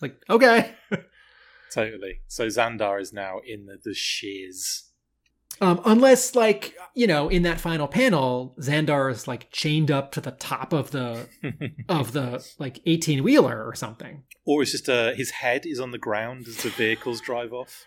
[0.00, 0.74] like okay
[1.72, 2.20] Totally.
[2.28, 4.90] So Zandar is now in the, the shiz.
[5.62, 10.20] um unless like you know in that final panel zandar is like chained up to
[10.20, 11.28] the top of the
[11.88, 15.92] of the like 18 wheeler or something Or it's just uh, his head is on
[15.92, 17.84] the ground as the vehicles drive off.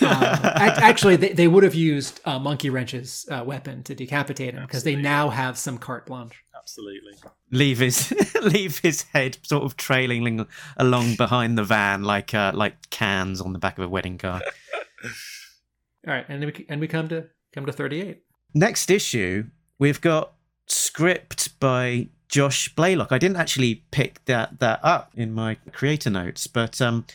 [0.00, 4.62] Um, actually they, they would have used uh, monkey wrench's uh, weapon to decapitate him
[4.62, 7.12] because they now have some carte blanche Absolutely.
[7.50, 8.12] leave his
[8.42, 10.46] leave his head sort of trailing
[10.76, 14.40] along behind the van like uh, like cans on the back of a wedding car.
[15.04, 18.22] all right and then we and we come to come to 38
[18.54, 19.46] Next issue,
[19.78, 20.32] we've got
[20.66, 23.10] script by Josh Blaylock.
[23.10, 27.06] I didn't actually pick that that up in my creator notes, but um,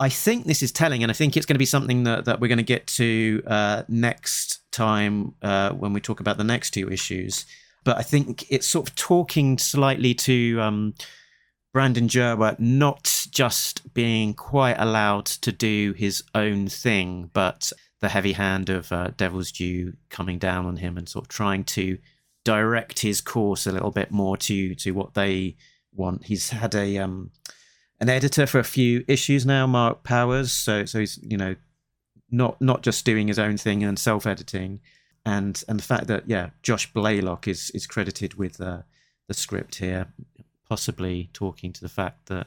[0.00, 2.40] I think this is telling, and I think it's going to be something that, that
[2.40, 6.70] we're going to get to uh, next time uh, when we talk about the next
[6.70, 7.46] two issues.
[7.84, 10.94] But I think it's sort of talking slightly to um,
[11.72, 18.32] Brandon Jerwa not just being quite allowed to do his own thing, but the heavy
[18.32, 21.98] hand of uh, Devil's Due coming down on him and sort of trying to
[22.44, 25.56] direct his course a little bit more to to what they
[25.92, 26.24] want.
[26.24, 27.30] He's had a um
[28.00, 30.52] an editor for a few issues now, Mark Powers.
[30.52, 31.56] So so he's you know
[32.30, 34.80] not not just doing his own thing and self editing,
[35.24, 38.82] and and the fact that yeah Josh Blaylock is is credited with uh,
[39.26, 40.06] the script here,
[40.68, 42.46] possibly talking to the fact that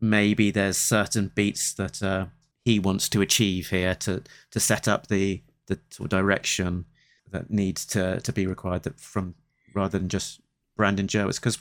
[0.00, 2.26] maybe there's certain beats that uh,
[2.64, 6.84] he wants to achieve here to to set up the the sort of direction
[7.30, 9.34] that needs to to be required that from
[9.74, 10.40] rather than just
[10.76, 11.58] Brandon Jerwa's because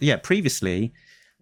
[0.00, 0.92] yeah previously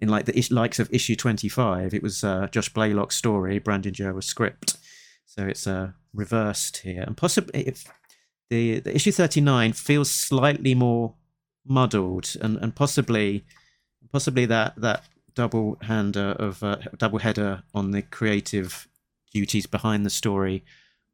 [0.00, 3.92] in like the is- likes of issue 25 it was uh, Josh Blaylock's story Brandon
[3.92, 4.76] Jerwa's script.
[5.26, 7.02] So it's uh, reversed here.
[7.06, 7.84] And possibly if
[8.50, 11.14] the, the issue 39 feels slightly more
[11.66, 13.44] muddled and and possibly
[14.10, 15.04] possibly that that
[15.34, 18.88] double hander of uh, double header on the creative
[19.32, 20.64] duties behind the story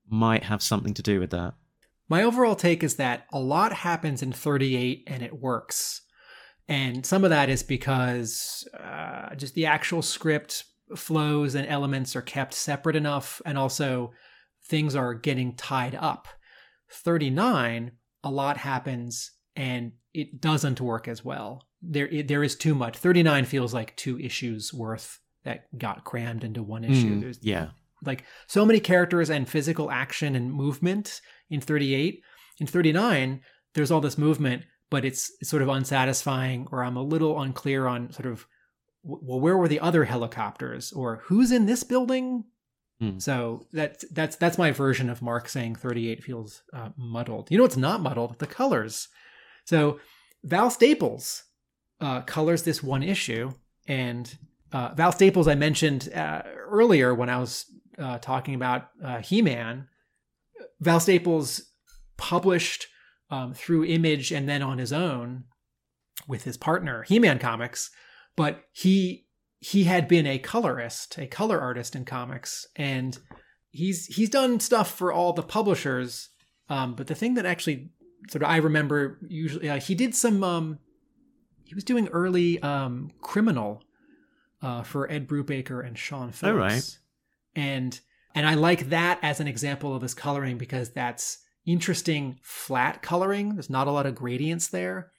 [0.09, 1.55] might have something to do with that.
[2.09, 6.03] My overall take is that a lot happens in 38 and it works.
[6.69, 10.65] And some of that is because uh, just the actual script
[10.97, 14.13] flows and elements are kept separate enough, and also
[14.67, 16.29] things are getting tied up.
[16.91, 17.93] 39,
[18.23, 21.67] a lot happens and it doesn't work as well.
[21.83, 22.97] There, it, there is too much.
[22.97, 27.17] 39 feels like two issues worth that got crammed into one issue.
[27.17, 27.69] Mm, There's yeah
[28.07, 31.21] like so many characters and physical action and movement
[31.51, 32.23] in 38
[32.61, 33.41] in 39
[33.75, 38.13] there's all this movement but it's, sort of unsatisfying or i'm a little unclear on
[38.13, 38.47] sort of
[39.03, 42.45] well where were the other helicopters or who's in this building?
[43.01, 43.19] Hmm.
[43.19, 47.51] so that's that's that's my version of mark saying 38 feels uh, muddled.
[47.51, 48.39] You know it's not muddled?
[48.39, 49.09] The colors.
[49.65, 49.99] So
[50.45, 51.43] val staples
[52.01, 53.51] uh, colors this one issue
[53.89, 54.39] and
[54.73, 57.67] uh, val staples i mentioned uh, earlier when i was
[57.99, 59.89] uh, talking about uh, He-Man,
[60.81, 61.71] Val Staples
[62.17, 62.87] published
[63.35, 65.45] um, through Image and then on his own
[66.29, 67.91] with his partner He-Man Comics,
[68.37, 69.27] but he
[69.61, 73.19] he had been a colorist, a color artist in comics, and
[73.71, 76.31] he's he's done stuff for all the publishers.
[76.69, 77.91] Um, but the thing that actually
[78.31, 80.79] sort of I remember usually uh, he did some um,
[81.65, 83.83] he was doing early um, criminal
[84.63, 86.99] uh, for Ed Brubaker and Sean Phillips Oh, right.
[87.55, 88.01] and
[88.35, 93.55] and I like that as an example of his coloring because that's interesting flat coloring.
[93.55, 95.11] There's not a lot of gradients there,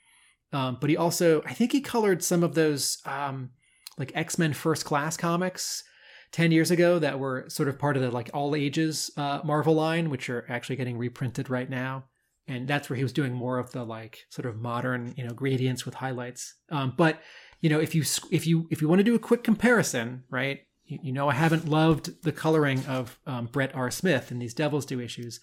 [0.53, 3.51] Um, but he also, I think he colored some of those um,
[3.97, 5.83] like X Men First Class comics
[6.31, 9.73] 10 years ago that were sort of part of the like all ages uh, Marvel
[9.73, 12.05] line, which are actually getting reprinted right now.
[12.47, 15.33] And that's where he was doing more of the like sort of modern, you know,
[15.33, 16.53] gradients with highlights.
[16.69, 17.19] Um, but
[17.61, 20.59] you know, if you if you if you want to do a quick comparison, right?
[20.85, 23.89] You, you know, I haven't loved the coloring of um, Brett R.
[23.89, 25.39] Smith in these Devil's Due issues.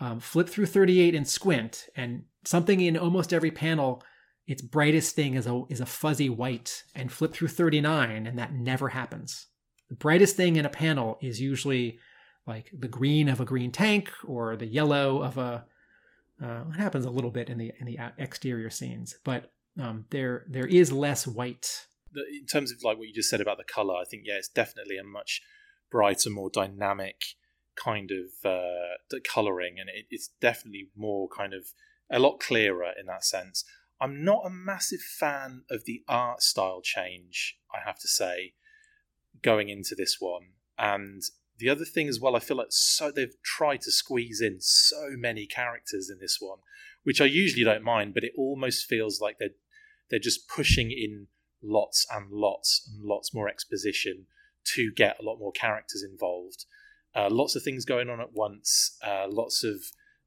[0.00, 4.02] Um, flip through 38 and squint, and something in almost every panel
[4.48, 8.54] its brightest thing is a is a fuzzy white and flip through 39 and that
[8.54, 9.46] never happens.
[9.90, 11.98] The brightest thing in a panel is usually
[12.46, 15.66] like the green of a green tank or the yellow of a
[16.42, 20.46] uh, it happens a little bit in the in the exterior scenes but um, there
[20.48, 21.86] there is less white.
[22.16, 24.48] In terms of like what you just said about the color i think yeah it's
[24.48, 25.42] definitely a much
[25.90, 27.22] brighter more dynamic
[27.82, 31.72] kind of uh, coloring and it, it's definitely more kind of
[32.10, 33.64] a lot clearer in that sense
[34.00, 38.54] I'm not a massive fan of the art style change, I have to say,
[39.42, 40.50] going into this one.
[40.78, 41.22] And
[41.58, 45.10] the other thing as well, I feel like so they've tried to squeeze in so
[45.16, 46.58] many characters in this one,
[47.02, 49.50] which I usually don't mind, but it almost feels like they're
[50.10, 51.26] they're just pushing in
[51.62, 54.26] lots and lots and lots more exposition
[54.64, 56.64] to get a lot more characters involved.
[57.14, 58.96] Uh, lots of things going on at once.
[59.04, 59.76] Uh, lots of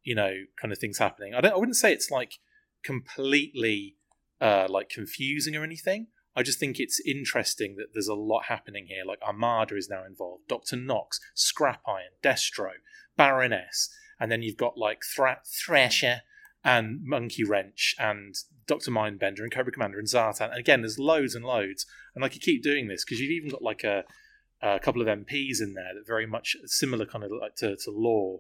[0.03, 1.34] you know kind of things happening.
[1.34, 1.53] I don't.
[1.53, 2.40] I wouldn't say it's like
[2.84, 3.98] completely
[4.40, 6.08] uh, like confusing or anything.
[6.36, 9.03] I just think it's interesting that there's a lot happening here.
[9.06, 12.72] Like Armada is now involved, Doctor Knox, Scrap Iron, Destro,
[13.18, 13.90] Baroness,
[14.20, 16.22] and then you've got like Thra- Thrasher
[16.64, 18.36] and Monkey Wrench and
[18.68, 20.52] Doctor Mindbender and Cobra Commander and Zartan.
[20.52, 21.86] And again, there's loads and loads,
[22.16, 24.03] and I could keep doing this because you've even got like a,
[24.62, 27.92] a couple of MPs in there that very much similar kind of like to, to
[27.92, 28.40] Law,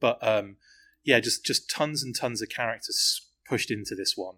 [0.00, 0.56] but um,
[1.04, 4.36] yeah, just just tons and tons of characters pushed into this one.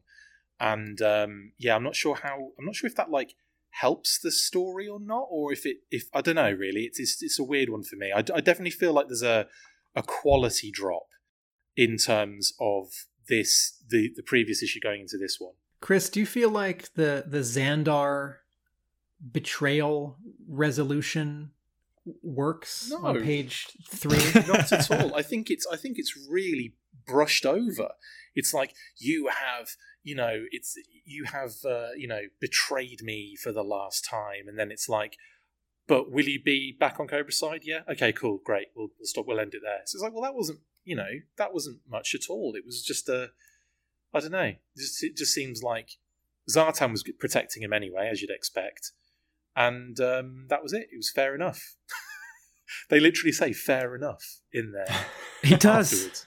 [0.58, 2.52] And um, yeah, I'm not sure how.
[2.58, 3.34] I'm not sure if that like
[3.70, 6.52] helps the story or not, or if it if I don't know.
[6.52, 8.12] Really, it's it's, it's a weird one for me.
[8.12, 9.46] I, I definitely feel like there's a
[9.94, 11.06] a quality drop
[11.76, 12.88] in terms of
[13.28, 15.54] this the the previous issue going into this one.
[15.80, 18.36] Chris, do you feel like the the Zandar
[19.32, 20.16] betrayal
[20.48, 21.50] resolution
[22.22, 22.98] works No.
[23.06, 24.18] on page three?
[24.46, 25.14] Not at all.
[25.14, 26.74] I think it's I think it's really
[27.06, 27.90] brushed over.
[28.34, 29.70] It's like you have,
[30.02, 34.58] you know, it's you have, uh, you know, betrayed me for the last time, and
[34.58, 35.16] then it's like,
[35.86, 37.62] but will you be back on Cobra's side?
[37.64, 37.80] Yeah.
[37.90, 38.12] Okay.
[38.12, 38.40] Cool.
[38.44, 38.68] Great.
[38.74, 39.26] We'll, we'll stop.
[39.26, 39.80] We'll end it there.
[39.86, 42.54] So it's like, well, that wasn't, you know, that wasn't much at all.
[42.56, 43.30] It was just a,
[44.14, 44.42] I don't know.
[44.44, 45.98] It just, it just seems like
[46.48, 48.92] Zartan was protecting him anyway, as you'd expect,
[49.56, 50.88] and um, that was it.
[50.92, 51.74] It was fair enough.
[52.90, 54.96] they literally say "fair enough" in there.
[55.42, 55.92] He does.
[55.94, 56.26] afterwards.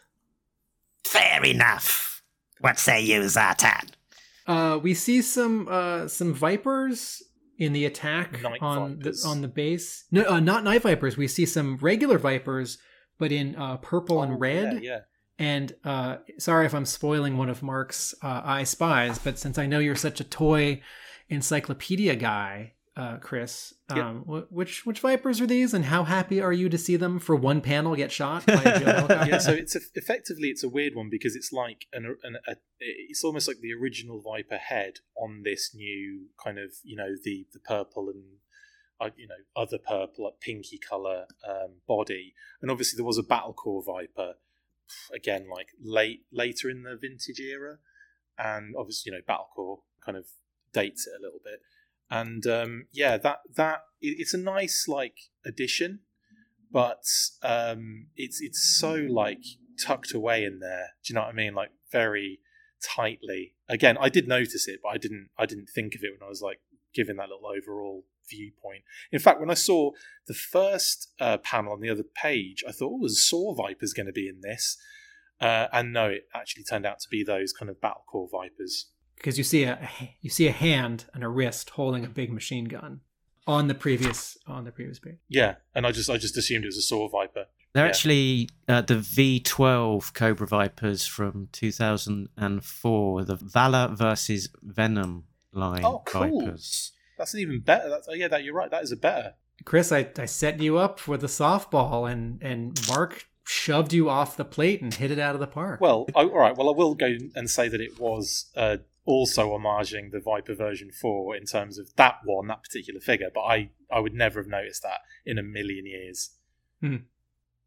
[1.06, 2.24] Fair enough.
[2.62, 3.90] What say you, Zartan?
[4.48, 7.22] Uh, we see some uh, some vipers
[7.60, 9.22] in the attack Night on vipers.
[9.22, 10.06] the on the base.
[10.12, 11.16] No, uh, not night vipers.
[11.18, 12.80] We see some regular vipers,
[13.20, 14.82] but in uh, purple Oh, and red.
[14.84, 15.00] Yeah, yeah.
[15.40, 19.66] And uh, sorry if I'm spoiling one of Mark's uh, I Spies, but since I
[19.68, 20.82] know you're such a toy
[21.30, 26.54] encyclopedia guy, uh, Chris, um, wh- which which vipers are these, and how happy are
[26.54, 29.80] you to see them for one panel get shot by a yeah, so it's a,
[29.96, 33.74] effectively it's a weird one because it's like an, an a, it's almost like the
[33.74, 38.24] original Viper head on this new kind of you know the the purple and
[39.02, 43.24] uh, you know other purple like pinky color um, body, and obviously there was a
[43.24, 44.36] Battle Corps Viper
[45.16, 47.80] again like late later in the vintage era,
[48.38, 50.26] and obviously you know Battle Corps kind of
[50.74, 51.60] dates it a little bit,
[52.14, 55.16] and um, yeah that that it, it's a nice like
[55.46, 56.00] addition
[56.74, 57.04] but
[57.44, 59.44] um, it's it's so like
[59.80, 60.90] tucked away in there.
[61.06, 61.54] Do you know what I mean?
[61.54, 62.40] Like very
[62.84, 63.54] tightly.
[63.70, 66.30] Again, I did notice it, but I didn't I didn't think of it when I
[66.30, 66.60] was like
[66.94, 68.84] giving that little overall viewpoint.
[69.12, 69.92] In fact, when I saw
[70.28, 74.12] the first uh, panel on the other page, I thought, "Oh, Saw Viper's going to
[74.12, 74.76] be in this?"
[75.40, 78.90] Uh, and no, it actually turned out to be those kind of battle corps vipers.
[79.24, 79.90] Because you see a
[80.22, 83.00] you see a hand and a wrist holding a big machine gun
[83.48, 85.16] on the previous on the previous page.
[85.30, 87.46] Yeah, and I just I just assumed it was a Saw Viper.
[87.74, 87.90] They're Yeah.
[87.90, 95.24] actually uh, the V12 Cobra Vipers from 2004, the Valor versus Venom
[95.54, 96.42] line Oh, cool.
[96.42, 96.92] Vipers.
[97.18, 97.90] That's an even better.
[97.90, 98.70] That's, oh, yeah, that you're right.
[98.72, 99.36] That is a better.
[99.66, 104.36] Chris, I, I set you up with a softball, and and Mark shoved you off
[104.38, 105.80] the plate and hit it out of the park.
[105.80, 106.56] Well, I, all right.
[106.58, 110.92] Well, I will go and say that it was uh, also homaging the Viper version
[110.92, 113.30] four in terms of that one, that particular figure.
[113.34, 116.32] But I, I would never have noticed that in a million years.
[116.82, 116.98] Hmm.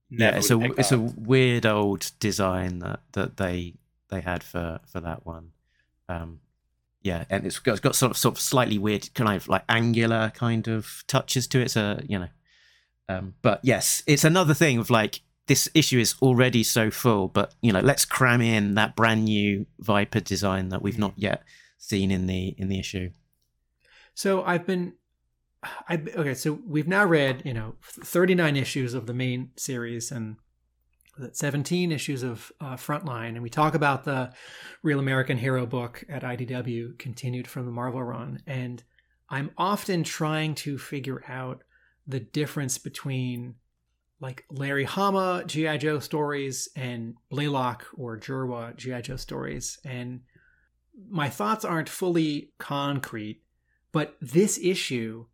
[0.09, 3.75] Yeah, it's a it's that a weird old design that, that they
[4.09, 5.51] they had for for that one.
[6.09, 6.41] Um,
[7.03, 9.65] yeah, and it's got, it's got sort of sort of slightly weird kind of like
[9.69, 11.73] angular kind of touches to it.
[11.73, 12.29] So you know,
[13.09, 17.55] um, but yes, it's another thing of like this issue is already so full, but
[17.61, 21.43] you know, let's cram in that brand new Viper design that we've not yet
[21.79, 23.11] seen in the in the issue.
[24.15, 24.95] So I've been,
[25.89, 26.35] I okay.
[26.35, 30.37] So we've now read you know 39 issues of the main series and
[31.33, 34.33] 17 issues of uh, Frontline, and we talk about the
[34.83, 38.83] Real American Hero book at IDW, continued from the Marvel run, and
[39.31, 41.63] I'm often trying to figure out
[42.07, 43.55] the difference between
[44.21, 50.21] like Larry Hama GI Joe stories and Blaylock or Jerwa GI Joe stories, and
[51.11, 53.43] my thoughts aren't fully concrete,
[53.93, 55.27] but this issue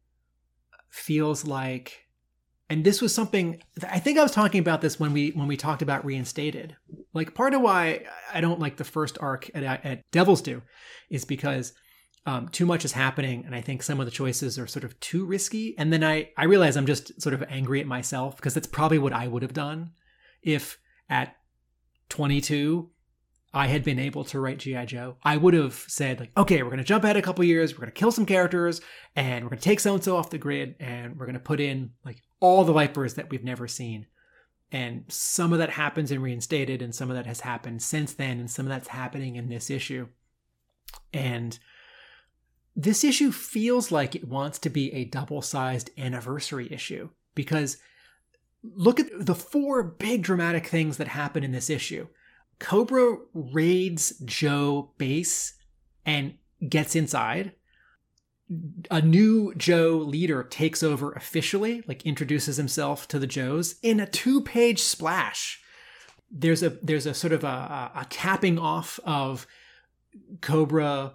[0.90, 2.06] feels like
[2.68, 5.56] and this was something I think I was talking about this when we when we
[5.56, 6.74] talked about reinstated.
[7.12, 10.62] Like part of why I don't like the first arc at, at Devil's Due
[11.10, 11.74] is because
[12.24, 14.98] um, too much is happening, and I think some of the choices are sort of
[15.00, 15.76] too risky.
[15.76, 18.98] And then I I realize I'm just sort of angry at myself because that's probably
[18.98, 19.92] what I would have done
[20.42, 20.78] if
[21.08, 21.36] at
[22.08, 22.90] 22
[23.54, 24.86] I had been able to write G.I.
[24.86, 27.74] Joe, I would have said, like, okay, we're going to jump ahead a couple years,
[27.74, 28.80] we're going to kill some characters,
[29.14, 31.40] and we're going to take so and so off the grid, and we're going to
[31.40, 34.06] put in like all the Vipers that we've never seen.
[34.70, 38.40] And some of that happens in Reinstated, and some of that has happened since then,
[38.40, 40.08] and some of that's happening in this issue.
[41.12, 41.58] And
[42.74, 47.76] this issue feels like it wants to be a double sized anniversary issue because
[48.62, 52.06] look at the four big dramatic things that happen in this issue.
[52.58, 55.54] Cobra raids Joe base
[56.06, 56.34] and
[56.68, 57.52] gets inside.
[58.90, 64.06] A new Joe leader takes over officially, like introduces himself to the Joes in a
[64.06, 65.60] two-page splash.
[66.30, 69.46] There's a there's a sort of a, a capping off of
[70.40, 71.14] Cobra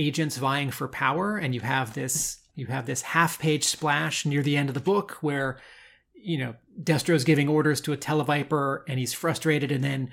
[0.00, 4.56] agents vying for power, and you have this you have this half-page splash near the
[4.56, 5.60] end of the book where
[6.14, 10.10] you know Destro's giving orders to a Televiper and he's frustrated, and then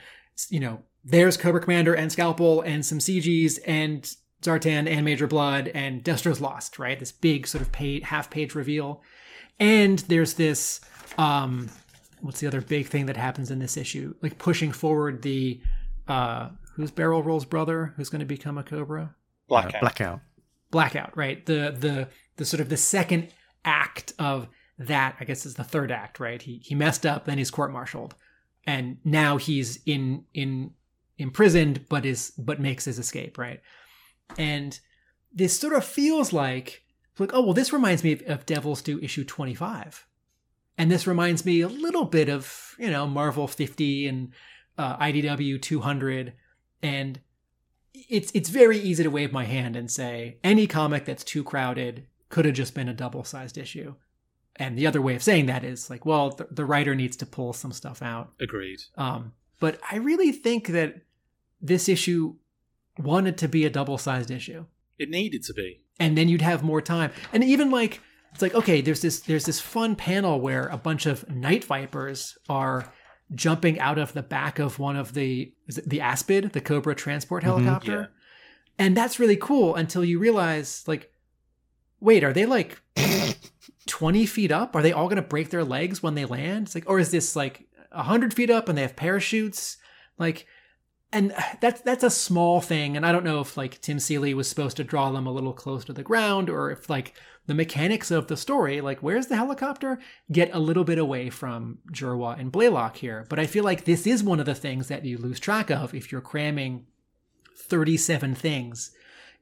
[0.49, 4.03] you know, there's Cobra Commander and Scalpel and some CGs and
[4.41, 6.99] Zartan and Major Blood and Destro's lost, right?
[6.99, 9.01] This big sort of page, half page reveal.
[9.59, 10.81] And there's this,
[11.18, 11.69] um,
[12.22, 14.14] what's the other big thing that happens in this issue?
[14.22, 15.61] Like pushing forward the,
[16.07, 19.15] uh, who's Barrel Roll's brother who's going to become a Cobra?
[19.47, 19.75] Blackout.
[19.75, 20.19] Uh, blackout.
[20.71, 21.45] Blackout, right?
[21.45, 23.29] The, the, the sort of the second
[23.63, 24.47] act of
[24.77, 26.41] that, I guess is the third act, right?
[26.41, 28.15] He, he messed up, then he's court martialed
[28.67, 30.71] and now he's in in
[31.17, 33.61] imprisoned but is but makes his escape right
[34.37, 34.79] and
[35.33, 36.83] this sort of feels like
[37.17, 40.05] like oh well this reminds me of, of devil's due issue 25
[40.77, 44.33] and this reminds me a little bit of you know marvel 50 and
[44.77, 46.33] uh, idw 200
[46.83, 47.19] and
[48.09, 52.07] it's it's very easy to wave my hand and say any comic that's too crowded
[52.29, 53.95] could have just been a double sized issue
[54.57, 57.25] and the other way of saying that is like, well, the, the writer needs to
[57.25, 58.33] pull some stuff out.
[58.39, 58.79] Agreed.
[58.97, 61.01] Um, but I really think that
[61.61, 62.35] this issue
[62.97, 64.65] wanted to be a double sized issue.
[64.97, 65.81] It needed to be.
[65.99, 67.11] And then you'd have more time.
[67.31, 68.01] And even like
[68.33, 72.37] it's like, okay, there's this there's this fun panel where a bunch of night vipers
[72.49, 72.91] are
[73.35, 75.53] jumping out of the back of one of the
[75.85, 77.63] the Aspid, the Cobra transport mm-hmm.
[77.63, 77.99] helicopter.
[77.99, 78.85] Yeah.
[78.85, 81.11] And that's really cool until you realize like
[81.99, 82.81] wait, are they like
[83.87, 84.75] 20 feet up?
[84.75, 86.67] Are they all going to break their legs when they land?
[86.67, 89.77] It's like, or is this like 100 feet up and they have parachutes?
[90.17, 90.45] Like,
[91.13, 92.97] and that's that's a small thing.
[92.97, 95.53] And I don't know if like Tim Seeley was supposed to draw them a little
[95.53, 97.13] close to the ground, or if like
[97.47, 99.99] the mechanics of the story, like where's the helicopter,
[100.31, 103.25] get a little bit away from Jerwa and Blaylock here.
[103.29, 105.93] But I feel like this is one of the things that you lose track of
[105.95, 106.85] if you're cramming
[107.55, 108.91] 37 things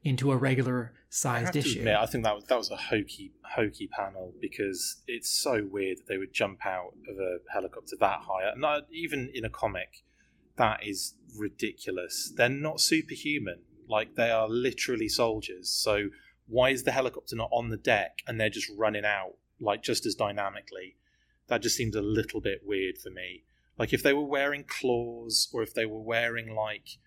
[0.02, 1.78] into a regular sized to issue.
[1.80, 5.98] admit, I think that was that was a hokey hokey panel because it's so weird
[5.98, 8.50] that they would jump out of a helicopter that high.
[8.52, 10.04] And I- even in a comic,
[10.56, 12.32] that is ridiculous.
[12.36, 13.60] They're not superhuman.
[13.88, 15.68] Like they are literally soldiers.
[15.70, 16.08] So
[16.48, 20.06] why is the helicopter not on the deck and they're just running out like just
[20.06, 20.96] as dynamically?
[21.48, 23.44] That just seems a little bit weird for me.
[23.78, 26.98] Like if they were wearing claws or if they were wearing like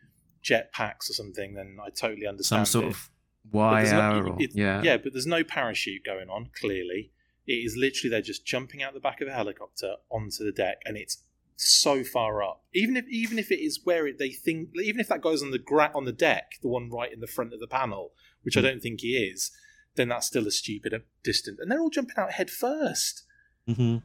[0.41, 2.67] jet packs or something, then I totally understand.
[2.67, 2.95] Some sort it.
[2.95, 3.09] of
[3.51, 4.81] wire no- it- yeah.
[4.81, 6.49] yeah, but there's no parachute going on.
[6.59, 7.11] Clearly,
[7.47, 10.81] it is literally they're just jumping out the back of a helicopter onto the deck,
[10.85, 11.23] and it's
[11.55, 12.63] so far up.
[12.73, 15.51] Even if even if it is where it, they think, even if that goes on
[15.51, 18.11] the gra- on the deck, the one right in the front of the panel,
[18.43, 18.59] which Hmm.
[18.59, 19.51] I don't think he is,
[19.95, 20.93] then that's still a stupid
[21.23, 21.59] distance.
[21.59, 23.23] And they're all jumping out head first.
[23.67, 23.97] hmm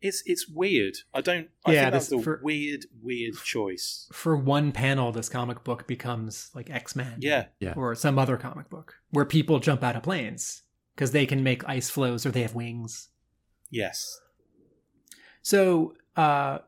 [0.00, 0.94] It's it's weird.
[1.14, 1.48] I don't.
[1.64, 4.08] I Yeah, think that's a for- weird, weird choice.
[4.12, 7.16] For one panel, this comic book becomes like X Men.
[7.20, 7.72] Yeah, Yeah.
[7.76, 10.62] Or some other comic book where people jump out of planes
[10.94, 13.08] because they can make ice flows or they have wings.
[13.70, 14.20] yes.
[15.42, 16.58] So, uh,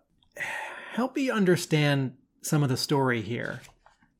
[0.93, 3.61] help me understand some of the story here.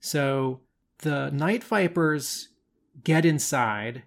[0.01, 0.63] So,
[0.99, 2.49] the Night Vipers
[3.05, 4.03] get inside,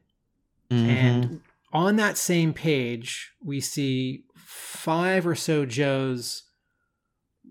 [0.71, 0.87] Mhm.
[0.87, 1.41] and
[1.73, 6.43] on that same page, we see five or so Joes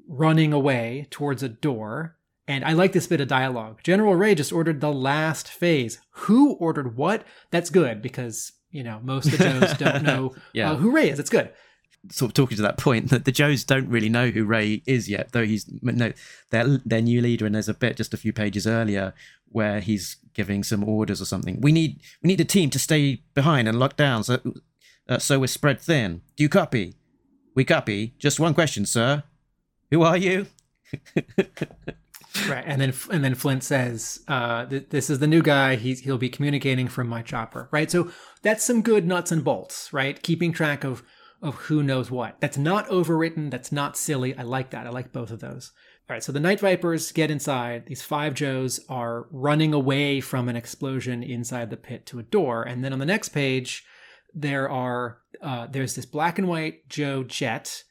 [0.09, 2.17] running away towards a door.
[2.49, 3.81] And I like this bit of dialogue.
[3.85, 5.99] General Ray just ordered the last phase.
[6.13, 7.25] Who ordered what?
[7.53, 10.73] That's good because, you know, most of the Joes don't know Yeah.
[10.73, 11.19] uh, who Ray is.
[11.21, 11.51] It's good.
[12.11, 15.07] sort of talking to that point that the Joes don't really know who Ray is
[15.09, 16.13] yet, though he's no
[16.51, 19.13] their their new leader, and there's a bit just a few pages earlier
[19.51, 21.61] where he's giving some orders or something.
[21.61, 24.41] We need we need a team to stay behind and lock down, so
[25.09, 26.23] uh, so we're spread thin.
[26.37, 26.95] Do you copy?
[27.55, 28.15] We copy.
[28.19, 29.25] Just one question, sir.
[29.91, 30.47] Who are you?
[32.49, 35.75] Right, and then and then Flint says, uh, th- "This is the new guy.
[35.75, 38.13] He's he'll be communicating from my chopper." Right, so
[38.43, 39.93] that's some good nuts and bolts.
[39.93, 41.03] Right, keeping track of
[41.43, 42.41] of who knows what.
[42.41, 43.51] That's not overwritten.
[43.51, 44.37] That's not silly.
[44.37, 44.87] I like that.
[44.87, 45.73] I like both of those.
[46.11, 47.87] All right, so the Night Vipers get inside.
[47.87, 52.65] These five Joes are running away from an explosion inside the pit to a door,
[52.65, 53.85] and then on the next page,
[54.35, 57.85] there are uh, there's this black and white Joe jet,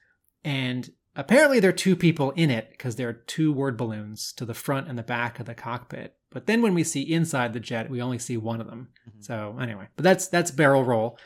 [0.43, 4.43] and apparently there are two people in it because there are two word balloons to
[4.43, 6.17] the front and the back of the cockpit.
[6.29, 8.89] But then when we see inside the jet, we only see one of them.
[9.21, 11.17] So anyway, but that's that's barrel roll,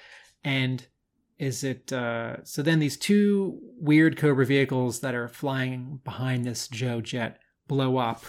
[0.43, 0.85] and
[1.39, 2.61] is it uh, so?
[2.61, 8.23] Then these two weird Cobra vehicles that are flying behind this Joe jet blow up,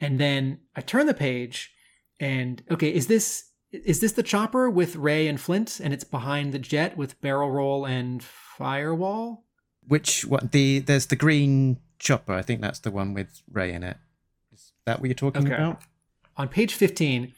[0.00, 1.72] and then I turn the page,
[2.18, 6.52] and okay, is this is this the chopper with Ray and Flint, and it's behind
[6.52, 9.44] the jet with barrel roll and firewall?
[9.86, 12.32] Which what the there's the green chopper.
[12.34, 13.96] I think that's the one with Ray in it.
[14.52, 15.54] Is that what you're talking Okay.
[15.54, 15.80] about?
[16.36, 17.34] on page 15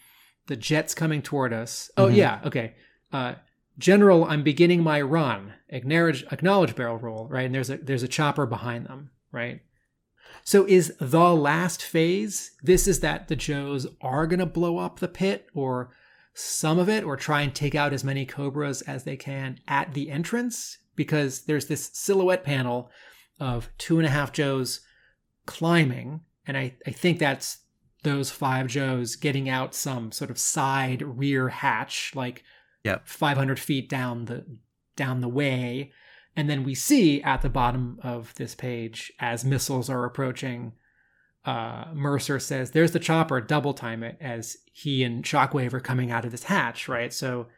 [0.46, 2.16] the jet's coming toward us oh Mhm.
[2.16, 2.74] yeah okay
[3.10, 3.34] uh
[3.78, 5.54] general i'm beginning my run.
[5.68, 7.46] Acknowledge acknowledge barrel roll right?
[7.46, 9.60] And there's a there's a chopper behind them right?
[10.44, 15.08] So is the last phase this is that the joes are to blow up the
[15.08, 15.94] pit or
[16.34, 19.94] some of it or try and take out as many cobras as they can at
[19.94, 20.78] the entrance?
[20.94, 22.90] Because there's this silhouette panel
[23.40, 24.80] of two and a half joes
[25.46, 27.62] climbing and i, I think that's
[28.02, 32.42] those five Joes getting out some sort of side rear hatch, like
[32.84, 33.06] Yep.
[33.06, 34.44] 500 feet down the
[34.96, 35.92] down the way,
[36.36, 40.72] and then we see at the bottom of this page as missiles are approaching.
[41.44, 43.40] Uh, Mercer says, "There's the chopper.
[43.40, 47.12] Double time it." As he and Shockwave are coming out of this hatch, right?
[47.12, 47.48] So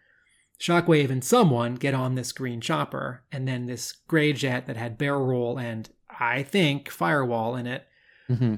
[0.60, 4.98] Shockwave and someone get on this green chopper, and then this gray jet that had
[4.98, 5.90] barrel roll and
[6.20, 7.86] I think firewall in it
[8.28, 8.54] hmm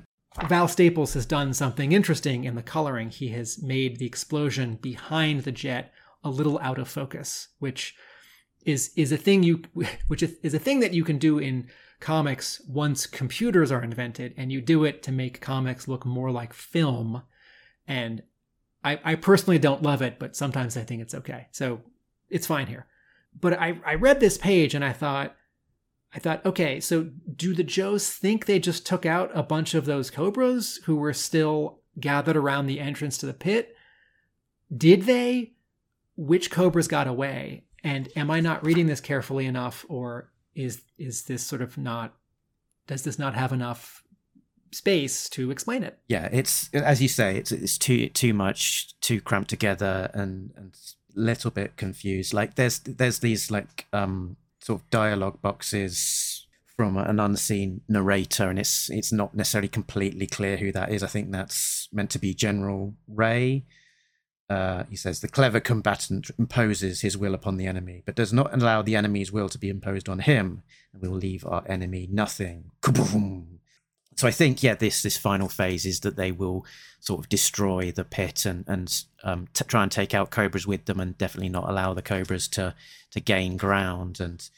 [0.49, 3.09] Val Staples has done something interesting in the coloring.
[3.09, 5.95] He has made the explosion behind the jet
[6.27, 7.95] a little out of focus, which
[8.65, 9.63] is is a thing you
[10.09, 11.69] which is, a thing that you can do in
[12.01, 16.53] comics once computers are invented and you do it to make comics look more like
[16.53, 17.23] film
[17.89, 18.23] and
[18.85, 21.81] I, I personally don't love it but sometimes i think it's okay so
[22.29, 22.87] it's fine here
[23.41, 25.35] but I, I read this page and i thought
[26.15, 29.85] I thought, okay, so do the Joes think they just took out a bunch of
[29.85, 33.77] those Cobras who were still gathered around the entrance to the pit?
[34.75, 35.56] Did they?
[36.17, 37.65] Which Cobras got away?
[37.85, 42.15] And am I not reading this carefully enough, or is is this sort of not?
[42.87, 44.03] Does this not have enough
[44.73, 45.99] space to explain it?
[46.09, 50.75] yeah it's as you say it's it's too too much too cramped together and and
[51.15, 57.19] little bit confused like there's there's these like um sort of dialogue boxes from an
[57.19, 61.89] unseen narrator and it's it's not necessarily completely clear who that is i think that's
[61.91, 63.65] meant to be general ray
[64.49, 68.53] uh, he says the clever combatant imposes his will upon the enemy, but does not
[68.55, 70.63] allow the enemy's will to be imposed on him,
[70.93, 72.71] and will leave our enemy nothing.
[72.83, 73.57] Kaboom!
[74.17, 76.65] so I think yeah, this this final phase is that they will
[77.01, 80.87] sort of destroy the pit and and um, t- try and take out cobras with
[80.87, 82.75] them, and definitely not allow the cobras to
[83.11, 84.21] to gain ground.
[84.21, 84.49] And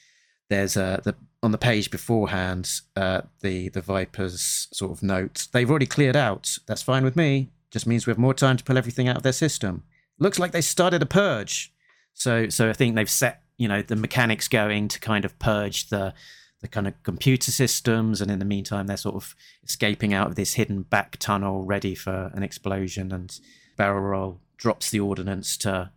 [0.49, 5.69] there's a the on the page beforehand uh, the the vipers sort of note they've
[5.69, 6.59] already cleared out.
[6.67, 7.51] That's fine with me.
[7.71, 9.85] Just means we have more time to pull everything out of their system.
[10.19, 11.73] Looks like they started a purge.
[12.15, 15.89] So so I think they've set you know the mechanics going to kind of purge
[15.89, 16.15] the
[16.61, 20.35] the kind of computer systems, and in the meantime, they're sort of escaping out of
[20.35, 23.13] this hidden back tunnel, ready for an explosion.
[23.13, 23.39] And
[23.77, 25.91] Barrel Roll drops the ordnance to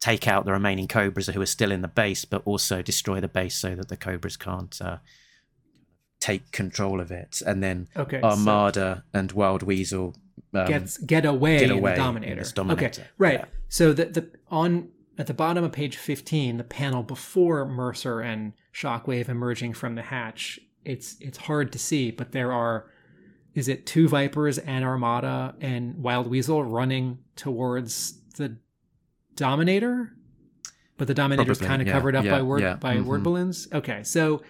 [0.00, 3.28] take out the remaining Cobras who are still in the base, but also destroy the
[3.28, 4.96] base so that the Cobras can't uh,
[6.18, 7.40] take control of it.
[7.46, 10.16] And then Okay, so- Armada and Wild Weasel
[10.54, 12.36] um, gets get away, get in away the dominator.
[12.36, 13.38] this Dominator, Okay, right.
[13.40, 13.44] yeah.
[13.68, 18.52] So the the on at the bottom of page fifteen, the panel before Mercer and
[18.74, 22.90] Shockwave emerging from the hatch, it's it's hard to see, but there are
[23.54, 28.56] is it two Vipers and Armada and Wild Weasel running towards the
[29.34, 30.12] Dominator?
[30.96, 33.24] But the Dominator is kind of yeah, covered up yeah, by word by word mhm.
[33.24, 33.68] balloons.
[33.72, 34.42] Okay, so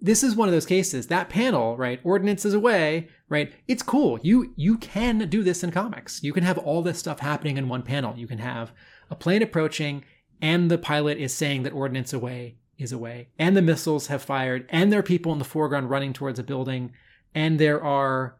[0.00, 1.06] this is one of those cases.
[1.08, 3.52] That panel right ordinance is away right?
[3.66, 4.18] It's cool.
[4.22, 6.22] You you can do this in comics.
[6.22, 8.14] You can have all this stuff happening in one panel.
[8.18, 8.72] You can have
[9.08, 10.04] a plane approaching
[10.42, 13.28] and the pilot is saying that ordinance away is away.
[13.38, 16.44] And the missiles have fired and there are people in the foreground running towards a
[16.44, 16.92] building
[17.34, 18.36] and there are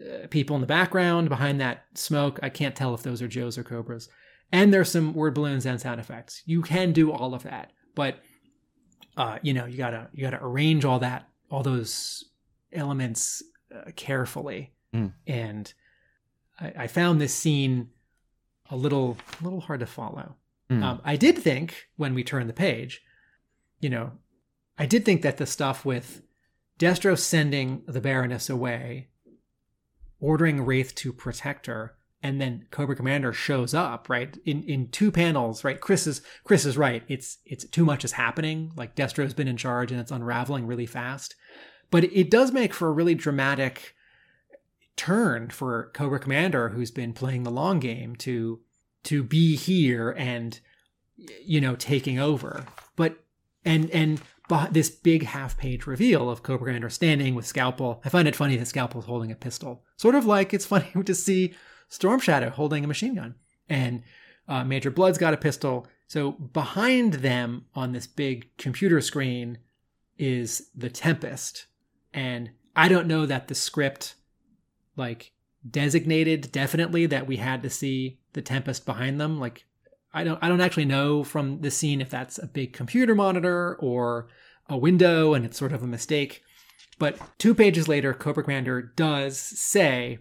[0.00, 2.40] uh, people in the background behind that smoke.
[2.42, 4.08] I can't tell if those are joes or cobras.
[4.50, 6.42] And there's some word balloons and sound effects.
[6.44, 7.72] You can do all of that.
[7.94, 8.20] But
[9.20, 12.24] uh, you know you gotta you gotta arrange all that all those
[12.72, 13.42] elements
[13.74, 14.62] uh, carefully
[14.94, 15.12] Mm.
[15.26, 15.72] and
[16.60, 17.90] I, I found this scene
[18.70, 20.28] a little a little hard to follow
[20.70, 20.82] Mm.
[20.86, 23.02] um, i did think when we turned the page
[23.80, 24.06] you know
[24.78, 26.22] i did think that the stuff with
[26.78, 29.08] destro sending the baroness away
[30.20, 35.10] ordering wraith to protect her and then cobra commander shows up right in in two
[35.10, 39.34] panels right chris is chris is right it's it's too much is happening like destro's
[39.34, 41.34] been in charge and it's unraveling really fast
[41.90, 43.94] but it does make for a really dramatic
[44.96, 48.60] turn for cobra commander who's been playing the long game to
[49.02, 50.60] to be here and
[51.42, 52.66] you know taking over
[52.96, 53.24] but
[53.64, 54.20] and and
[54.70, 58.02] this big half page reveal of Cobra Commander standing with Scalpel.
[58.04, 59.84] I find it funny that Scalpel's holding a pistol.
[59.96, 61.54] Sort of like it's funny to see
[61.90, 63.34] Storm Shadow holding a machine gun.
[63.68, 64.02] And
[64.48, 65.86] uh, Major Blood's got a pistol.
[66.06, 69.58] So behind them on this big computer screen
[70.18, 71.66] is the Tempest.
[72.14, 74.14] And I don't know that the script
[74.96, 75.32] like
[75.68, 79.38] designated definitely that we had to see the Tempest behind them.
[79.38, 79.66] Like
[80.12, 83.76] I don't I don't actually know from the scene if that's a big computer monitor
[83.76, 84.28] or
[84.68, 86.42] a window and it's sort of a mistake.
[86.98, 90.18] But two pages later, Cobra Commander does say,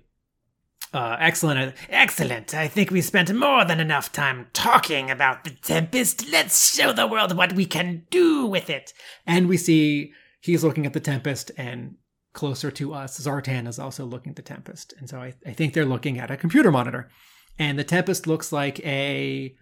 [0.93, 1.75] uh, excellent.
[1.89, 2.53] Excellent.
[2.53, 6.29] I think we spent more than enough time talking about the Tempest.
[6.31, 8.93] Let's show the world what we can do with it.
[9.25, 11.95] And we see he's looking at the Tempest, and
[12.33, 14.93] closer to us, Zartan is also looking at the Tempest.
[14.97, 17.09] And so I, I think they're looking at a computer monitor.
[17.57, 19.55] And the Tempest looks like a,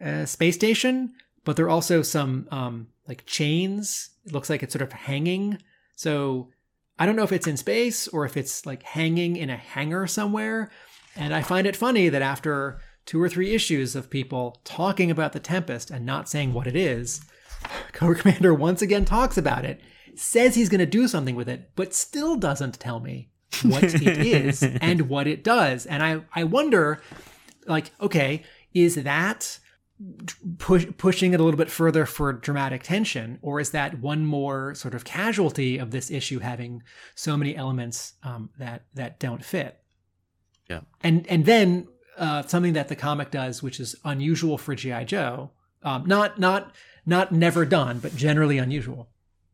[0.00, 1.12] a space station,
[1.44, 4.10] but there are also some um, like chains.
[4.24, 5.58] It looks like it's sort of hanging.
[5.94, 6.50] So
[6.98, 10.06] I don't know if it's in space or if it's like hanging in a hangar
[10.06, 10.70] somewhere.
[11.14, 15.32] And I find it funny that after two or three issues of people talking about
[15.32, 17.20] the Tempest and not saying what it is,
[17.92, 19.80] Cobra Commander once again talks about it,
[20.14, 23.30] says he's going to do something with it, but still doesn't tell me
[23.62, 25.86] what it is and what it does.
[25.86, 27.02] And I, I wonder,
[27.66, 28.42] like, okay,
[28.74, 29.58] is that
[30.58, 34.74] push, pushing it a little bit further for dramatic tension, or is that one more
[34.74, 36.82] sort of casualty of this issue having
[37.14, 39.80] so many elements um, that that don't fit?
[40.68, 40.80] Yeah.
[41.02, 45.50] And and then uh, something that the comic does, which is unusual for GI Joe,
[45.82, 46.74] um, not not
[47.04, 49.08] not never done, but generally unusual,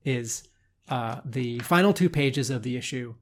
[0.04, 0.48] is
[0.88, 3.14] uh, the final two pages of the issue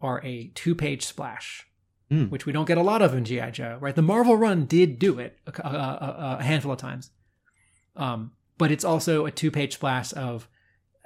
[0.00, 1.66] are a two-page splash,
[2.10, 2.30] Mm.
[2.30, 3.76] which we don't get a lot of in GI Joe.
[3.80, 3.94] Right?
[3.94, 7.10] The Marvel run did do it a, a, a, a handful of times,
[7.96, 10.48] um, but it's also a two-page splash of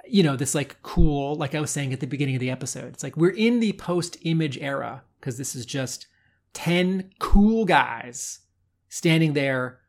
[0.07, 2.93] you know this like cool, like I was saying at the beginning of the episode.
[2.93, 6.07] It's like we're in the post-image era because this is just
[6.53, 8.39] ten cool guys
[8.87, 9.79] standing there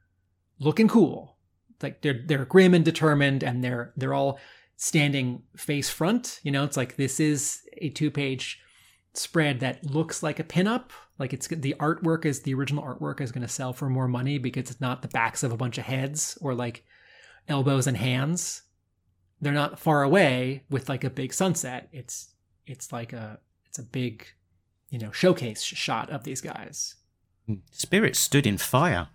[0.58, 1.34] looking cool
[1.84, 4.40] like they're they're grim and determined and they're they're all
[4.76, 8.60] standing face front you know it's like this is a two page
[9.14, 10.90] spread that looks like a pinup.
[11.18, 14.38] Like it's the artwork is the original artwork is going to sell for more money
[14.38, 16.84] because it's not the backs of a bunch of heads or like
[17.48, 18.62] elbows and hands.
[19.40, 21.88] They're not far away with like a big sunset.
[21.92, 22.30] It's
[22.66, 24.26] it's like a it's a big
[24.90, 26.96] you know showcase shot of these guys.
[27.46, 27.56] Hmm.
[27.70, 29.08] Spirit stood in fire.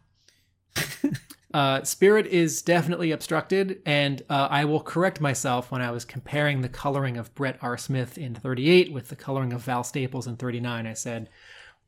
[1.52, 6.62] Uh, Spirit is definitely obstructed, and uh, I will correct myself when I was comparing
[6.62, 7.76] the coloring of Brett R.
[7.76, 10.86] Smith in 38 with the coloring of Val Staples in 39.
[10.86, 11.30] I said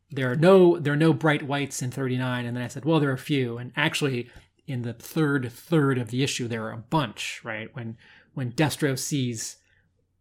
[0.10, 3.00] there are no there are no bright whites in 39, and then I said, well,
[3.00, 4.32] there are a few, and actually
[4.66, 7.42] in the third third of the issue there are a bunch.
[7.44, 7.98] Right when
[8.34, 9.58] when Destro sees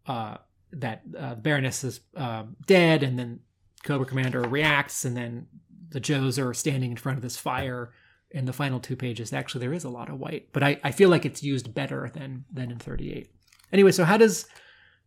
[0.07, 0.37] uh,
[0.73, 3.41] that uh, Baroness is uh, dead, and then
[3.85, 5.47] Cobra Commander reacts, and then
[5.89, 7.91] the Joes are standing in front of this fire
[8.31, 10.91] in the final two pages, actually there is a lot of white, but I, I
[10.93, 13.31] feel like it's used better than than in 38.
[13.73, 14.47] Anyway, so how does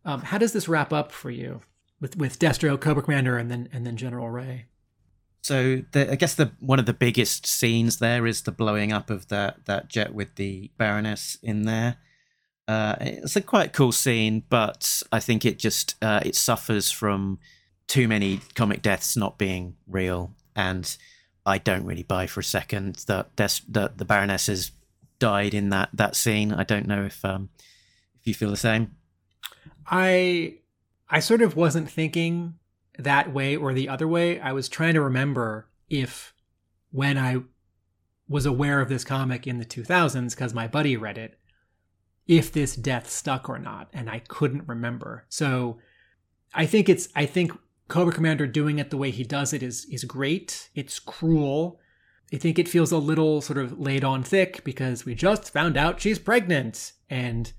[0.04, 1.60] um, how does this wrap up for you
[2.00, 4.66] with with Destro, Cobra Commander, and then and then General Ray?
[5.42, 9.10] So the, I guess the one of the biggest scenes there is the blowing up
[9.10, 11.96] of that that jet with the Baroness in there.
[12.66, 17.38] Uh, it's a quite cool scene, but I think it just uh, it suffers from
[17.86, 20.96] too many comic deaths not being real, and
[21.46, 24.72] I don't really buy for a second that that the Baroness has
[25.18, 26.52] died in that that scene.
[26.52, 27.50] I don't know if um,
[28.20, 28.96] if you feel the same.
[29.86, 30.58] I
[31.08, 32.54] I sort of wasn't thinking
[32.98, 34.40] that way or the other way.
[34.40, 36.32] I was trying to remember if
[36.90, 37.38] when I
[38.28, 41.38] was aware of this comic in the 2000s because my buddy read it,
[42.26, 45.26] if this death stuck or not, and I couldn't remember.
[45.28, 45.78] So
[46.54, 47.52] I think it's I think
[47.88, 50.70] Cobra Commander doing it the way he does it is is great.
[50.74, 51.78] It's cruel.
[52.32, 55.76] I think it feels a little sort of laid on thick because we just found
[55.76, 57.52] out she's pregnant and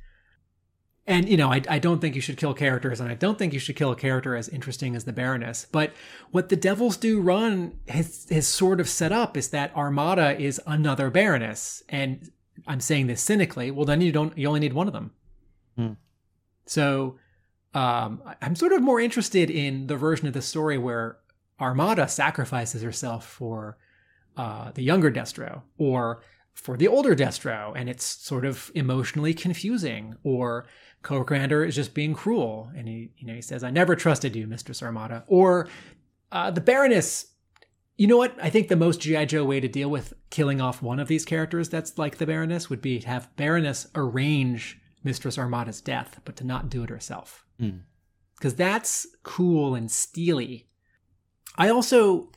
[1.07, 3.53] and you know I, I don't think you should kill characters and i don't think
[3.53, 5.93] you should kill a character as interesting as the baroness but
[6.31, 10.60] what the devil's due run has, has sort of set up is that armada is
[10.65, 12.31] another baroness and
[12.68, 15.11] i'm saying this cynically well then you don't you only need one of them
[15.77, 15.93] Hmm.
[16.65, 17.18] so
[17.76, 21.18] um, i'm sort of more interested in the version of the story where
[21.60, 23.77] armada sacrifices herself for
[24.38, 26.22] uh, the younger destro or
[26.53, 30.65] for the older destro and it's sort of emotionally confusing or
[31.06, 34.35] Cobra Commander is just being cruel, and he, you know, he says, "I never trusted
[34.35, 35.69] you, Mistress Armada." Or
[36.31, 37.27] uh, the Baroness.
[37.95, 38.35] You know what?
[38.41, 41.23] I think the most GI Joe way to deal with killing off one of these
[41.23, 46.35] characters that's like the Baroness would be to have Baroness arrange Mistress Armada's death, but
[46.38, 47.77] to not do it herself, Hmm.
[48.38, 50.68] because that's cool and steely.
[51.57, 52.32] I also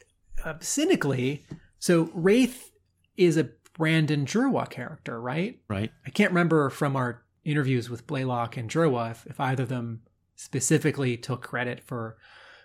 [0.45, 1.45] uh, cynically,
[1.78, 2.70] so Wraith
[3.16, 5.61] is a Brandon Jerwa character, right?
[5.69, 5.90] Right.
[6.07, 10.03] I can't remember from our interviews with Blaylock and Jerwa if, if either of them
[10.36, 12.16] specifically took credit for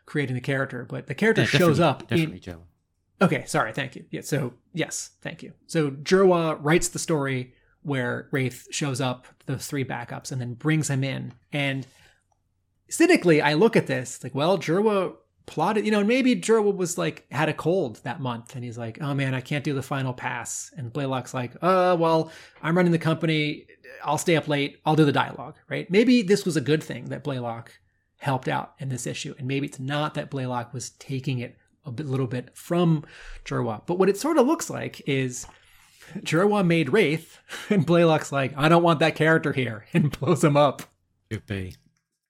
[0.06, 2.58] creating the character, but the character Yeah, shows up Definitely, in.
[3.22, 4.06] Okay, sorry, thank you.
[4.12, 5.54] Yeah, so yes, thank you.
[5.68, 7.54] So Jerwa writes the story
[7.84, 11.34] where Wraith shows up, those three backups, and then brings him in.
[11.52, 11.86] And
[12.94, 15.16] cynically, I look at this like, well, Jerwa
[15.46, 19.02] plotted, you know, maybe Jerwa was like had a cold that month, and he's like,
[19.02, 20.72] oh man, I can't do the final pass.
[20.78, 23.66] And Blaylock's like, uh, well, I'm running the company.
[24.04, 24.80] I'll stay up late.
[24.86, 25.90] I'll do the dialogue, right?
[25.90, 27.72] Maybe this was a good thing that Blaylock
[28.18, 31.92] helped out in this issue, and maybe it's not that Blaylock was taking it a
[31.92, 33.04] bit, little bit from
[33.44, 33.82] Jerwa.
[33.86, 35.48] But what it sort of looks like is
[36.20, 37.40] Jerwa made Wraith,
[37.70, 40.84] and Blaylock's like, I don't want that character here, and blows him up.
[41.30, 41.76] Could be.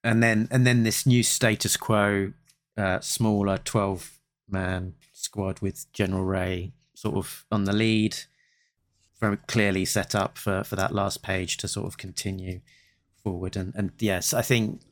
[0.04, 2.34] And then and then this new status quo,
[2.76, 8.16] uh, smaller twelve man squad with General Ray sort of on the lead,
[9.18, 12.60] very clearly set up for, for that last page to sort of continue
[13.22, 13.56] forward.
[13.56, 14.82] And and yes, I think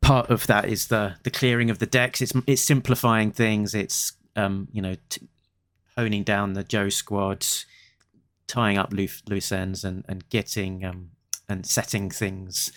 [0.00, 2.22] part of that is the the clearing of the decks.
[2.22, 3.74] It's it's simplifying things.
[3.74, 5.26] It's um you know t-
[5.96, 7.66] honing down the Joe squads,
[8.46, 11.10] tying up loose, loose ends, and and getting um
[11.48, 12.70] and setting things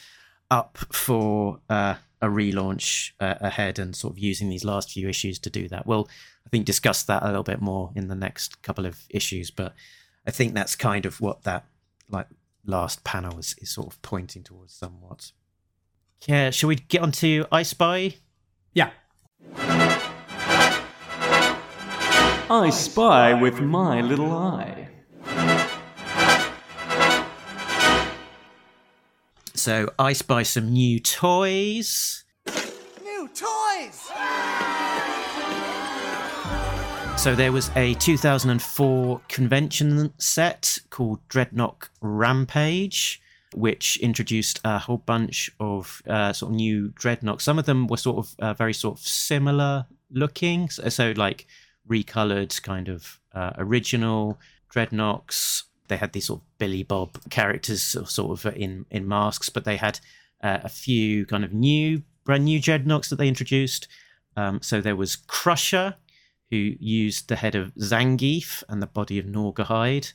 [0.51, 5.39] up for uh, a relaunch uh, ahead and sort of using these last few issues
[5.39, 5.87] to do that.
[5.87, 6.07] We'll,
[6.45, 9.73] I think, discuss that a little bit more in the next couple of issues, but
[10.27, 11.65] I think that's kind of what that
[12.09, 12.27] like
[12.65, 15.31] last panel is, is sort of pointing towards somewhat.
[16.27, 18.15] Yeah, shall we get on to I Spy?
[18.73, 18.91] Yeah.
[22.53, 24.89] I spy with my little eye.
[29.61, 32.25] So I Spy some new toys.
[33.03, 34.09] New toys!
[37.15, 43.21] So there was a 2004 convention set called Dreadnok Rampage,
[43.53, 47.41] which introduced a whole bunch of uh, sort of new dreadnoks.
[47.41, 51.45] Some of them were sort of uh, very sort of similar looking, so, so like
[51.87, 54.39] recolored kind of uh, original
[54.73, 55.65] dreadnoks.
[55.91, 59.75] They had these sort of Billy Bob characters sort of- in in masks, but they
[59.75, 59.99] had
[60.41, 63.89] uh, a few kind of new, brand new dreadnoks that they introduced.
[64.37, 65.95] Um, so there was Crusher,
[66.49, 70.13] who used the head of Zangief and the body of Norgahide,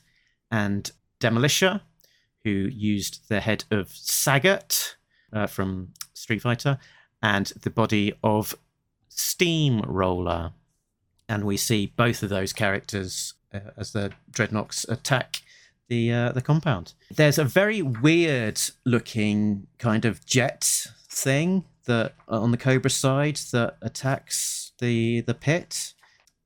[0.49, 1.81] and Demolisher,
[2.43, 4.95] who used the head of Sagat
[5.31, 6.79] uh, from Street Fighter,
[7.21, 8.55] and the body of
[9.09, 10.53] Steamroller.
[11.29, 15.43] And we see both of those characters uh, as the Dreadnoks attack
[15.87, 16.93] the uh, the compound.
[17.11, 23.37] There's a very weird looking kind of jet thing that uh, on the Cobra side
[23.51, 25.93] that attacks the the pit,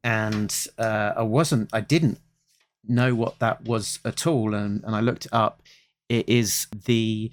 [0.03, 2.19] and uh, I wasn't, I didn't
[2.88, 5.61] know what that was at all, and, and I looked it up.
[6.09, 7.31] It is the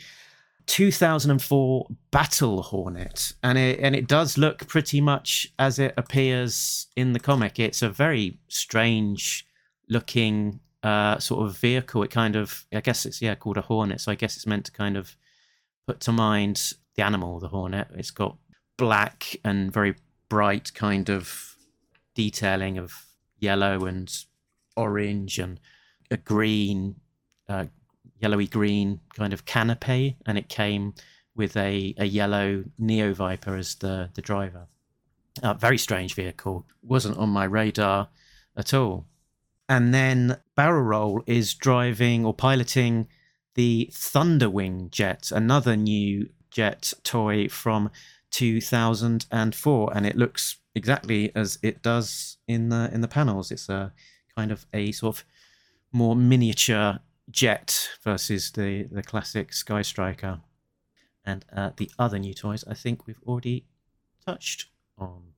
[0.67, 7.13] 2004 Battle Hornet, and it and it does look pretty much as it appears in
[7.13, 7.59] the comic.
[7.59, 9.47] It's a very strange
[9.89, 12.03] looking uh, sort of vehicle.
[12.03, 14.67] It kind of, I guess it's yeah called a Hornet, so I guess it's meant
[14.67, 15.17] to kind of
[15.87, 17.89] put to mind the animal, the Hornet.
[17.95, 18.37] It's got
[18.77, 19.97] black and very
[20.29, 21.57] bright kind of
[22.15, 23.07] detailing of
[23.39, 24.15] yellow and
[24.77, 25.61] orange and
[26.11, 26.97] a green,
[27.49, 27.67] uh,
[28.21, 30.95] yellowy green kind of canopy, and it came
[31.35, 34.67] with a, a yellow Neo Viper as the, the driver.
[35.43, 36.67] Uh, very strange vehicle.
[36.83, 38.09] Wasn't on my radar
[38.57, 39.07] at all.
[39.69, 43.09] And then Barrel Roll is driving or piloting
[43.55, 47.91] the Thunderwing jet, another new jet toy from
[48.31, 53.51] 2004, and it looks exactly as it does in the in the panels.
[53.51, 53.93] It's a
[54.37, 55.25] kind of a sort of
[55.93, 57.01] more miniature
[57.31, 60.41] jet versus the the classic Sky Striker.
[61.25, 63.67] And uh, the other new toys, I think we've already
[64.25, 64.67] touched
[64.97, 65.35] on.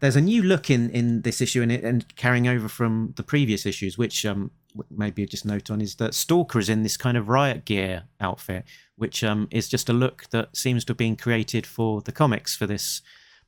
[0.00, 3.66] There's a new look in, in this issue and, and carrying over from the previous
[3.66, 4.50] issues, which um,
[4.90, 8.64] maybe just note on is that Stalker is in this kind of riot gear outfit,
[8.96, 12.56] which um, is just a look that seems to have been created for the comics
[12.56, 13.02] for this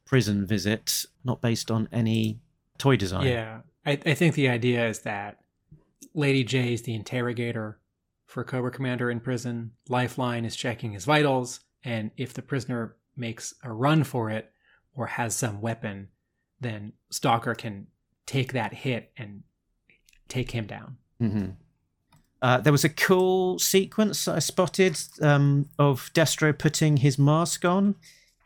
[0.04, 2.40] prison visit, not based on any
[2.78, 3.26] toy design.
[3.26, 5.38] Yeah, I, I think the idea is that
[6.14, 7.78] Lady Jaye is the interrogator
[8.26, 9.72] for Cobra Commander in prison.
[9.88, 14.50] Lifeline is checking his vitals, and if the prisoner makes a run for it
[14.94, 16.08] or has some weapon,
[16.62, 17.86] then Stalker can
[18.26, 19.42] take that hit and
[20.28, 20.96] take him down.
[21.20, 21.50] Mm-hmm.
[22.40, 27.94] Uh, there was a cool sequence I spotted um, of Destro putting his mask on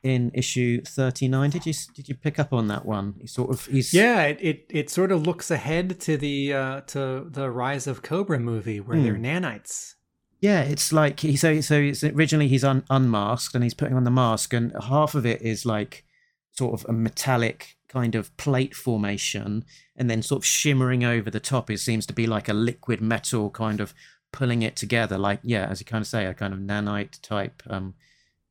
[0.03, 3.67] in issue 39 did you did you pick up on that one he sort of
[3.67, 7.89] he's yeah it, it, it sort of looks ahead to the uh to the rise
[7.89, 9.03] of cobra movie where Hmm.
[9.05, 9.95] they're nanites
[10.41, 14.05] yeah it's like he so so it's originally he's un, unmasked and he's putting on
[14.05, 16.05] the mask and half of it is like
[16.53, 19.65] sort of a metallic kind of plate formation
[19.97, 23.01] and then sort of shimmering over the top it seems to be like a liquid
[23.01, 23.95] metal kind of
[24.33, 27.63] pulling it together like yeah as you kind of say a kind of nanite type
[27.71, 27.95] um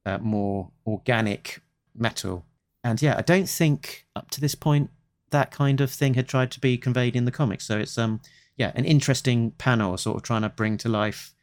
[0.05, 1.61] uh, more organic
[1.95, 2.45] metal.
[2.83, 4.91] And yeah, I don't think up to this point
[5.31, 7.65] that kind of thing had tried to be conveyed in the comics.
[7.65, 8.21] So it's um
[8.57, 11.33] yeah, an interesting panel sort of trying to bring to life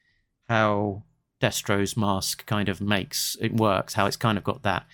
[0.49, 1.03] how
[1.41, 4.87] Destro's mask kind of makes it works, how it's kind of got that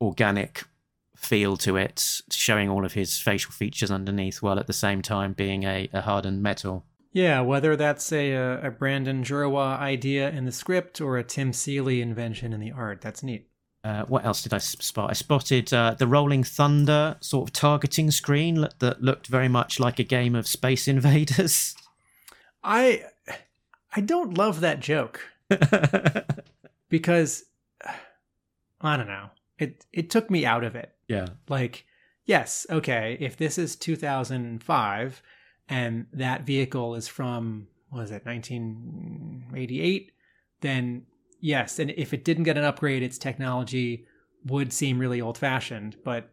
[0.00, 0.64] organic
[1.24, 5.32] feel to it, showing all of his facial features underneath while at the same time
[5.32, 6.84] being a, a hardened metal.
[7.12, 8.32] yeah whether that's a
[8.68, 13.00] a brandon jerwa idea in the script or a tim seeley invention in the art
[13.00, 13.46] that's neat
[13.84, 15.10] Uh, what else did I spot?
[15.10, 19.98] I spotted uh, the Rolling Thunder sort of targeting screen that looked very much like
[20.00, 21.74] a game of Space Invaders.
[22.62, 23.02] i
[23.94, 25.20] i don't love that joke
[26.88, 27.44] because
[28.80, 29.28] i don't know
[29.58, 31.26] it it took me out of it yeah.
[31.48, 31.86] like
[32.24, 35.22] yes okay if this is 2005
[35.68, 40.12] and that vehicle is from what was it 1988
[40.60, 41.02] then
[41.40, 44.06] yes and if it didn't get an upgrade its technology
[44.46, 46.30] would seem really old fashioned but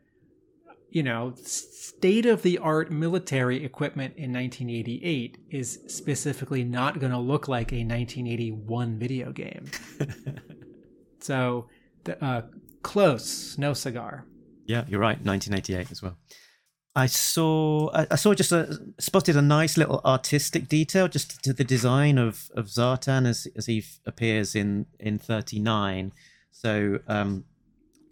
[0.90, 7.18] you know state of the art military equipment in 1988 is specifically not going to
[7.18, 9.66] look like a 1981 video game
[11.20, 11.68] so
[12.04, 12.42] the, uh,
[12.82, 14.26] close no cigar
[14.72, 15.20] Yeah, you're right.
[15.22, 16.16] 1988 as well.
[16.96, 21.64] I saw I saw just a spotted a nice little artistic detail just to the
[21.64, 26.14] design of of Zartan as as he appears in in 39.
[26.52, 27.46] So um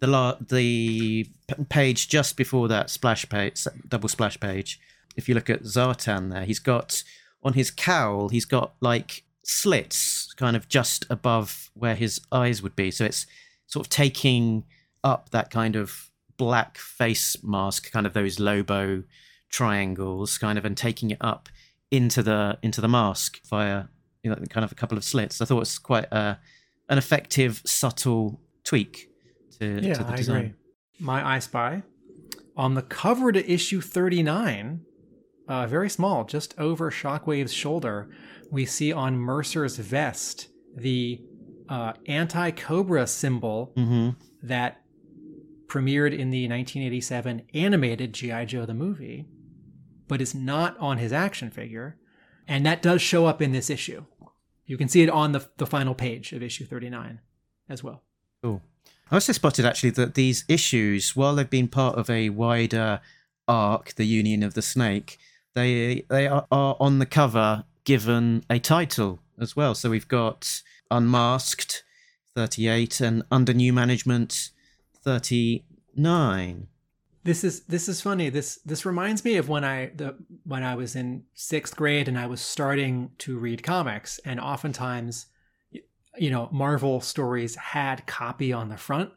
[0.00, 1.26] the la- the
[1.68, 4.80] page just before that splash page double splash page
[5.14, 7.02] if you look at Zartan there he's got
[7.42, 12.76] on his cowl he's got like slits kind of just above where his eyes would
[12.76, 13.26] be so it's
[13.66, 14.64] sort of taking
[15.04, 16.09] up that kind of
[16.44, 19.02] black face mask, kind of those Lobo
[19.50, 21.48] triangles, kind of, and taking it up
[21.90, 23.84] into the into the mask via
[24.22, 25.40] you know kind of a couple of slits.
[25.40, 26.38] I thought it's quite a,
[26.88, 29.08] an effective, subtle tweak
[29.58, 30.36] to, Yeah, to the I design.
[30.36, 30.52] agree.
[30.98, 31.82] My I Spy.
[32.56, 34.80] On the cover to issue 39,
[35.48, 38.10] uh, very small, just over Shockwave's shoulder,
[38.50, 41.22] we see on Mercer's vest the
[41.68, 44.10] uh, anti Cobra symbol Mm-hmm.
[44.46, 44.82] that
[45.70, 48.44] premiered in the 1987 animated G.I.
[48.44, 49.26] Joe the movie,
[50.08, 51.96] but is not on his action figure.
[52.46, 54.04] And that does show up in this issue.
[54.66, 57.20] You can see it on the, the final page of issue 39
[57.68, 58.02] as well.
[58.42, 58.60] Cool.
[59.10, 63.00] I also spotted actually that these issues, while they've been part of a wider
[63.48, 65.18] arc, the Union of the Snake,
[65.54, 69.74] they they are, are on the cover given a title as well.
[69.74, 71.82] So we've got Unmasked
[72.36, 74.50] 38 and Under New Management
[75.02, 76.68] 39.
[77.22, 78.30] This is this is funny.
[78.30, 82.18] This this reminds me of when I the when I was in sixth grade and
[82.18, 85.26] I was starting to read comics, and oftentimes,
[86.16, 89.10] you know, Marvel stories had copy on the front,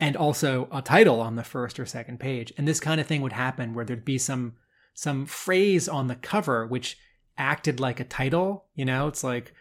[0.00, 2.52] and also a title on the first or second page.
[2.58, 4.54] And this kind of thing would happen where there'd be some
[4.92, 6.98] some phrase on the cover which
[7.38, 8.66] acted like a title.
[8.74, 9.54] You know, it's like,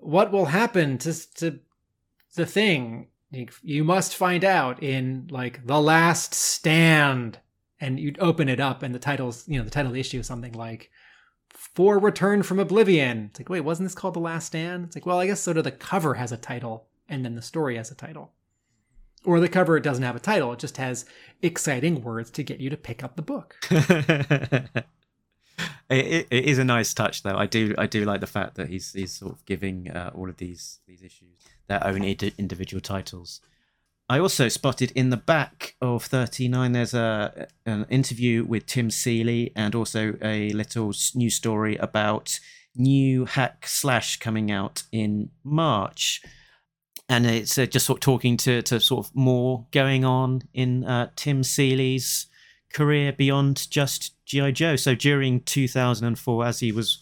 [0.00, 1.58] what will happen to to
[2.36, 7.38] the thing you- you must find out in like the last stand
[7.80, 10.20] and you'd open it up and the titles you know the title of the issue
[10.20, 10.90] is something like
[11.50, 13.26] for return from oblivion.
[13.30, 14.84] It's like wait wasn't this called the last stand?
[14.86, 17.42] It's like well i guess sort of the cover has a title and then the
[17.42, 18.32] story has a title.
[19.24, 21.04] Or the cover doesn't have a title it just has
[21.42, 23.56] exciting words to get you to pick up the book.
[25.90, 27.36] It, it, it is a nice touch, though.
[27.36, 30.28] I do I do like the fact that he's he's sort of giving uh, all
[30.30, 31.38] of these these issues
[31.68, 33.40] their own indi- individual titles.
[34.08, 39.50] I also spotted in the back of 39 there's a an interview with Tim Seeley
[39.56, 42.38] and also a little news story about
[42.76, 46.22] new hack slash coming out in March.
[47.08, 50.84] And it's uh, just sort of talking to, to sort of more going on in
[50.84, 52.26] uh, Tim Seeley's
[52.72, 54.76] career beyond just GI Joe.
[54.76, 56.98] So during 2004, as he was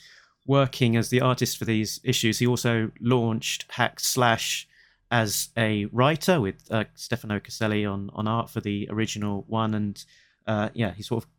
[0.46, 4.68] working as the artist for these issues, he also launched Hack Slash
[5.10, 10.04] as a writer with uh, Stefano Caselli on on art for the original one, and
[10.46, 11.30] uh, yeah, he sort of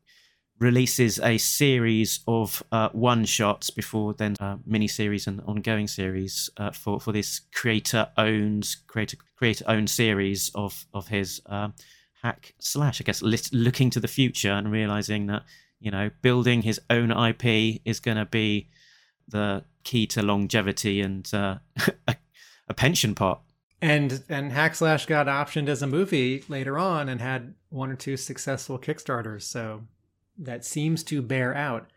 [0.59, 6.49] releases a series of uh, one shots before then uh, mini series and ongoing series
[6.57, 11.73] uh, for for this creator owns creator creator owned series of of his um,
[12.21, 15.43] hack slash I guess lit, looking to the future and realizing that
[15.80, 18.69] you know building his own IP is going to be
[19.27, 21.57] the key to longevity and uh,
[22.67, 23.41] a, pension pot.
[23.81, 27.95] and and hack slash got optioned as a movie later on and had one or
[27.95, 29.83] two successful kickstarters so
[30.37, 31.87] that seems to bear out.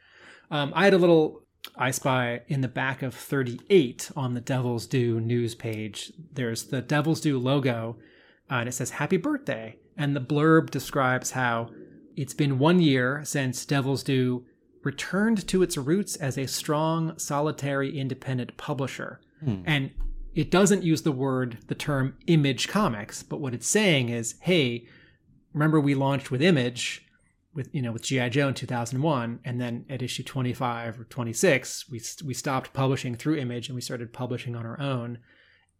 [0.50, 1.42] Um, i had a little
[1.76, 6.12] i spy in the back of 38 on the devil's due news page.
[6.32, 7.96] There's the devil's due logo
[8.50, 9.76] uh, and it says happy birthday.
[9.96, 11.70] And the blurb describes how
[12.16, 14.46] it's been one year since devil's due
[14.86, 19.20] returned to its roots as a strong solitary independent publisher.
[19.44, 19.62] Hmm.
[19.66, 19.90] And
[20.34, 24.86] it doesn't use the word the term image comics but what it's saying is hey
[25.54, 27.06] remember we launched with image
[27.54, 31.88] with you know with gi joe in 2001 and then at issue 25 or 26
[31.90, 35.18] we we stopped publishing through image and we started publishing on our own.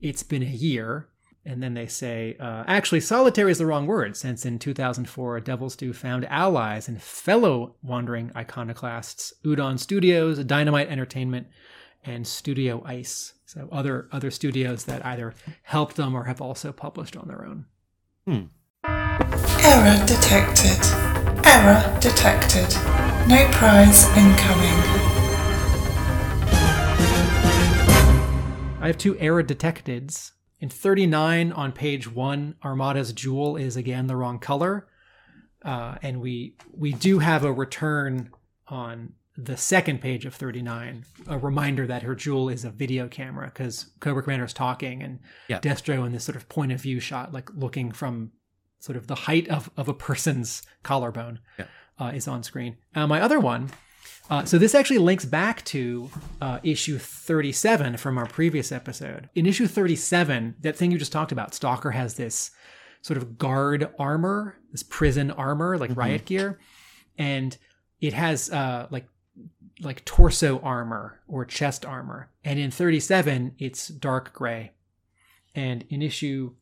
[0.00, 1.08] It's been a year
[1.46, 5.76] and then they say uh, actually solitary is the wrong word since in 2004 devil's
[5.76, 11.46] due found allies and fellow wandering iconoclasts udon studios dynamite entertainment
[12.04, 15.32] and studio ice so other other studios that either
[15.62, 17.64] helped them or have also published on their own
[18.28, 18.46] Hmm.
[18.84, 20.84] Error detected.
[21.46, 22.74] Error detected.
[23.28, 24.78] No prize incoming.
[28.80, 30.32] I have two error detecteds.
[30.60, 34.86] In 39 on page one, Armada's jewel is again the wrong color.
[35.62, 38.30] Uh, and we we do have a return
[38.68, 43.46] on the second page of 39, a reminder that her jewel is a video camera
[43.48, 45.18] because Cobra Commander is talking and
[45.48, 45.60] Yeah.
[45.60, 48.32] Destro in this sort of point of view shot, like looking from
[48.78, 51.66] sort of the height of, of a person's collarbone, Yeah.
[51.98, 52.78] uh, is on screen.
[52.94, 53.68] Uh, my other one
[54.28, 59.28] uh, so this actually links back to uh, issue 37 from our previous episode.
[59.34, 62.50] In issue 37, that thing you just talked about, Stalker has this
[63.02, 66.58] sort of guard armor, this prison armor, like riot gear,
[67.16, 67.56] and
[68.00, 69.06] it has uh, like
[69.80, 72.30] like torso armor or chest armor.
[72.44, 74.72] And in 37, it's dark gray.
[75.54, 76.54] And in issue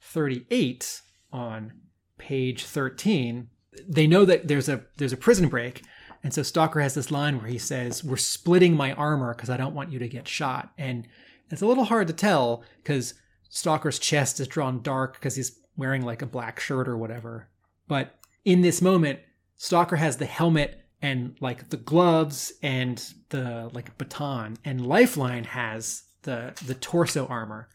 [0.00, 1.72] 38 on
[2.18, 3.48] page 13,
[3.86, 5.82] they know that there's a there's a prison break
[6.22, 9.56] and so Stalker has this line where he says, We're splitting my armor because I
[9.56, 10.72] don't want you to get shot.
[10.78, 11.06] And
[11.50, 13.14] it's a little hard to tell because
[13.48, 17.48] Stalker's chest is drawn dark because he's wearing like a black shirt or whatever.
[17.88, 19.18] But in this moment,
[19.56, 26.04] Stalker has the helmet and like the gloves and the like baton, and Lifeline has
[26.22, 27.68] the the torso armor.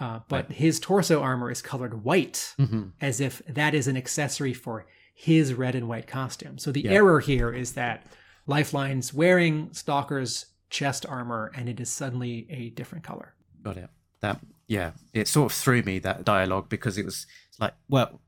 [0.00, 2.54] Uh, but his torso armor is colored white,
[3.00, 6.58] as if that is an accessory for his red and white costume.
[6.58, 8.04] So the error here is that
[8.46, 13.34] Lifeline's wearing Stalker's chest armor and it is suddenly a different color.
[13.62, 13.88] Got it.
[14.20, 17.26] That yeah, it sort of threw me that dialogue because it was
[17.58, 18.20] like, well,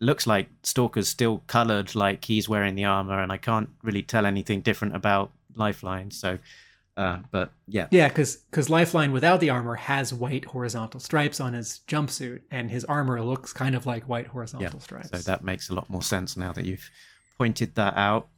[0.00, 4.26] looks like Stalker's still coloured like he's wearing the armor, and I can't really tell
[4.26, 6.10] anything different about Lifeline.
[6.10, 6.38] So,
[6.96, 11.52] uh, but yeah, Yeah, because because Lifeline without the armor has white horizontal stripes on
[11.52, 15.10] his jumpsuit, and his armor looks kind of like white horizontal stripes.
[15.10, 16.90] so that makes a lot more sense now that you've
[17.36, 18.28] pointed that out.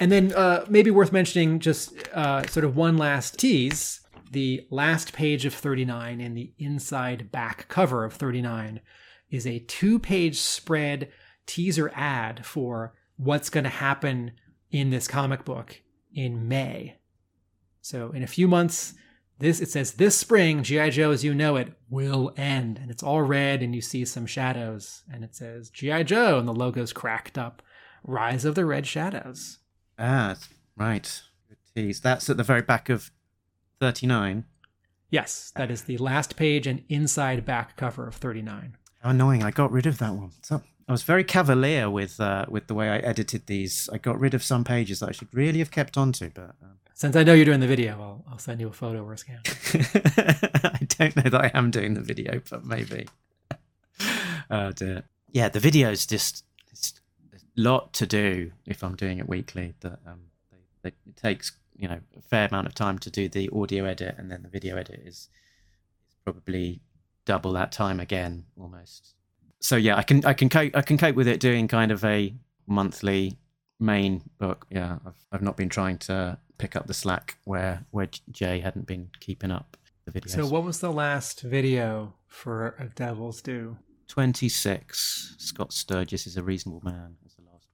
[0.00, 4.00] And then uh, maybe worth mentioning just uh, sort of one last tease.
[4.30, 8.80] The last page of 39 and the inside back cover of 39
[9.30, 11.10] is a two page spread
[11.46, 14.32] teaser ad for what's going to happen
[14.70, 15.80] in this comic book
[16.12, 16.97] in May.
[17.88, 18.92] So in a few months,
[19.38, 23.02] this it says this spring GI Joe as you know it will end, and it's
[23.02, 26.92] all red, and you see some shadows, and it says GI Joe, and the logo's
[26.92, 27.62] cracked up.
[28.04, 29.58] Rise of the Red Shadows.
[29.98, 30.36] Ah,
[30.76, 31.22] right.
[31.74, 32.00] Tease.
[32.00, 33.10] That's at the very back of
[33.80, 34.44] 39.
[35.08, 38.76] Yes, that is the last page and inside back cover of 39.
[39.00, 39.42] How annoying!
[39.42, 40.32] I got rid of that one.
[40.42, 43.88] So I was very cavalier with uh, with the way I edited these.
[43.90, 46.78] I got rid of some pages that I should really have kept onto, but um,
[46.98, 49.18] Since I know you're doing the video, I'll, I'll send you a photo or a
[49.18, 49.38] scan.
[49.46, 53.06] I don't know that I am doing the video, but maybe.
[54.50, 55.04] oh dear.
[55.30, 56.42] Yeah, the video is just
[56.72, 56.94] it's
[57.32, 59.74] a lot to do if I'm doing it weekly.
[59.78, 60.22] That um,
[60.82, 64.28] it takes you know a fair amount of time to do the audio edit, and
[64.28, 65.28] then the video edit is
[66.24, 66.80] probably
[67.26, 69.14] double that time again almost.
[69.60, 72.04] So yeah, I can I can cope I can cope with it doing kind of
[72.04, 72.34] a
[72.66, 73.38] monthly
[73.78, 74.66] main book.
[74.68, 78.86] Yeah, I've I've not been trying to pick up the slack where where Jay hadn't
[78.86, 80.30] been keeping up the videos.
[80.30, 83.78] So, what was the last video for A Devil's Due?
[84.08, 87.66] 26 Scott Sturgis is a reasonable man is the last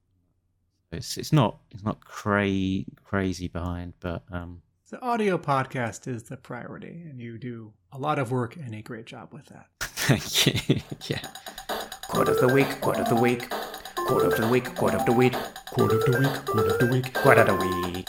[0.91, 0.99] one.
[0.99, 6.37] It's it's not it's not cra- crazy behind, but um The audio podcast is the
[6.37, 9.67] priority, and you do a lot of work and a great job with that.
[9.81, 10.81] thank you.
[11.09, 11.21] yeah.
[12.09, 13.49] Quote of the week, quote of the week,
[14.07, 15.35] quote of the week, quote of the week,
[15.67, 18.09] quote of the week, quote of the week, quote of the week.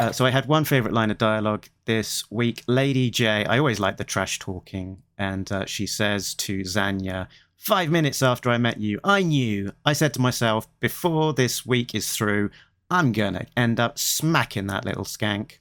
[0.00, 2.62] Uh, so I had one favorite line of dialogue this week.
[2.66, 7.26] Lady Jaye, I always like the trash talking, and uh, she says to Zanya,
[7.56, 9.72] Five minutes after I met you, I knew.
[9.84, 12.50] I said to myself, before this week is through,
[12.88, 15.58] I'm gonna end up smacking that little skank.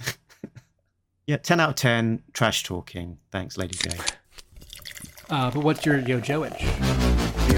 [1.26, 3.18] yeah, 10 out of 10, trash talking.
[3.30, 4.12] Thanks, Lady Jaye.
[5.30, 6.60] Uh, but what's your Yo Joich?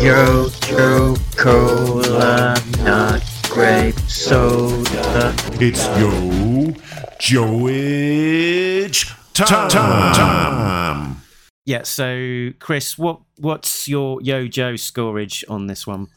[0.02, 5.34] Yo, Joe, cola, not grape soda.
[5.60, 6.72] It's Yo
[7.18, 9.68] Joich time.
[9.70, 11.22] time.
[11.64, 16.08] Yeah, so Chris, what what's your Yo Joe scorage on this one?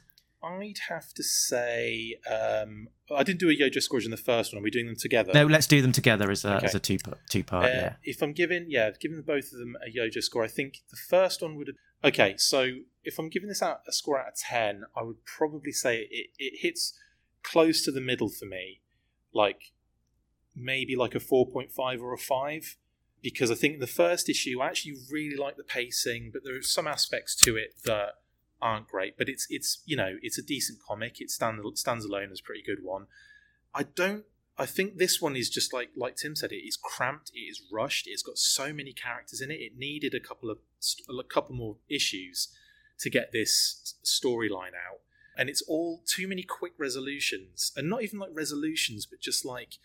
[0.44, 4.62] I'd have to say um, I didn't do a Yojo scorage in the first one.
[4.62, 5.32] Are we doing them together?
[5.34, 6.66] No, let's do them together as a Okay.
[6.66, 6.98] as a two
[7.30, 7.66] two part.
[7.66, 7.94] Uh, yeah.
[8.04, 11.42] If I'm giving, yeah, giving both of them a Yojo score, I think the first
[11.42, 11.76] one would have.
[12.04, 12.68] Okay, so
[13.04, 16.30] if I'm giving this out a score out of ten, I would probably say it,
[16.40, 16.94] it hits
[17.44, 18.82] close to the middle for me,
[19.34, 19.72] like
[20.56, 22.78] maybe like a four point five or a five,
[23.22, 26.62] because I think the first issue I actually really like the pacing, but there are
[26.62, 28.16] some aspects to it that
[28.62, 29.18] aren't great.
[29.18, 31.20] But it's it's you know it's a decent comic.
[31.20, 33.08] It stands stands alone as a pretty good one.
[33.74, 34.26] I don't.
[34.58, 36.52] I think this one is just like like Tim said.
[36.52, 37.32] It is cramped.
[37.34, 38.08] It is rushed.
[38.08, 39.56] It's got so many characters in it.
[39.56, 40.60] It needed a couple of
[41.10, 42.50] a couple more issues
[43.00, 45.00] to get this storyline out,
[45.42, 49.80] and it's all too many quick resolutions, and not even like resolutions, but just like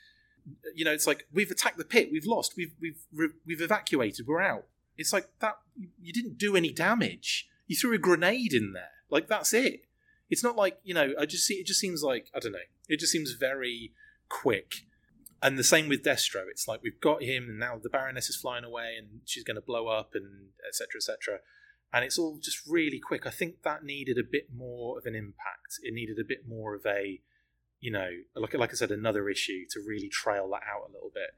[0.75, 2.11] you know, it's like we've attacked the pit.
[2.13, 2.59] We've lost.
[2.59, 4.27] We've we've we've evacuated.
[4.27, 4.67] We're out.
[4.99, 5.57] It's like that.
[5.99, 7.49] You didn't do any damage.
[7.67, 8.91] You threw a grenade in there.
[9.09, 9.87] Like that's it.
[10.29, 11.15] It's not like you know.
[11.19, 11.55] I just see.
[11.55, 12.59] It just seems like I don't know.
[12.87, 13.95] It just seems very
[14.29, 14.85] quick.
[15.43, 16.45] And the same with Destro.
[16.51, 19.55] It's like we've got him, and now the Baroness is flying away, and she's going
[19.55, 20.99] to blow up, and etc.
[20.99, 21.41] etc.
[21.97, 23.27] And it's all just really quick.
[23.27, 25.79] I think that needed a bit more of an impact.
[25.83, 27.23] It needed a bit more of a,
[27.81, 31.11] you know, like like I said, another issue to really trail that out a little
[31.15, 31.31] bit,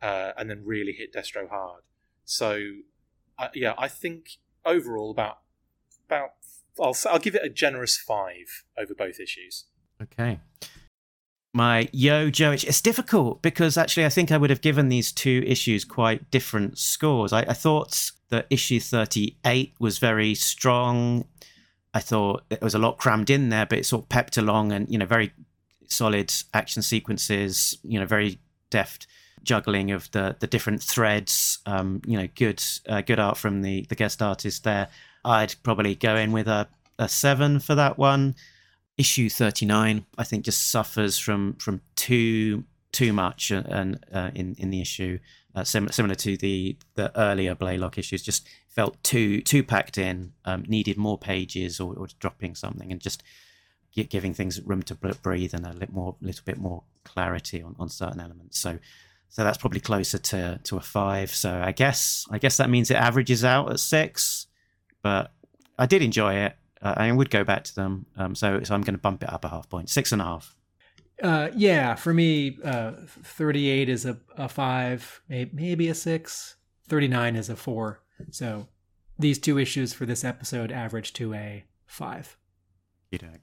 [0.00, 1.82] uh, and then really hit Destro hard.
[2.24, 2.62] So,
[3.38, 5.40] uh, yeah, I think overall about
[6.06, 6.30] about
[6.80, 9.66] I'll I'll give it a generous five over both issues.
[10.02, 10.40] Okay.
[11.52, 15.42] My Yo Joe, it's- difficult because actually I think I would have given these two
[15.46, 17.32] issues quite different scores.
[17.32, 21.24] I, I thought that issue 38 was very strong.
[21.92, 24.70] I thought it was a lot crammed in there, but it sort of pepped along
[24.70, 25.32] and, you know, very
[25.88, 28.38] solid action sequences, you know, very
[28.70, 29.08] deft
[29.42, 31.58] juggling of the the different threads.
[31.66, 34.88] Um, you know, good uh, good art from the the guest artist there.
[35.24, 36.68] I'd probably go in with a
[36.98, 38.36] a seven for that one.
[38.98, 44.54] Issue thirty nine, I think, just suffers from from too too much and uh, in
[44.58, 45.18] in the issue.
[45.54, 48.22] uh, sim- similar to the the earlier Blaylock issues.
[48.22, 53.00] Just felt too too packed in, um, needed more pages or, or dropping something, and
[53.00, 53.22] just
[53.92, 57.74] gi- giving things room to breathe and a little more, little bit more clarity on,
[57.78, 58.58] on certain elements.
[58.58, 58.78] So,
[59.28, 61.30] so that's probably closer to to a five.
[61.34, 64.46] So I guess I guess that means it averages out at six,
[65.02, 65.32] but
[65.78, 66.56] I did enjoy it.
[66.82, 68.06] Uh, I would go back to them.
[68.16, 70.24] Um, so so I'm going to bump it up a half point, six and a
[70.24, 70.56] half.
[71.22, 76.56] Uh, yeah, for me, uh, 38 is a, a five, maybe a six.
[76.88, 78.00] 39 is a four.
[78.30, 78.68] So
[79.18, 82.36] these two issues for this episode average to a five.
[83.10, 83.34] You know.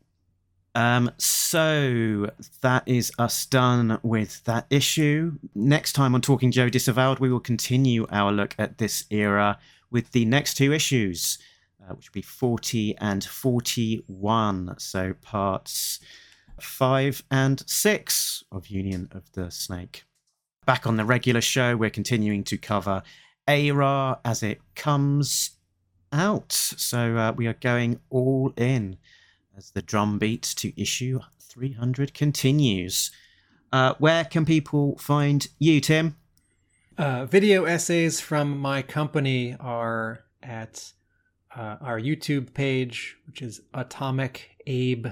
[0.76, 2.30] Um, so
[2.62, 5.40] that is us done with that issue.
[5.56, 9.58] Next time on Talking Joe Disavowed, we will continue our look at this era
[9.90, 11.40] with the next two issues,
[11.88, 14.76] uh, which will be 40 and 41.
[14.78, 16.00] So parts
[16.60, 20.04] five and six of Union of the Snake.
[20.66, 23.04] Back on the regular show, we're continuing to cover
[23.48, 25.52] ARA as it comes
[26.12, 26.52] out.
[26.52, 28.98] So uh, we are going all in
[29.56, 33.12] as the drum beat to issue 300 continues.
[33.72, 36.18] Uh, where can people find you, Tim?
[36.98, 40.94] Uh, video essays from my company are at
[41.58, 45.08] uh, our YouTube page, which is Atomic Abe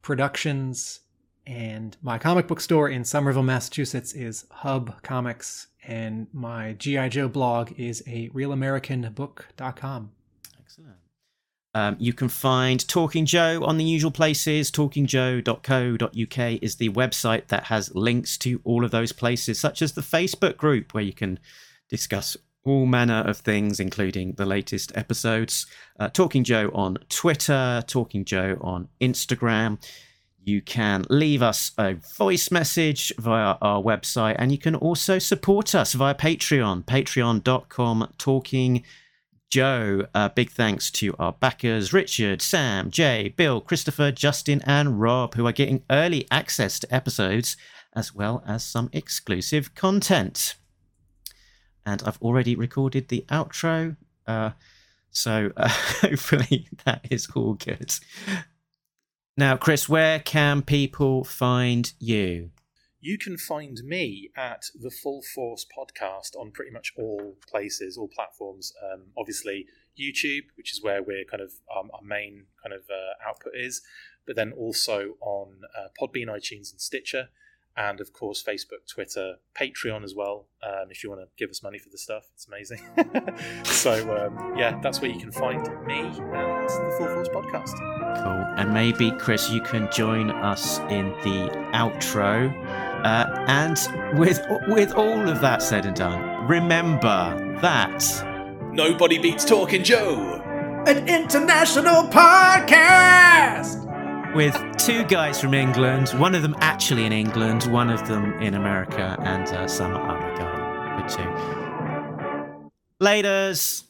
[0.00, 1.00] Productions.
[1.46, 5.66] And my comic book store in Somerville, Massachusetts is Hub Comics.
[5.86, 7.08] And my G.I.
[7.08, 10.12] Joe blog is a realamericanbook.com.
[10.60, 10.96] Excellent.
[11.74, 14.70] Um, you can find Talking Joe on the usual places.
[14.70, 20.02] TalkingJoe.co.uk is the website that has links to all of those places, such as the
[20.02, 21.38] Facebook group where you can
[21.88, 22.36] discuss
[22.68, 25.66] all manner of things, including the latest episodes.
[25.98, 29.78] Uh, Talking Joe on Twitter, Talking Joe on Instagram.
[30.44, 35.74] You can leave us a voice message via our website, and you can also support
[35.74, 38.82] us via Patreon, patreon.com, talking
[39.50, 40.06] Joe.
[40.14, 45.46] Uh, big thanks to our backers Richard, Sam, Jay, Bill, Christopher, Justin, and Rob, who
[45.46, 47.56] are getting early access to episodes
[47.94, 50.54] as well as some exclusive content.
[51.88, 53.96] And I've already recorded the outro,
[54.26, 54.50] uh,
[55.10, 55.68] so uh,
[56.02, 57.90] hopefully that is all good.
[59.38, 62.50] Now, Chris, where can people find you?
[63.00, 68.08] You can find me at the Full Force podcast on pretty much all places, all
[68.14, 68.74] platforms.
[68.92, 69.64] Um, obviously,
[69.98, 73.80] YouTube, which is where we're kind of um, our main kind of uh, output is,
[74.26, 77.30] but then also on uh, Podbean, iTunes, and Stitcher,
[77.78, 80.46] and of course Facebook, Twitter, Patreon as well.
[80.62, 82.80] Um, if you want to give us money for the stuff, it's amazing.
[83.64, 87.76] so um, yeah, that's where you can find me and the Full Force podcast.
[88.22, 88.44] Cool.
[88.58, 92.52] And maybe, Chris, you can join us in the outro.
[93.04, 98.04] Uh, and with with all of that said and done, remember that
[98.72, 100.42] nobody beats Talking Joe,
[100.86, 103.87] an international podcast
[104.38, 108.54] with two guys from England, one of them actually in England, one of them in
[108.54, 111.00] America, and uh, some other guy.
[111.00, 112.70] Good too.
[113.02, 113.87] Laters.